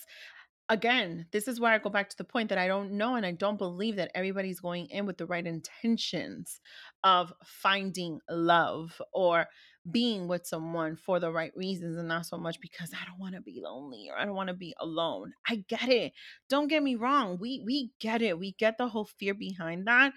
[0.69, 3.27] again, this is where I go back to the point that I don't know and
[3.27, 6.61] I don't believe that everybody's going in with the right intentions
[7.03, 9.47] of finding love or
[9.91, 13.35] being with someone for the right reasons and not so much because I don't want
[13.35, 15.35] to be lonely or I don't want to be alone.
[15.47, 16.13] I get it.
[16.49, 17.37] Don't get me wrong.
[17.39, 18.39] We we get it.
[18.39, 20.15] We get the whole fear behind that.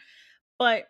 [0.58, 0.86] But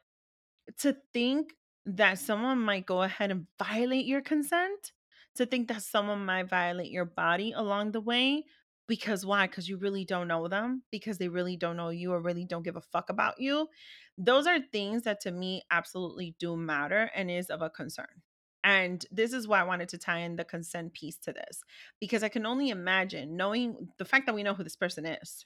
[0.79, 1.53] to think
[1.88, 4.91] that someone might go ahead and violate your consent,
[5.35, 8.43] to think that someone might violate your body along the way
[8.88, 9.47] because why?
[9.47, 12.64] Because you really don't know them, because they really don't know you or really don't
[12.64, 13.68] give a fuck about you.
[14.18, 18.07] Those are things that to me absolutely do matter and is of a concern.
[18.64, 21.61] And this is why I wanted to tie in the consent piece to this
[21.99, 25.45] because I can only imagine knowing the fact that we know who this person is.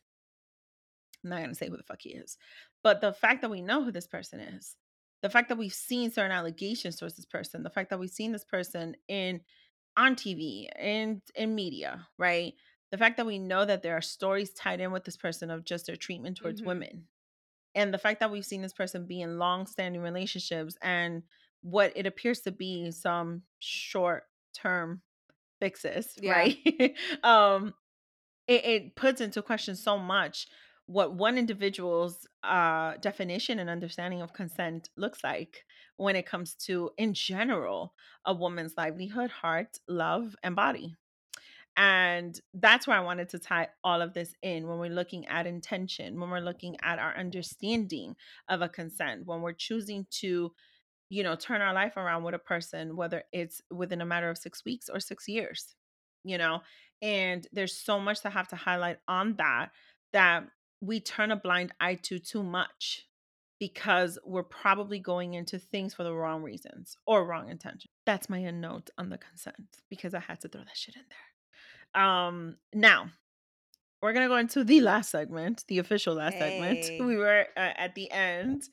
[1.23, 2.37] I'm not going to say who the fuck he is,
[2.83, 4.75] but the fact that we know who this person is,
[5.21, 8.31] the fact that we've seen certain allegations towards this person, the fact that we've seen
[8.31, 9.41] this person in
[9.97, 12.53] on TV and in media, right?
[12.91, 15.63] The fact that we know that there are stories tied in with this person of
[15.65, 16.65] just their treatment towards Mhm.
[16.65, 17.07] women.
[17.75, 21.23] And the fact that we've seen this person be in long standing relationships and
[21.61, 25.03] what it appears to be some short term
[25.59, 26.33] fixes, Yeah.
[26.33, 26.97] right?
[27.23, 27.73] um
[28.47, 30.47] it, it puts into question so much
[30.87, 35.65] what one individual's uh, definition and understanding of consent looks like
[35.97, 37.93] when it comes to, in general,
[38.25, 40.95] a woman's livelihood, heart, love, and body.
[41.77, 45.47] And that's where I wanted to tie all of this in when we're looking at
[45.47, 48.15] intention, when we're looking at our understanding
[48.49, 50.51] of a consent, when we're choosing to
[51.11, 54.37] you know, turn our life around with a person, whether it's within a matter of
[54.37, 55.75] six weeks or six years,
[56.23, 56.61] you know?
[57.01, 59.71] And there's so much to have to highlight on that,
[60.13, 60.47] that
[60.79, 63.07] we turn a blind eye to too much
[63.59, 67.91] because we're probably going into things for the wrong reasons or wrong intention.
[68.05, 71.03] That's my end note on the consent because I had to throw that shit in
[71.09, 71.30] there.
[71.95, 73.09] Um, now,
[74.01, 76.89] we're gonna go into the last segment, the official last segment.
[76.99, 78.63] We were uh, at the end,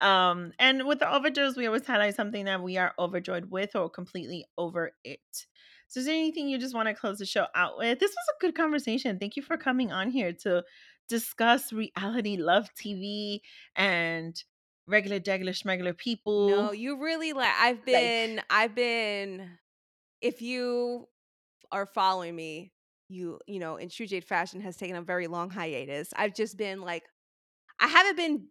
[0.00, 3.90] um, and with the overdose, we always highlight something that we are overjoyed with or
[3.90, 5.46] completely over it.
[5.88, 7.98] So, is there anything you just want to close the show out with?
[7.98, 9.18] This was a good conversation.
[9.18, 10.62] Thank you for coming on here to
[11.08, 13.40] discuss reality love TV
[13.74, 14.40] and
[14.86, 16.48] regular, degular, schmegular people.
[16.48, 17.52] No, you really like.
[17.58, 18.40] I've been.
[18.50, 19.58] I've been.
[20.20, 21.08] If you
[21.72, 22.72] are following me,
[23.08, 26.12] you you know, in True Jade Fashion has taken a very long hiatus.
[26.16, 27.04] I've just been like,
[27.80, 28.46] I haven't been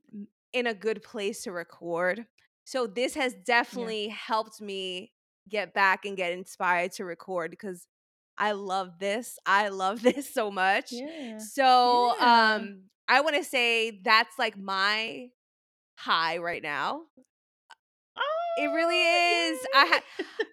[0.54, 2.26] in a good place to record,
[2.64, 5.12] so this has definitely helped me
[5.50, 7.88] get back and get inspired to record because
[8.38, 9.38] I love this.
[9.46, 10.92] I love this so much.
[10.92, 11.38] yeah.
[11.38, 12.56] So, Yeah.
[12.56, 15.28] um, I want to say that's like my
[15.98, 17.02] high right now.
[18.57, 19.60] It really is.
[19.73, 20.02] I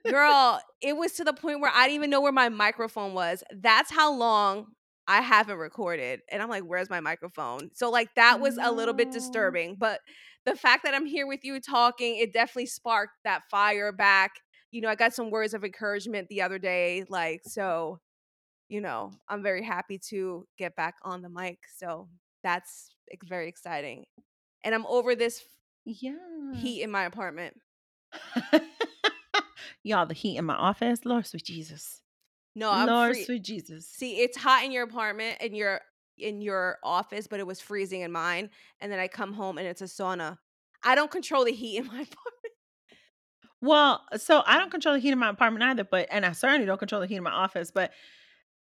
[0.09, 3.43] girl, it was to the point where I didn't even know where my microphone was.
[3.53, 4.67] That's how long
[5.07, 6.21] I haven't recorded.
[6.31, 7.71] And I'm like, where's my microphone?
[7.75, 9.77] So like that was a little bit disturbing.
[9.79, 10.01] But
[10.45, 14.33] the fact that I'm here with you talking, it definitely sparked that fire back.
[14.71, 17.05] You know, I got some words of encouragement the other day.
[17.09, 18.01] Like, so,
[18.69, 21.59] you know, I'm very happy to get back on the mic.
[21.77, 22.09] So
[22.43, 22.95] that's
[23.29, 24.05] very exciting.
[24.65, 25.43] And I'm over this
[25.85, 26.15] Yeah.
[26.53, 27.55] heat in my apartment.
[29.83, 31.05] Y'all, the heat in my office.
[31.05, 32.03] Lord sweet Jesus.
[32.55, 33.89] No, I'm Lord free- sweet Jesus.
[33.89, 35.81] See, it's hot in your apartment in your
[36.19, 38.51] in your office, but it was freezing in mine.
[38.81, 40.39] And then I come home and it's a sauna.
[40.85, 42.19] I don't control the heat in my apartment.
[43.61, 46.67] Well, so I don't control the heat in my apartment either, but and I certainly
[46.67, 47.93] don't control the heat in my office, but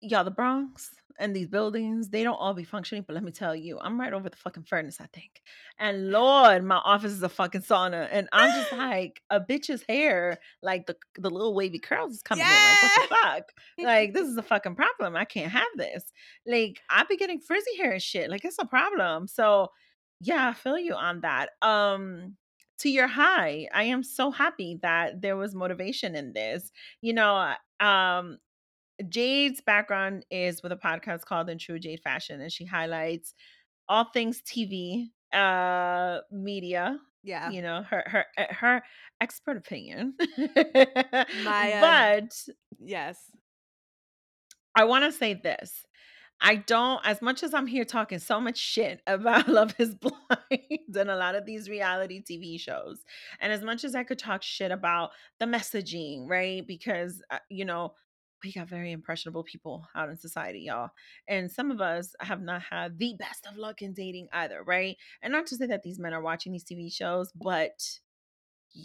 [0.00, 3.04] y'all, the Bronx and these buildings, they don't all be functioning.
[3.06, 5.42] But let me tell you, I'm right over the fucking furnace, I think.
[5.78, 8.08] And Lord, my office is a fucking sauna.
[8.10, 12.44] And I'm just like a bitch's hair, like the the little wavy curls is coming
[12.44, 12.50] in.
[12.50, 13.52] Like, what the fuck?
[13.78, 15.16] Like, this is a fucking problem.
[15.16, 16.04] I can't have this.
[16.46, 18.30] Like, I be getting frizzy hair and shit.
[18.30, 19.28] Like, it's a problem.
[19.28, 19.70] So
[20.20, 21.50] yeah, I feel you on that.
[21.62, 22.36] Um
[22.80, 26.70] to your high, I am so happy that there was motivation in this.
[27.00, 28.38] You know, um
[29.08, 33.34] Jade's background is with a podcast called In True Jade Fashion, and she highlights
[33.88, 36.98] all things TV, uh, media.
[37.22, 37.50] Yeah.
[37.50, 38.82] You know her her uh, her
[39.20, 40.14] expert opinion.
[41.44, 43.18] My, um, but Yes.
[44.74, 45.86] I want to say this.
[46.40, 50.94] I don't, as much as I'm here talking so much shit about Love is Blind
[50.94, 52.98] and a lot of these reality TV shows,
[53.40, 55.10] and as much as I could talk shit about
[55.40, 56.66] the messaging, right?
[56.66, 57.94] Because, uh, you know,
[58.46, 60.90] we got very impressionable people out in society, y'all.
[61.26, 64.96] And some of us have not had the best of luck in dating either, right?
[65.20, 67.82] And not to say that these men are watching these TV shows, but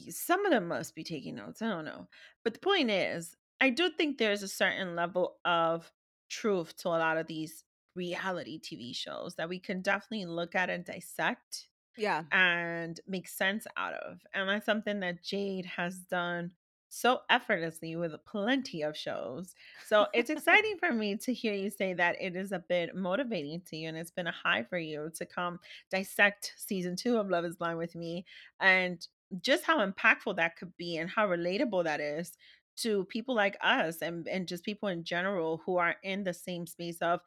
[0.09, 1.61] some of them must be taking notes.
[1.61, 2.07] I don't know.
[2.43, 5.91] But the point is, I do think there's a certain level of
[6.29, 7.63] truth to a lot of these
[7.95, 11.67] reality TV shows that we can definitely look at and dissect
[11.97, 12.23] Yeah.
[12.31, 14.21] and make sense out of.
[14.33, 16.53] And that's something that Jade has done
[16.93, 19.55] so effortlessly with plenty of shows.
[19.87, 23.61] So it's exciting for me to hear you say that it is a bit motivating
[23.69, 25.59] to you and it's been a high for you to come
[25.89, 28.25] dissect season two of Love is Blind with me
[28.59, 29.07] and
[29.41, 32.33] just how impactful that could be and how relatable that is
[32.75, 36.67] to people like us and, and just people in general who are in the same
[36.67, 37.21] space of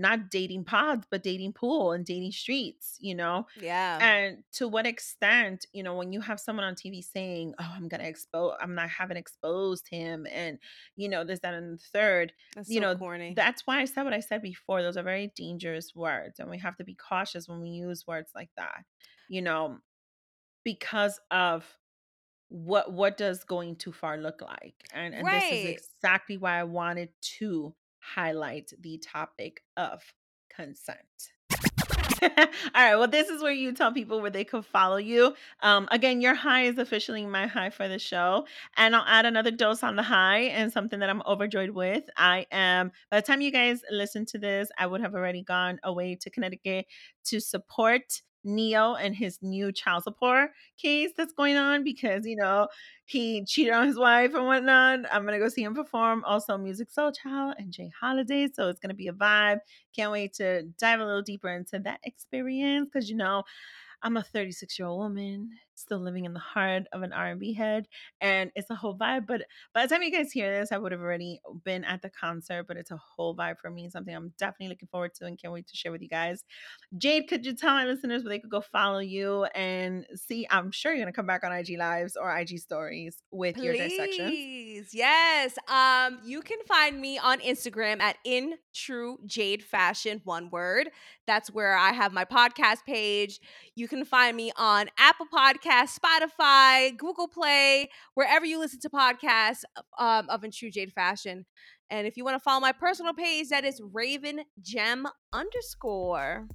[0.00, 4.02] not dating pods but dating pool and dating streets you know Yeah.
[4.02, 7.88] and to what extent, you know, when you have someone on TV saying, "Oh, I'm
[7.88, 10.58] gonna expose, I'm not having exposed him," and
[10.96, 13.36] you know this, that, and the third, That's you so know, corny.
[13.36, 14.82] that's why I said what I said before.
[14.82, 18.32] Those are very dangerous words, and we have to be cautious when we use words
[18.34, 18.84] like that.
[19.28, 19.80] You know,
[20.64, 21.66] because of
[22.48, 26.64] what what does going too far look like, and and this is exactly why I
[26.64, 30.02] wanted to highlight the topic of
[30.54, 30.98] consent.
[32.22, 32.28] All
[32.74, 32.96] right.
[32.96, 35.34] Well, this is where you tell people where they could follow you.
[35.62, 38.46] Um, again, your high is officially my high for the show.
[38.76, 42.04] And I'll add another dose on the high and something that I'm overjoyed with.
[42.16, 45.80] I am, by the time you guys listen to this, I would have already gone
[45.82, 46.86] away to Connecticut
[47.24, 52.68] to support Ne-Yo and his new child support case that's going on because, you know,
[53.04, 55.00] he cheated on his wife and whatnot.
[55.12, 56.24] I'm to go see him perform.
[56.24, 57.90] Also, Musiq Soulchild and J.
[58.00, 58.48] Holiday.
[58.52, 59.58] So it's to be a vibe.
[59.94, 63.42] Can't wait to dive a little deeper into that experience because you know
[64.02, 65.50] I'm a 36 year old woman
[65.80, 67.86] still living in the heart of an R&B head,
[68.20, 69.26] and it's a whole vibe.
[69.26, 69.42] But
[69.74, 72.66] by the time you guys hear this, I would have already been at the concert.
[72.66, 75.52] But it's a whole vibe for me, something I'm definitely looking forward to and can't
[75.52, 76.44] wait to share with you guys.
[76.96, 80.46] Jade, could you tell my listeners where they could go follow you and see?
[80.50, 84.30] I'm sure you're gonna come back on IG lives or IG stories with your dissections.
[84.30, 85.54] Please, yes.
[85.68, 90.90] Um, you can find me on Instagram at in true jade fashion, one word.
[91.26, 93.40] That's where I have my podcast page.
[93.74, 95.26] You can find me on Apple
[95.70, 99.62] Podcasts, Spotify, Google Play, wherever you listen to podcasts
[99.98, 101.46] um, of in true jade fashion.
[101.90, 106.48] And if you want to follow my personal page, that is Raven Gem underscore.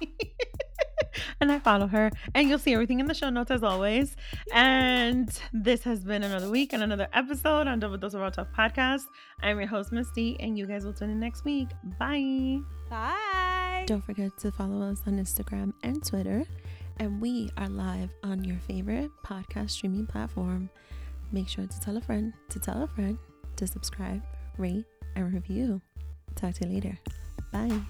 [1.40, 2.10] and I follow her.
[2.34, 4.16] And you'll see everything in the show notes as always.
[4.52, 8.48] And this has been another week and another episode on Double Dose of Raw Talk
[8.54, 9.04] podcast.
[9.42, 11.68] I'm your host, Misty, and you guys will tune in next week.
[11.98, 12.60] Bye.
[12.88, 13.84] Bye.
[13.86, 16.44] Don't forget to follow us on Instagram and Twitter.
[16.98, 20.70] And we are live on your favorite podcast streaming platform.
[21.30, 23.18] Make sure to tell a friend to tell a friend
[23.56, 24.22] to subscribe,
[24.56, 25.80] rate, and review.
[26.36, 26.98] Talk to you later.
[27.52, 27.80] Bye.